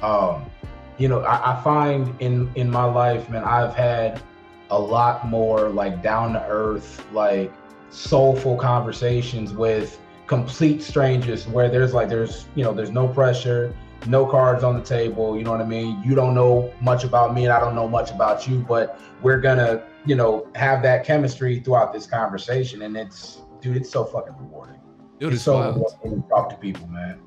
um, 0.00 0.46
you 0.96 1.08
know, 1.08 1.20
I, 1.20 1.58
I 1.58 1.62
find 1.62 2.14
in 2.20 2.50
in 2.54 2.70
my 2.70 2.84
life, 2.84 3.28
man, 3.28 3.44
I've 3.44 3.74
had 3.74 4.22
a 4.70 4.78
lot 4.78 5.26
more 5.28 5.68
like 5.68 6.02
down 6.02 6.32
to 6.32 6.46
earth, 6.46 7.04
like 7.12 7.52
soulful 7.90 8.56
conversations 8.56 9.52
with 9.52 10.00
complete 10.26 10.82
strangers 10.82 11.46
where 11.46 11.68
there's 11.68 11.92
like 11.92 12.08
there's 12.08 12.46
you 12.54 12.64
know 12.64 12.72
there's 12.72 12.90
no 12.90 13.06
pressure 13.06 13.74
no 14.06 14.26
cards 14.26 14.64
on 14.64 14.74
the 14.74 14.82
table. 14.82 15.36
You 15.36 15.44
know 15.44 15.50
what 15.50 15.60
I 15.60 15.66
mean? 15.66 16.02
You 16.04 16.14
don't 16.14 16.34
know 16.34 16.72
much 16.80 17.04
about 17.04 17.34
me, 17.34 17.44
and 17.44 17.52
I 17.52 17.60
don't 17.60 17.74
know 17.74 17.88
much 17.88 18.10
about 18.10 18.46
you, 18.46 18.58
but 18.60 18.98
we're 19.22 19.40
gonna, 19.40 19.82
you 20.06 20.14
know, 20.14 20.48
have 20.54 20.82
that 20.82 21.04
chemistry 21.04 21.60
throughout 21.60 21.92
this 21.92 22.06
conversation. 22.06 22.82
And 22.82 22.96
it's, 22.96 23.42
dude, 23.60 23.76
it's 23.76 23.90
so 23.90 24.04
fucking 24.04 24.34
rewarding. 24.38 24.80
Dude, 25.18 25.28
it's, 25.28 25.36
it's 25.36 25.44
so 25.44 25.54
wild. 25.54 25.76
rewarding 25.76 26.22
to 26.22 26.28
talk 26.28 26.50
to 26.50 26.56
people, 26.56 26.86
man. 26.88 27.20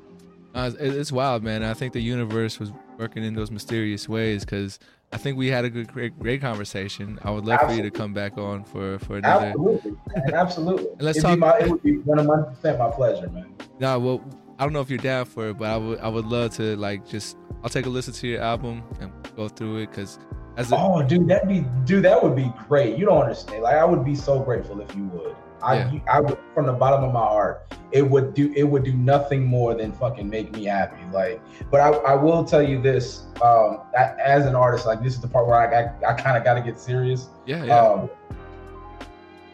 Uh, 0.53 0.71
it's 0.80 1.11
wild, 1.11 1.43
man. 1.43 1.63
I 1.63 1.73
think 1.73 1.93
the 1.93 2.01
universe 2.01 2.59
was 2.59 2.71
working 2.97 3.23
in 3.23 3.36
those 3.36 3.51
mysterious 3.51 4.09
ways 4.09 4.43
because 4.43 4.80
I 5.13 5.17
think 5.17 5.38
we 5.38 5.47
had 5.47 5.65
a 5.65 5.69
good, 5.69 5.91
great, 5.93 6.17
great 6.19 6.41
conversation. 6.41 7.19
I 7.23 7.32
would 7.32 7.45
love 7.45 7.59
absolutely. 7.59 7.78
for 7.78 7.86
you 7.86 7.91
to 7.91 7.97
come 7.97 8.13
back 8.13 8.38
on 8.38 8.63
for 8.63 8.99
for 8.99 9.17
another. 9.17 9.47
Absolutely, 9.47 9.93
absolutely. 10.34 10.88
let's 10.99 11.17
It'd 11.19 11.30
talk. 11.30 11.39
My, 11.39 11.59
it 11.59 11.69
would 11.69 11.84
be 11.84 11.97
one 11.99 12.17
hundred 12.17 12.45
percent 12.45 12.80
my 12.80 12.89
pleasure, 12.89 13.30
man. 13.30 13.53
Nah, 13.80 13.97
well, 13.97 14.21
I 14.60 14.64
don't 14.64 14.74
know 14.74 14.82
if 14.82 14.89
you're 14.89 14.97
down 14.97 15.26
for 15.26 15.49
it, 15.49 15.58
but 15.58 15.70
I 15.70 15.78
would 15.78 15.99
I 15.99 16.08
would 16.08 16.26
love 16.26 16.55
to 16.55 16.76
like 16.78 17.08
just 17.08 17.38
I'll 17.64 17.70
take 17.70 17.86
a 17.86 17.89
listen 17.89 18.14
to 18.14 18.28
your 18.28 18.41
album 18.41 18.84
and 18.99 19.12
go 19.36 19.47
through 19.47 19.78
it 19.78 19.89
because 19.91 20.20
as 20.58 20.72
a, 20.72 20.76
oh 20.78 21.03
dude 21.03 21.28
that'd 21.28 21.47
be 21.47 21.64
dude 21.86 22.03
that 22.05 22.22
would 22.24 22.36
be 22.36 22.51
great. 22.68 22.97
You 22.97 23.05
don't 23.05 23.22
understand. 23.22 23.64
Like 23.64 23.76
I 23.76 23.86
would 23.86 24.03
be 24.03 24.16
so 24.16 24.39
grateful 24.39 24.82
if 24.82 24.95
you 24.95 25.05
would. 25.05 25.36
I, 25.62 25.78
Yeah. 25.78 25.99
I 26.12 26.20
would, 26.20 26.38
from 26.53 26.68
the 26.68 26.74
bottom 26.74 27.03
of 27.03 27.12
my 27.14 27.20
heart, 27.20 27.66
it 27.91 28.08
would 28.08 28.36
do, 28.36 28.53
it 28.55 28.62
would 28.64 28.84
do 28.84 28.93
nothing 28.93 29.43
more 29.43 29.74
than 29.74 29.91
fucking 29.91 30.30
make 30.30 30.51
me 30.53 30.66
happy. 30.66 31.01
Like, 31.12 31.41
but 31.72 31.80
I, 31.82 31.89
I 31.89 32.14
will 32.14 32.43
tell 32.43 32.62
you 32.62 32.80
this, 32.80 33.24
um, 33.41 33.80
a- 33.95 34.16
as 34.24 34.45
an 34.45 34.53
artist, 34.53 34.86
like 34.86 35.01
this 35.01 35.16
is 35.16 35.20
the 35.20 35.28
part 35.28 35.47
where 35.47 35.55
I, 35.55 35.82
I, 36.05 36.12
I 36.12 36.14
kind 36.14 36.38
of 36.38 36.43
got 36.43 36.53
to 36.55 36.62
get 36.62 36.80
serious. 36.80 37.30
Yeah, 37.47 37.64
yeah. 37.64 37.80
Um, 37.80 38.08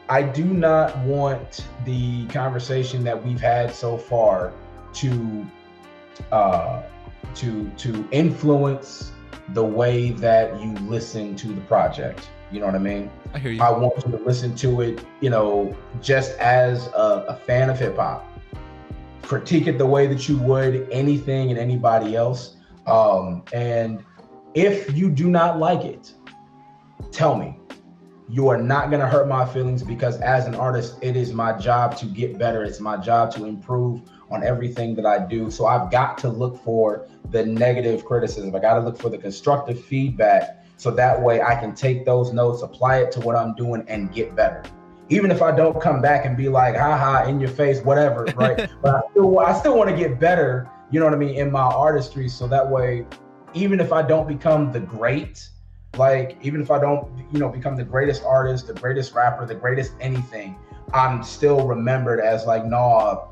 I 0.10 0.22
do 0.24 0.44
not 0.44 0.98
want 1.00 1.66
the 1.86 2.28
conversation 2.28 3.06
that 3.06 3.24
we've 3.26 3.40
had 3.40 3.74
so 3.74 3.98
far 3.98 4.52
to 4.94 5.46
uh, 6.32 6.84
to 7.36 7.70
to 7.78 8.08
influence 8.12 9.12
the 9.50 9.64
way 9.64 10.12
that 10.12 10.60
you 10.62 10.74
listen 10.88 11.36
to 11.36 11.48
the 11.48 11.62
project. 11.62 12.30
You 12.52 12.60
know 12.60 12.68
what 12.68 12.76
I 12.76 12.80
mean? 12.80 13.10
I 13.34 13.40
hear 13.40 13.52
you. 13.52 13.62
I 13.62 13.72
want 13.72 14.06
you 14.06 14.12
to 14.12 14.24
listen 14.24 14.56
to 14.58 14.82
it, 14.82 15.04
you 15.22 15.30
know, 15.30 15.76
just 16.02 16.38
as 16.38 16.88
a, 16.88 17.26
a 17.30 17.36
fan 17.36 17.70
of 17.70 17.80
hip 17.80 17.98
hop. 17.98 18.30
Critique 19.24 19.68
it 19.68 19.78
the 19.78 19.86
way 19.86 20.06
that 20.08 20.30
you 20.30 20.38
would 20.38 20.88
anything 20.92 21.50
and 21.50 21.58
anybody 21.58 22.16
else. 22.16 22.58
Um, 22.86 23.44
and 23.54 24.04
if 24.54 24.96
you 24.96 25.10
do 25.10 25.30
not 25.30 25.58
like 25.58 25.84
it, 25.84 26.14
tell 27.12 27.36
me. 27.36 27.58
You 28.30 28.48
are 28.50 28.62
not 28.62 28.90
going 28.90 29.02
to 29.02 29.08
hurt 29.08 29.28
my 29.28 29.46
feelings 29.46 29.84
because, 29.84 30.20
as 30.22 30.46
an 30.46 30.56
artist, 30.56 30.98
it 31.02 31.16
is 31.16 31.34
my 31.34 31.58
job 31.58 31.98
to 31.98 32.06
get 32.06 32.38
better. 32.38 32.64
It's 32.64 32.80
my 32.80 32.98
job 32.98 33.32
to 33.34 33.46
improve 33.46 34.02
on 34.34 34.44
everything 34.44 34.96
that 34.96 35.06
I 35.06 35.20
do. 35.20 35.52
So 35.52 35.68
I've 35.68 35.92
got 35.92 36.18
to 36.20 36.30
look 36.30 36.62
for 36.64 37.08
the 37.30 37.46
negative 37.46 38.04
criticism. 38.04 38.54
I 38.56 38.60
got 38.60 38.74
to 38.76 38.80
look 38.82 38.98
for 38.98 39.10
the 39.10 39.18
constructive 39.18 39.84
feedback 39.86 40.66
so 40.78 40.90
that 40.92 41.22
way 41.22 41.42
I 41.42 41.56
can 41.56 41.76
take 41.76 42.04
those 42.04 42.34
notes, 42.34 42.64
apply 42.64 42.98
it 42.98 43.12
to 43.14 43.20
what 43.22 43.36
I'm 43.36 43.54
doing, 43.54 43.86
and 43.88 44.12
get 44.12 44.36
better. 44.36 44.64
Even 45.10 45.30
if 45.30 45.42
I 45.42 45.56
don't 45.56 45.80
come 45.80 46.02
back 46.02 46.26
and 46.26 46.36
be 46.36 46.50
like, 46.50 46.76
haha, 46.76 47.28
in 47.28 47.40
your 47.40 47.50
face, 47.50 47.82
whatever, 47.82 48.26
right? 48.36 48.70
but 48.82 48.96
I 48.96 49.02
still, 49.12 49.40
I 49.40 49.54
still 49.60 49.78
want 49.78 49.92
to 49.92 49.96
get 49.96 50.20
better, 50.20 50.70
you 50.90 51.00
know 51.00 51.06
what 51.06 51.14
I 51.14 51.18
mean, 51.18 51.36
in 51.36 51.52
my 51.52 51.62
artistry. 51.62 52.28
So 52.28 52.48
that 52.48 52.68
way, 52.68 53.06
even 53.54 53.80
if 53.80 53.94
I 53.94 54.02
don't 54.02 54.28
become 54.28 54.72
the 54.72 54.80
great, 54.80 55.48
like, 55.96 56.38
even 56.42 56.60
if 56.60 56.72
I 56.72 56.80
don't, 56.80 57.08
you 57.32 57.40
know, 57.40 57.50
become 57.50 57.76
the 57.76 57.84
greatest 57.84 58.24
artist, 58.24 58.66
the 58.66 58.74
greatest 58.74 59.14
rapper, 59.14 59.46
the 59.46 59.54
greatest 59.54 59.94
anything, 60.00 60.56
I'm 60.92 61.22
still 61.22 61.68
remembered 61.68 62.20
as 62.20 62.46
like, 62.46 62.66
nah, 62.66 63.26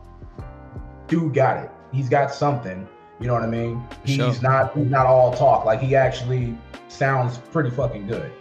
dude 1.12 1.34
got 1.36 1.64
it. 1.64 1.70
He's 1.92 2.10
got 2.10 2.34
something. 2.34 2.88
You 3.20 3.28
know 3.28 3.34
what 3.34 3.44
I 3.44 3.48
mean? 3.48 3.84
He's 4.04 4.16
Sure. 4.16 4.34
not 4.42 4.76
he's 4.76 4.90
not 4.90 5.06
all 5.06 5.32
talk. 5.34 5.66
Like 5.66 5.80
he 5.80 5.96
actually 5.96 6.58
sounds 6.88 7.38
pretty 7.38 7.70
fucking 7.70 8.08
good. 8.08 8.32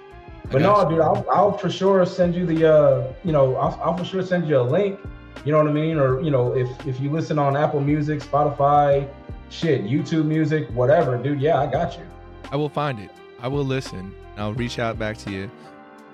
But 0.51 0.63
no, 0.63 0.89
dude, 0.89 1.01
I'll, 1.01 1.25
I'll 1.31 1.53
for 1.59 1.69
sure 1.69 2.05
send 2.07 2.35
you 2.35 2.47
the 2.47 2.73
uh, 2.73 3.13
you 3.25 3.33
know, 3.33 3.55
I'll, 3.57 3.79
I'll 3.85 3.97
for 3.97 4.05
sure 4.05 4.23
send 4.23 4.49
you 4.49 4.59
a 4.59 4.63
link. 4.63 4.99
You 5.45 5.53
know 5.53 5.59
what 5.59 5.69
I 5.69 5.73
mean? 5.73 5.99
Or 5.99 6.21
you 6.23 6.31
know, 6.31 6.57
if 6.57 6.69
if 6.87 6.99
you 7.01 7.11
listen 7.11 7.39
on 7.39 7.57
Apple 7.57 7.81
Music, 7.81 8.21
Spotify, 8.21 9.09
shit, 9.51 9.85
YouTube 9.85 10.25
Music, 10.25 10.69
whatever, 10.71 11.19
dude. 11.19 11.41
Yeah, 11.41 11.61
I 11.61 11.67
got 11.67 11.99
you. 11.99 12.05
I 12.51 12.57
will 12.57 12.69
find 12.71 12.99
it. 12.99 13.11
I 13.41 13.49
will 13.49 13.65
listen. 13.65 14.15
I'll 14.39 14.55
reach 14.55 14.79
out 14.79 14.99
back 14.99 15.19
to 15.19 15.31
you. 15.31 15.51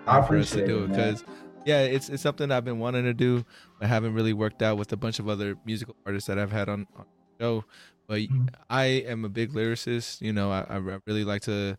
I 0.07 0.21
for 0.27 0.37
us 0.39 0.51
to 0.51 0.63
appreciate 0.63 0.67
do 0.67 0.79
it, 0.81 0.85
it 0.85 0.89
because 0.89 1.25
yeah, 1.67 1.81
it's 1.83 2.09
it's 2.09 2.23
something 2.23 2.51
I've 2.51 2.64
been 2.64 2.79
wanting 2.79 3.05
to 3.05 3.12
do, 3.14 3.45
but 3.79 3.89
haven't 3.89 4.14
really 4.14 4.33
worked 4.33 4.62
out 4.62 4.79
with 4.79 4.93
a 4.93 4.97
bunch 4.97 5.19
of 5.19 5.29
other 5.29 5.57
musical 5.67 5.95
artists 6.07 6.29
that 6.29 6.39
I've 6.39 6.53
had 6.53 6.69
on, 6.71 6.87
on 6.97 7.05
the 7.39 7.45
show. 7.45 7.64
But 8.09 8.21
Mhm. 8.21 8.49
I 8.71 8.85
am 8.85 9.25
a 9.25 9.29
big 9.29 9.53
lyricist. 9.53 10.21
You 10.23 10.33
know, 10.33 10.51
I, 10.51 10.64
I 10.69 10.77
really 11.07 11.25
like 11.25 11.43
to. 11.43 11.77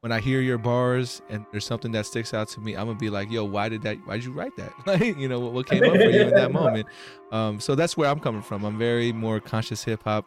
When 0.00 0.12
I 0.12 0.20
hear 0.20 0.40
your 0.40 0.58
bars 0.58 1.20
and 1.30 1.44
there's 1.50 1.66
something 1.66 1.90
that 1.92 2.06
sticks 2.06 2.32
out 2.32 2.48
to 2.50 2.60
me, 2.60 2.76
I'm 2.76 2.86
gonna 2.86 2.98
be 2.98 3.10
like, 3.10 3.28
"Yo, 3.30 3.44
why 3.44 3.68
did 3.68 3.82
that? 3.82 3.96
Why 4.06 4.16
did 4.16 4.24
you 4.26 4.32
write 4.32 4.54
that? 4.56 4.72
Like, 4.86 5.18
you 5.18 5.26
know, 5.28 5.40
what, 5.40 5.52
what 5.52 5.66
came 5.66 5.84
up 5.84 5.96
for 6.00 6.10
you 6.10 6.28
in 6.28 6.34
that 6.34 6.52
moment?" 6.62 6.86
Um, 7.32 7.58
so 7.58 7.74
that's 7.74 7.96
where 7.96 8.08
I'm 8.08 8.20
coming 8.20 8.42
from. 8.42 8.64
I'm 8.64 8.78
very 8.78 9.12
more 9.12 9.40
conscious 9.40 9.82
hip 9.82 10.02
hop. 10.04 10.26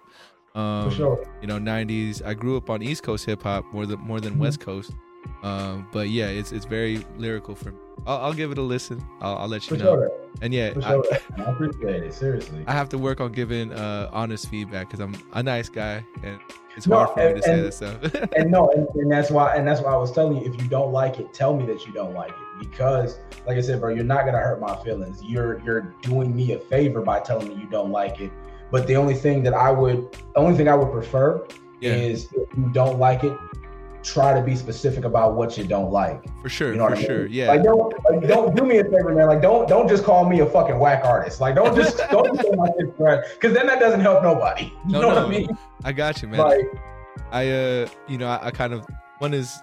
Um, 0.56 0.89
For 0.89 0.95
sure. 0.95 1.26
you 1.41 1.47
know 1.47 1.60
90s 1.60 2.26
i 2.26 2.34
grew 2.34 2.58
up 2.58 2.72
on 2.72 2.82
east 2.82 3.04
coast 3.04 3.24
hip-hop 3.24 3.64
more 3.72 3.86
than 3.86 4.00
more 4.00 4.20
than 4.20 4.34
Mhm. 4.34 4.39
west 4.39 4.60
coast 4.60 4.91
um 5.43 5.88
but 5.91 6.10
yeah 6.10 6.26
it's 6.28 6.52
it's 6.52 6.66
very 6.66 7.06
lyrical 7.18 7.54
for 7.54 7.72
me 7.72 7.78
i'll, 8.08 8.18
I'll 8.18 8.34
give 8.34 8.52
it 8.52 8.58
a 8.58 8.62
listen 8.62 9.04
i'll, 9.22 9.38
I'll 9.38 9.47
let 9.47 9.70
you 9.70 9.78
For 9.78 9.84
know 9.84 9.95
sure. 9.95 10.12
and 10.41 10.54
yeah 10.54 10.74
I. 10.84 10.93
I 11.38 11.43
appreciate 11.52 12.04
it. 12.04 12.14
Seriously. 12.14 12.64
I 12.68 12.74
have 12.74 12.89
to 12.89 12.97
work 12.97 13.22
on 13.22 13.32
giving 13.32 13.72
uh 13.74 14.10
honest 14.12 14.50
feedback 14.50 14.88
because 14.88 15.00
i'm 15.00 15.16
a 15.34 15.43
nice 15.43 15.70
guy 15.70 16.04
and 16.24 16.39
it's 16.76 16.88
No, 16.88 16.97
hard 16.97 17.10
for 17.12 17.20
me 17.20 17.26
and- 17.28 17.36
to 17.36 17.41
say 17.41 17.54
and- 17.54 17.64
that 17.66 17.74
stuff 17.74 18.30
and 18.36 18.52
no, 18.52 18.70
and, 18.72 18.88
and 18.95 19.12
that's 19.12 19.30
why, 19.32 19.56
and 19.56 19.68
that's 19.68 19.82
why 19.82 19.91
I 19.91 19.97
was 19.97 20.12
telling 20.12 20.38
you, 20.38 20.45
if 20.54 20.62
you 20.62 20.68
don't 20.70 20.91
like 20.93 21.20
it, 21.20 21.34
tell 21.34 21.54
me 21.56 21.66
that 21.66 21.86
you 21.86 21.91
don't 21.91 22.14
like 22.14 22.30
it, 22.30 22.60
because, 22.60 23.20
like 23.45 23.58
I 23.58 23.62
said, 23.62 23.82
bro, 23.82 23.93
you're 23.93 24.04
not 24.06 24.24
gonna 24.26 24.38
hurt 24.38 24.62
my 24.62 24.76
feelings. 24.84 25.22
You're 25.22 25.60
you're 25.66 25.93
doing 26.02 26.34
me 26.34 26.54
a 26.54 26.60
favor 26.60 27.02
by 27.02 27.20
telling 27.20 27.50
me 27.50 27.56
you 27.56 27.68
don't 27.70 27.91
like 27.91 28.22
it. 28.22 28.32
But 28.72 28.88
the 28.88 28.95
only 28.95 29.16
thing 29.16 29.43
that 29.43 29.54
I 29.54 29.72
would, 29.72 30.12
the 30.14 30.39
only 30.39 30.56
thing 30.56 30.70
I 30.70 30.76
would 30.76 30.91
prefer 30.91 31.45
yeah 31.82 31.93
is 31.93 32.26
if 32.34 32.47
you 32.58 32.70
don't 32.72 32.97
like 33.00 33.24
it, 33.26 33.36
try 34.04 34.34
to 34.34 34.41
be 34.41 34.56
specific 34.56 35.04
about 35.04 35.36
what 35.36 35.58
you 35.58 35.66
don't 35.66 35.91
like. 35.91 36.24
for 36.41 36.50
sure 36.50 36.72
You 36.72 36.78
know 36.78 36.88
for 36.88 36.95
I 36.95 36.97
mean? 36.97 37.06
sure 37.06 37.26
yeah 37.28 37.47
Like 37.50 37.64
don't 37.64 37.93
like, 38.10 38.28
don't 38.28 38.56
do 38.56 38.64
me 38.66 38.78
a 38.78 38.84
favor, 38.84 39.14
man. 39.14 39.28
Like 39.28 39.41
don't 39.41 39.68
don't 39.68 39.88
just 39.88 40.04
call 40.04 40.28
me 40.30 40.39
a 40.39 40.45
fucking 40.45 40.78
whack 40.80 41.04
artist. 41.06 41.41
Like 41.41 41.56
don't 41.56 41.76
just 41.76 41.97
don't 42.12 42.36
say 42.41 42.50
my 42.56 42.70
because 43.34 43.54
then 43.54 43.68
that 43.68 43.80
doesn't 43.80 44.02
help 44.02 44.24
nobody. 44.24 44.66
You 44.88 44.93
No, 44.93 45.02
know 45.02 45.08
what. 45.10 45.18
I 45.18 45.28
mean? 45.30 45.50
i 45.84 45.91
got 45.91 46.22
you 46.22 46.28
man 46.28 46.39
Like 46.39 46.66
I 47.32 47.50
uh 47.50 47.88
you 48.08 48.18
know 48.18 48.28
I, 48.28 48.47
I 48.47 48.52
kind 48.52 48.74
of 48.74 48.86
one 49.20 49.34
is 49.34 49.62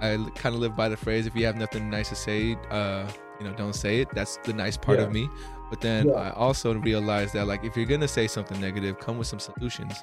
I 0.00 0.16
kind 0.34 0.54
of 0.54 0.60
live 0.60 0.76
by 0.76 0.88
the 0.88 0.96
phrase 0.96 1.26
if 1.26 1.34
you 1.34 1.46
have 1.46 1.56
nothing 1.56 1.88
nice 1.90 2.08
to 2.10 2.14
say 2.16 2.56
uh 2.70 3.06
you 3.38 3.46
know 3.46 3.54
don't 3.54 3.74
say 3.74 4.00
it 4.00 4.08
that's 4.14 4.38
the 4.44 4.52
nice 4.52 4.76
part 4.76 4.98
Yeah. 4.98 5.04
of 5.06 5.12
me 5.12 5.28
but 5.70 5.80
then 5.80 6.08
Yeah. 6.08 6.14
I 6.14 6.30
also 6.32 6.74
realize 6.74 7.32
that 7.32 7.46
like 7.46 7.64
if 7.64 7.76
you're 7.76 7.86
gonna 7.86 8.08
say 8.08 8.26
something 8.26 8.60
negative 8.60 8.98
come 8.98 9.18
with 9.18 9.26
some 9.26 9.38
solutions 9.40 9.94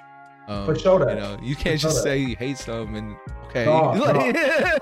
um, 0.47 0.65
For 0.65 0.75
sure 0.77 0.99
you 0.99 1.05
that. 1.05 1.17
know 1.17 1.37
you 1.41 1.55
can't 1.55 1.79
For 1.79 1.83
just 1.87 1.97
sure 1.97 2.03
say 2.03 2.17
you 2.19 2.35
hate 2.35 2.57
something 2.57 2.95
and 2.97 3.15
okay 3.45 3.65
No, 3.65 3.91
Like, 3.91 4.35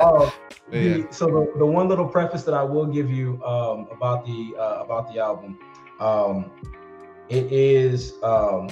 But 0.72 0.78
yeah. 0.78 0.98
the, 0.98 1.08
so 1.12 1.26
the, 1.28 1.60
the 1.60 1.66
one 1.66 1.90
little 1.90 2.08
preface 2.08 2.44
that 2.44 2.54
I 2.54 2.64
will 2.64 2.86
give 2.86 3.10
you 3.12 3.44
um, 3.44 3.88
about 3.92 4.26
the 4.26 4.56
uh, 4.58 4.84
about 4.84 5.12
the 5.14 5.20
album, 5.20 5.58
um, 6.00 6.50
it 7.30 7.52
is 7.52 8.14
um, 8.24 8.70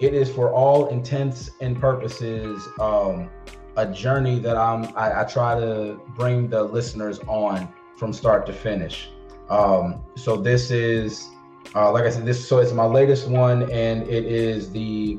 it 0.00 0.12
is 0.14 0.30
for 0.30 0.52
all 0.52 0.88
intents 0.88 1.50
and 1.60 1.78
purposes 1.80 2.68
um, 2.78 3.30
a 3.76 3.86
journey 3.86 4.38
that 4.40 4.56
I'm 4.56 4.84
I, 4.96 5.22
I 5.22 5.24
try 5.24 5.58
to 5.58 6.00
bring 6.14 6.48
the 6.48 6.62
listeners 6.62 7.20
on 7.26 7.68
from 7.96 8.12
start 8.12 8.44
to 8.46 8.52
finish. 8.52 9.08
Um, 9.48 10.02
so 10.16 10.36
this 10.36 10.70
is 10.70 11.28
uh, 11.74 11.90
like 11.90 12.04
I 12.04 12.10
said, 12.10 12.26
this 12.26 12.46
so 12.46 12.58
it's 12.58 12.72
my 12.72 12.84
latest 12.84 13.28
one, 13.28 13.70
and 13.70 14.02
it 14.08 14.24
is 14.26 14.70
the 14.70 15.18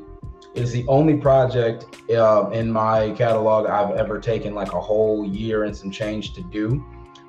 is 0.54 0.72
the 0.72 0.86
only 0.86 1.16
project 1.16 1.86
uh, 2.10 2.50
in 2.50 2.70
my 2.70 3.10
catalog 3.12 3.66
I've 3.66 3.96
ever 3.96 4.20
taken 4.20 4.54
like 4.54 4.72
a 4.72 4.80
whole 4.80 5.24
year 5.24 5.64
and 5.64 5.76
some 5.76 5.90
change 5.90 6.34
to 6.34 6.42
do, 6.42 6.84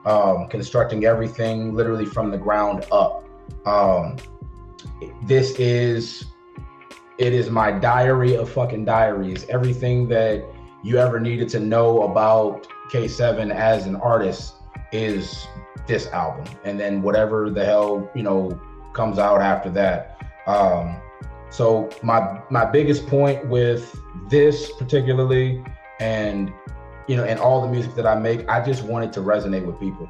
um, 0.05 0.47
constructing 0.49 1.05
everything 1.05 1.73
literally 1.73 2.05
from 2.05 2.31
the 2.31 2.37
ground 2.37 2.85
up. 2.91 3.23
Um, 3.65 4.17
this 5.23 5.57
is 5.57 6.25
it 7.17 7.33
is 7.33 7.49
my 7.49 7.71
diary 7.71 8.35
of 8.35 8.49
fucking 8.49 8.85
diaries. 8.85 9.45
Everything 9.47 10.07
that 10.09 10.43
you 10.83 10.97
ever 10.97 11.19
needed 11.19 11.47
to 11.49 11.59
know 11.59 12.03
about 12.03 12.67
Kaesevyn 12.91 13.53
as 13.53 13.85
an 13.85 13.95
artist 13.97 14.55
is 14.91 15.47
this 15.87 16.07
album, 16.07 16.45
and 16.63 16.79
then 16.79 17.01
whatever 17.01 17.49
the 17.49 17.63
hell 17.63 18.09
you 18.13 18.23
know 18.23 18.59
comes 18.93 19.19
out 19.19 19.41
after 19.41 19.69
that. 19.69 20.17
Um, 20.47 20.97
so 21.53 21.87
my 22.01 22.41
my 22.49 22.65
biggest 22.65 23.05
point 23.05 23.47
with 23.47 23.95
this 24.27 24.71
particularly, 24.71 25.63
and 25.99 26.51
you 27.07 27.15
know, 27.15 27.25
and 27.25 27.39
all 27.39 27.61
the 27.61 27.67
music 27.67 27.93
that 27.93 28.07
I 28.07 28.15
make, 28.15 28.49
I 28.49 28.65
just 28.65 28.83
want 28.83 29.05
it 29.05 29.13
to 29.13 29.19
resonate 29.19 29.63
with 29.63 29.79
people. 29.79 30.07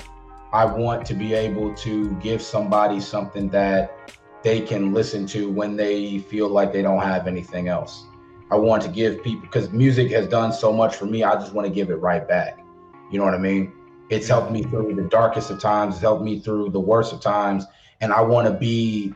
I 0.54 0.64
want 0.64 1.06
to 1.08 1.14
be 1.14 1.34
able 1.34 1.74
to 1.76 2.14
give 2.22 2.42
somebody 2.42 3.02
something 3.02 3.50
that 3.50 3.92
they 4.42 4.62
can 4.62 4.94
listen 4.94 5.26
to 5.28 5.50
when 5.50 5.76
they 5.76 6.20
feel 6.20 6.48
like 6.48 6.72
they 6.72 6.82
don't 6.82 7.04
have 7.04 7.28
anything 7.28 7.68
else. 7.68 8.06
I 8.50 8.56
want 8.56 8.82
to 8.84 8.88
give 8.88 9.22
people 9.22 9.42
because 9.42 9.70
music 9.72 10.12
has 10.12 10.30
done 10.30 10.54
so 10.54 10.72
much 10.72 10.96
for 10.96 11.08
me. 11.08 11.26
I 11.26 11.34
just 11.36 11.52
want 11.54 11.68
to 11.68 11.74
give 11.74 11.90
it 11.90 11.96
right 11.96 12.26
back. 12.26 12.64
You 13.12 13.20
know 13.20 13.26
what 13.26 13.34
I 13.34 13.40
mean? 13.40 13.74
It's 14.10 14.30
helped 14.30 14.52
me 14.52 14.64
through 14.64 14.96
the 14.96 15.10
darkest 15.10 15.50
of 15.50 15.60
times. 15.60 15.96
It's 15.96 16.02
helped 16.02 16.24
me 16.24 16.40
through 16.40 16.70
the 16.70 16.80
worst 16.80 17.12
of 17.12 17.20
times, 17.20 17.66
and 18.00 18.14
I 18.14 18.22
want 18.22 18.48
to 18.48 18.54
be 18.54 19.14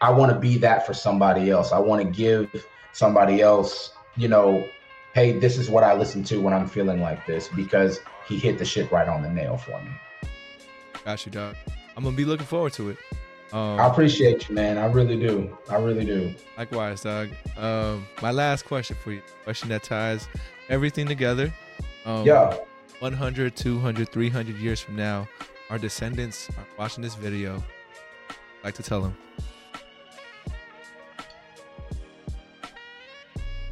I 0.00 0.10
want 0.10 0.32
to 0.32 0.38
be 0.38 0.56
that 0.58 0.86
for 0.86 0.94
somebody 0.94 1.50
else. 1.50 1.72
I 1.72 1.78
want 1.78 2.02
to 2.02 2.08
give 2.10 2.66
somebody 2.92 3.40
else, 3.42 3.92
you 4.16 4.28
know, 4.28 4.66
hey, 5.14 5.38
this 5.38 5.58
is 5.58 5.68
what 5.68 5.84
I 5.84 5.94
listen 5.94 6.24
to 6.24 6.40
when 6.40 6.54
I'm 6.54 6.68
feeling 6.68 7.00
like 7.00 7.26
this 7.26 7.48
because 7.48 8.00
he 8.26 8.38
hit 8.38 8.58
the 8.58 8.64
shit 8.64 8.90
right 8.90 9.08
on 9.08 9.22
the 9.22 9.28
nail 9.28 9.56
for 9.56 9.80
me. 9.82 9.90
got 11.04 11.24
you 11.26 11.32
dog 11.32 11.56
i'm 11.96 12.04
gonna 12.04 12.14
be 12.16 12.24
looking 12.26 12.46
forward 12.46 12.72
to 12.74 12.90
it 12.90 12.98
um, 13.52 13.80
I 13.80 13.88
appreciate 13.88 14.48
you, 14.48 14.54
man. 14.54 14.78
I 14.78 14.86
really 14.86 15.18
do. 15.18 15.58
I 15.68 15.74
really 15.74 16.04
do. 16.04 16.32
Likewise, 16.56 17.00
dog. 17.02 17.30
Um, 17.58 18.06
my 18.22 18.30
last 18.30 18.64
question 18.64 18.96
for 19.02 19.10
you, 19.10 19.22
question 19.42 19.70
that 19.70 19.82
ties 19.82 20.28
everything 20.68 21.08
together. 21.08 21.52
Um, 22.06 22.24
Yeah. 22.24 22.56
100, 23.00 23.56
200, 23.56 24.08
300 24.08 24.56
years 24.56 24.78
from 24.78 24.94
now, 24.94 25.26
our 25.68 25.78
descendants 25.78 26.48
are 26.50 26.66
watching 26.78 27.02
this 27.02 27.16
video. 27.16 27.60
like 28.62 28.74
to 28.74 28.84
tell 28.84 29.00
them? 29.00 29.16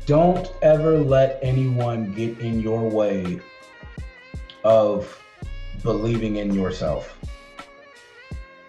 Don't 0.08 0.50
ever 0.62 0.96
let 0.96 1.38
anyone 1.42 2.14
get 2.14 2.38
in 2.38 2.62
your 2.62 2.88
way 2.88 3.40
of 4.64 5.22
believing 5.82 6.36
in 6.36 6.54
yourself. 6.54 7.18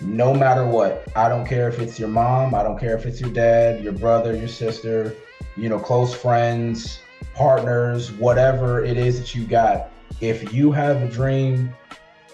No 0.02 0.34
matter 0.34 0.66
what. 0.66 1.08
I 1.16 1.30
don't 1.30 1.48
care 1.48 1.70
if 1.70 1.80
it's 1.80 1.98
your 1.98 2.10
mom, 2.10 2.54
I 2.54 2.62
don't 2.62 2.78
care 2.78 2.94
if 2.98 3.06
it's 3.06 3.22
your 3.22 3.30
dad, 3.30 3.82
your 3.82 3.94
brother, 3.94 4.36
your 4.36 4.50
sister, 4.50 5.16
you 5.56 5.70
know, 5.70 5.80
close 5.80 6.14
friends, 6.14 7.00
partners, 7.36 8.12
whatever 8.12 8.84
it 8.84 8.98
is 8.98 9.18
that 9.22 9.34
you 9.34 9.48
got. 9.48 9.92
If 10.20 10.52
you 10.54 10.74
have 10.74 11.02
a 11.02 11.08
dream, 11.08 11.74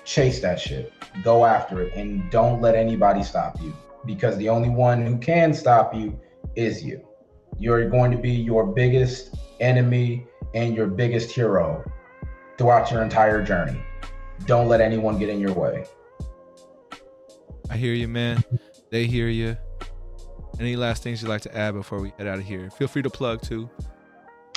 chase 0.04 0.40
that 0.40 0.60
shit. 0.60 0.92
Go 1.24 1.46
after 1.46 1.80
it 1.84 1.94
and 1.94 2.28
don't 2.32 2.60
let 2.60 2.74
anybody 2.74 3.22
stop 3.22 3.62
you 3.62 3.72
because 4.04 4.36
the 4.38 4.50
only 4.50 4.70
one 4.70 5.06
who 5.06 5.20
can 5.20 5.54
stop 5.54 5.94
you 5.94 6.20
is 6.56 6.84
you. 6.84 7.05
You're 7.58 7.90
going 7.90 8.12
to 8.12 8.18
be 8.18 8.32
your 8.32 8.66
biggest 8.66 9.36
enemy 9.60 10.28
and 10.54 10.76
your 10.76 10.88
biggest 10.88 11.32
hero 11.32 11.84
throughout 12.58 12.92
your 12.92 13.02
entire 13.02 13.44
journey. 13.44 13.82
Don't 14.46 14.68
let 14.68 14.82
anyone 14.82 15.18
get 15.18 15.30
in 15.30 15.40
your 15.40 15.54
way. 15.54 15.86
I 17.70 17.78
hear 17.78 17.94
you, 17.94 18.08
man. 18.08 18.44
They 18.90 19.08
hear 19.08 19.28
you. 19.28 19.58
Any 20.60 20.76
last 20.76 21.04
things 21.04 21.22
you'd 21.22 21.30
like 21.30 21.42
to 21.42 21.58
add 21.58 21.74
before 21.74 22.00
we 22.00 22.14
head 22.18 22.28
out 22.28 22.38
of 22.38 22.46
here? 22.46 22.70
Feel 22.70 22.88
free 22.88 23.02
to 23.02 23.10
plug 23.10 23.42
too. 23.42 23.70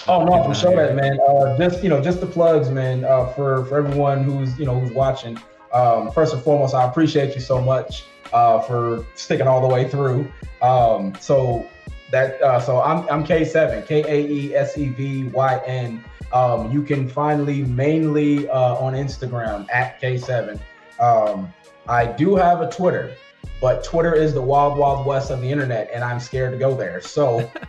Oh 0.06 0.24
no, 0.24 0.42
for 0.44 0.54
sure, 0.54 0.76
that 0.76 0.94
man. 0.94 1.18
Uh, 1.20 1.56
just 1.58 1.82
you 1.82 1.88
know, 1.88 2.00
just 2.00 2.20
the 2.20 2.26
plugs, 2.26 2.70
man. 2.70 3.04
Uh, 3.04 3.26
for 3.32 3.64
for 3.66 3.78
everyone 3.78 4.22
who's 4.22 4.56
you 4.58 4.64
know 4.64 4.78
who's 4.78 4.92
watching. 4.92 5.38
Um, 5.72 6.12
first 6.12 6.32
and 6.32 6.42
foremost, 6.42 6.74
I 6.74 6.88
appreciate 6.88 7.34
you 7.34 7.40
so 7.40 7.60
much 7.60 8.04
uh, 8.32 8.60
for 8.60 9.04
sticking 9.16 9.46
all 9.46 9.60
the 9.60 9.72
way 9.72 9.88
through. 9.88 10.30
Um, 10.62 11.14
so 11.20 11.66
that 12.10 12.40
uh, 12.42 12.60
so 12.60 12.80
I'm 12.80 13.08
I'm 13.08 13.24
Kaesevyn 13.24 13.86
K 13.86 14.02
A 14.06 14.28
E 14.28 14.54
S 14.54 14.76
E 14.78 14.88
V 14.88 15.24
Y 15.24 15.62
N. 15.66 16.04
Um, 16.32 16.70
you 16.70 16.82
can 16.82 17.08
find 17.08 17.46
me 17.46 17.62
mainly 17.62 18.48
uh, 18.48 18.74
on 18.74 18.92
Instagram 18.92 19.66
at 19.72 20.00
Kaesevyn. 20.00 20.60
Um, 21.00 21.52
I 21.88 22.04
do 22.06 22.36
have 22.36 22.60
a 22.60 22.70
Twitter, 22.70 23.14
but 23.60 23.82
Twitter 23.82 24.14
is 24.14 24.34
the 24.34 24.42
wild 24.42 24.78
wild 24.78 25.06
west 25.06 25.30
of 25.30 25.40
the 25.40 25.50
internet, 25.50 25.90
and 25.92 26.04
I'm 26.04 26.20
scared 26.20 26.52
to 26.52 26.58
go 26.58 26.76
there. 26.76 27.00
So. 27.00 27.50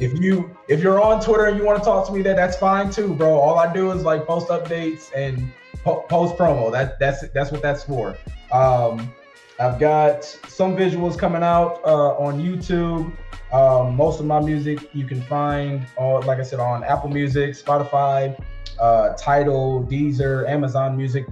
if 0.00 0.18
you 0.18 0.56
if 0.68 0.82
you're 0.82 1.00
on 1.00 1.22
Twitter 1.22 1.44
and 1.44 1.58
you 1.58 1.64
want 1.64 1.78
to 1.78 1.84
talk 1.84 2.06
to 2.06 2.12
me 2.12 2.22
there, 2.22 2.34
that's 2.34 2.56
fine 2.56 2.90
too, 2.90 3.12
bro. 3.14 3.38
All 3.38 3.58
I 3.58 3.70
do 3.70 3.90
is 3.90 4.02
like 4.02 4.26
post 4.26 4.48
updates 4.48 5.10
and 5.14 5.52
po- 5.84 6.06
post 6.08 6.36
promo. 6.36 6.72
That 6.72 6.98
that's 6.98 7.28
that's 7.30 7.52
what 7.52 7.62
that's 7.62 7.84
for. 7.84 8.16
Um, 8.50 9.12
I've 9.58 9.78
got 9.78 10.24
some 10.24 10.74
visuals 10.76 11.18
coming 11.18 11.42
out 11.42 11.80
uh, 11.84 12.16
on 12.16 12.40
YouTube. 12.40 13.12
Um, 13.52 13.96
most 13.96 14.20
of 14.20 14.26
my 14.26 14.40
music 14.40 14.90
you 14.94 15.06
can 15.06 15.20
find, 15.22 15.86
on, 15.96 16.24
like 16.26 16.38
I 16.38 16.42
said, 16.42 16.60
on 16.60 16.84
Apple 16.84 17.10
Music, 17.10 17.50
Spotify, 17.50 18.40
uh, 18.78 19.14
Tidal, 19.14 19.84
Deezer, 19.84 20.48
Amazon 20.48 20.96
Music. 20.96 21.26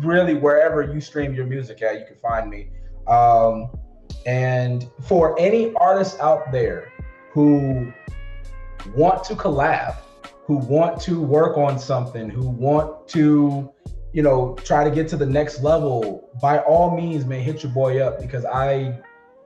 Really, 0.00 0.34
wherever 0.34 0.82
you 0.82 1.00
stream 1.00 1.34
your 1.34 1.46
music 1.46 1.80
at, 1.82 2.00
you 2.00 2.06
can 2.06 2.16
find 2.16 2.50
me. 2.50 2.70
Um, 3.06 3.70
and 4.26 4.88
for 5.02 5.38
any 5.38 5.72
artists 5.74 6.18
out 6.18 6.50
there 6.50 6.92
who 7.30 7.92
want 8.96 9.22
to 9.24 9.34
collab, 9.34 9.96
who 10.44 10.56
want 10.56 11.00
to 11.02 11.20
work 11.20 11.56
on 11.56 11.78
something, 11.78 12.28
who 12.28 12.48
want 12.48 13.06
to, 13.08 13.72
you 14.12 14.22
know, 14.22 14.56
try 14.64 14.82
to 14.82 14.90
get 14.90 15.06
to 15.08 15.16
the 15.16 15.26
next 15.26 15.62
level, 15.62 16.28
by 16.40 16.58
all 16.58 16.96
means, 16.96 17.24
man, 17.24 17.40
hit 17.40 17.62
your 17.62 17.72
boy 17.72 18.00
up 18.00 18.20
because 18.20 18.44
I 18.44 19.00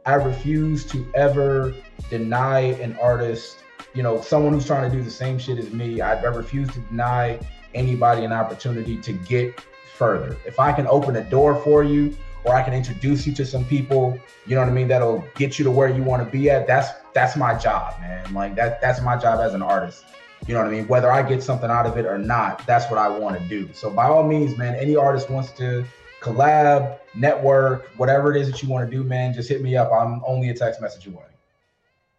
I 0.07 0.15
refuse 0.15 0.87
to 0.87 1.05
ever 1.15 1.75
deny 2.11 2.61
an 2.61 2.97
artist, 3.03 3.59
you 3.93 4.05
know, 4.05 4.21
someone 4.21 4.53
who's 4.53 4.65
trying 4.65 4.89
to 4.89 4.97
do 4.97 5.03
the 5.03 5.11
same 5.11 5.37
shit 5.37 5.59
as 5.59 5.73
me. 5.73 6.01
I, 6.01 6.15
I 6.15 6.27
refuse 6.27 6.71
to 6.71 6.79
deny 6.79 7.41
anybody 7.75 8.25
an 8.25 8.33
opportunity 8.33 8.99
to 8.99 9.13
get 9.13 9.61
further. 9.97 10.37
If 10.47 10.61
I 10.61 10.73
can 10.73 10.87
open 10.87 11.17
a 11.17 11.25
door 11.29 11.57
for 11.57 11.83
you 11.83 12.17
or 12.45 12.55
I 12.55 12.63
can 12.63 12.73
introduce 12.73 13.27
you 13.27 13.33
to 13.35 13.45
some 13.45 13.65
people, 13.65 14.17
you 14.47 14.55
know 14.55 14.61
what 14.61 14.71
I 14.71 14.73
mean, 14.73 14.87
that'll 14.87 15.25
get 15.35 15.59
you 15.59 15.65
to 15.65 15.73
where 15.73 15.89
you 15.89 16.05
want 16.05 16.25
to 16.25 16.31
be 16.31 16.51
at. 16.51 16.69
That's 16.69 16.89
that's 17.13 17.37
my 17.37 17.59
job, 17.59 18.01
man. 18.01 18.33
Like 18.33 18.55
that 18.55 18.81
that's 18.81 19.03
my 19.03 19.17
job 19.17 19.41
as 19.41 19.55
an 19.55 19.63
artist. 19.63 20.05
You 20.47 20.55
know 20.55 20.61
what 20.61 20.69
I 20.69 20.71
mean? 20.71 20.87
Whether 20.87 21.11
I 21.11 21.29
get 21.29 21.43
something 21.43 21.71
out 21.71 21.87
of 21.87 21.99
it 21.99 22.07
or 22.07 22.19
not, 22.19 22.65
that's 22.65 22.89
what 22.89 23.01
I 23.01 23.09
want 23.09 23.41
to 23.41 23.49
do. 23.49 23.69
So 23.73 23.91
by 23.91 24.07
all 24.07 24.23
means, 24.23 24.57
man, 24.57 24.77
any 24.77 24.95
artist 24.95 25.31
wants 25.31 25.51
to 25.53 25.85
collab, 26.27 26.99
network, 27.15 27.91
whatever 27.97 28.35
it 28.35 28.41
is 28.41 28.51
that 28.51 28.63
you 28.63 28.69
want 28.69 28.91
to 28.91 28.97
do, 28.97 29.03
man, 29.03 29.33
just 29.33 29.49
hit 29.49 29.63
me 29.63 29.77
up. 29.77 29.93
I'm 29.93 30.23
only 30.27 30.51
a 30.51 30.55
text 30.55 30.81
message 30.81 31.07
away. 31.07 31.25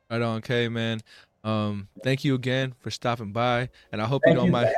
Right 0.10 0.22
on, 0.22 0.42
K, 0.42 0.70
man. 0.70 1.02
Um, 1.44 1.88
thank 2.04 2.24
you 2.24 2.36
again 2.36 2.74
for 2.80 2.92
stopping 2.92 3.32
by, 3.32 3.70
and 3.92 4.02
I 4.02 4.06
hope 4.06 4.24
thank 4.24 4.34
you 4.34 4.38
don't 4.38 4.46
you 4.48 4.52
mind. 4.52 4.70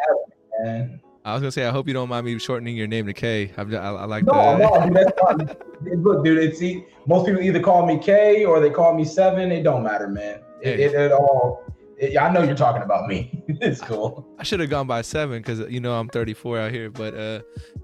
Me, 0.64 1.00
I 1.26 1.34
was 1.34 1.42
gonna 1.42 1.52
say, 1.52 1.66
I 1.66 1.72
hope 1.72 1.88
you 1.88 1.94
don't 1.94 2.10
mind 2.10 2.26
me 2.26 2.38
shortening 2.40 2.76
your 2.76 2.88
name 2.88 3.06
to 3.06 3.14
K. 3.14 3.52
I, 3.58 3.62
I, 3.62 3.66
I 3.66 4.06
like 4.06 4.26
no, 4.26 4.34
that. 4.34 4.60
No, 4.60 4.86
dude, 4.86 4.94
that's 4.96 5.20
fine. 5.20 6.02
Look, 6.04 6.24
dude, 6.24 6.38
it's 6.38 6.62
most 7.06 7.26
people 7.26 7.42
either 7.42 7.60
call 7.60 7.86
me 7.86 7.98
K 7.98 8.46
or 8.46 8.60
they 8.60 8.70
call 8.70 8.96
me 8.96 9.06
Seven. 9.06 9.52
It 9.52 9.64
don't 9.64 9.84
matter, 9.84 10.08
man. 10.08 10.40
It, 10.62 10.80
it, 10.80 10.94
it 10.94 11.12
all. 11.12 11.64
It, 12.00 12.18
I 12.18 12.32
know 12.32 12.44
you're 12.44 12.56
talking 12.56 12.82
about 12.82 13.08
me. 13.08 13.44
it's 13.48 13.82
cool. 13.82 14.26
I, 14.38 14.42
I 14.42 14.44
should 14.44 14.60
have 14.62 14.70
gone 14.70 14.88
by 14.88 15.02
seven 15.02 15.42
because 15.42 15.60
you 15.72 15.80
know 15.80 15.94
I'm 15.94 16.08
34 16.08 16.60
out 16.60 16.72
here, 16.72 16.90
but 16.90 17.14
uh, 17.14 17.42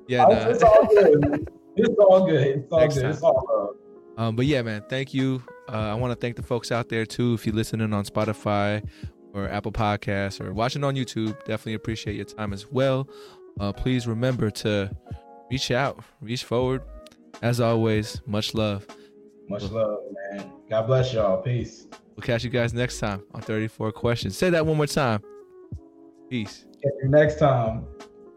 yeah, 0.08 0.24
nah. 0.24 0.48
it's 0.48 0.64
all 0.64 0.88
good. 0.88 1.50
it's 1.76 1.96
all 2.00 2.26
good. 2.26 2.48
It's 2.48 2.72
all 2.72 2.80
Next 2.80 2.96
good. 2.96 3.02
Time. 3.02 3.12
It's 3.12 3.22
all 3.22 3.46
love. 3.50 3.76
Um, 4.18 4.36
but 4.36 4.46
yeah, 4.46 4.62
man, 4.62 4.84
thank 4.90 5.14
you. 5.14 5.44
Uh, 5.68 5.92
I 5.92 5.94
want 5.96 6.12
to 6.12 6.16
thank 6.16 6.38
the 6.38 6.44
folks 6.44 6.72
out 6.72 6.88
there 6.88 7.06
too. 7.06 7.34
If 7.34 7.46
you're 7.46 7.56
listening 7.56 7.92
on 7.92 8.06
Spotify 8.06 8.88
or 9.34 9.50
Apple 9.50 9.74
Podcasts 9.74 10.40
or 10.40 10.54
watching 10.54 10.84
on 10.86 10.96
YouTube, 10.96 11.38
definitely 11.40 11.74
appreciate 11.74 12.16
your 12.16 12.26
time 12.26 12.54
as 12.54 12.72
well. 12.72 13.10
Uh, 13.60 13.74
please 13.74 14.08
remember 14.08 14.50
to 14.50 14.90
reach 15.52 15.72
out, 15.72 16.00
reach 16.22 16.46
forward. 16.46 16.82
As 17.42 17.60
always, 17.60 18.22
much 18.26 18.54
love. 18.54 18.88
Much 19.50 19.64
love, 19.64 20.00
man. 20.32 20.50
God 20.70 20.88
bless 20.88 21.14
y'all. 21.14 21.42
Peace. 21.42 21.88
We'll 22.16 22.24
catch 22.24 22.44
you 22.44 22.50
guys 22.50 22.74
next 22.74 23.00
time 23.00 23.24
on 23.34 23.42
34 23.42 23.92
Questions. 23.92 24.38
Say 24.38 24.50
that 24.50 24.66
one 24.66 24.78
more 24.78 24.88
time. 24.88 25.22
Peace. 26.30 26.66
Next 27.04 27.40
time 27.40 27.86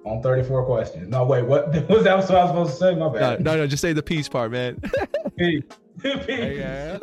on 0.05 0.22
34 0.22 0.64
Questions. 0.64 1.09
No, 1.09 1.24
wait, 1.24 1.43
what 1.47 1.68
was 1.89 2.05
that 2.05 2.16
what 2.16 2.31
I 2.31 2.43
was 2.45 2.51
supposed 2.51 2.72
to 2.72 2.76
say? 2.76 2.95
My 2.97 3.09
bad. 3.09 3.45
No, 3.45 3.53
no, 3.53 3.59
no 3.59 3.66
just 3.66 3.81
say 3.81 3.93
the 3.93 4.02
peace 4.02 4.28
part, 4.28 4.51
man. 4.51 4.81
peace. 5.39 5.62
peace. 6.02 6.27
Yeah. 6.28 6.98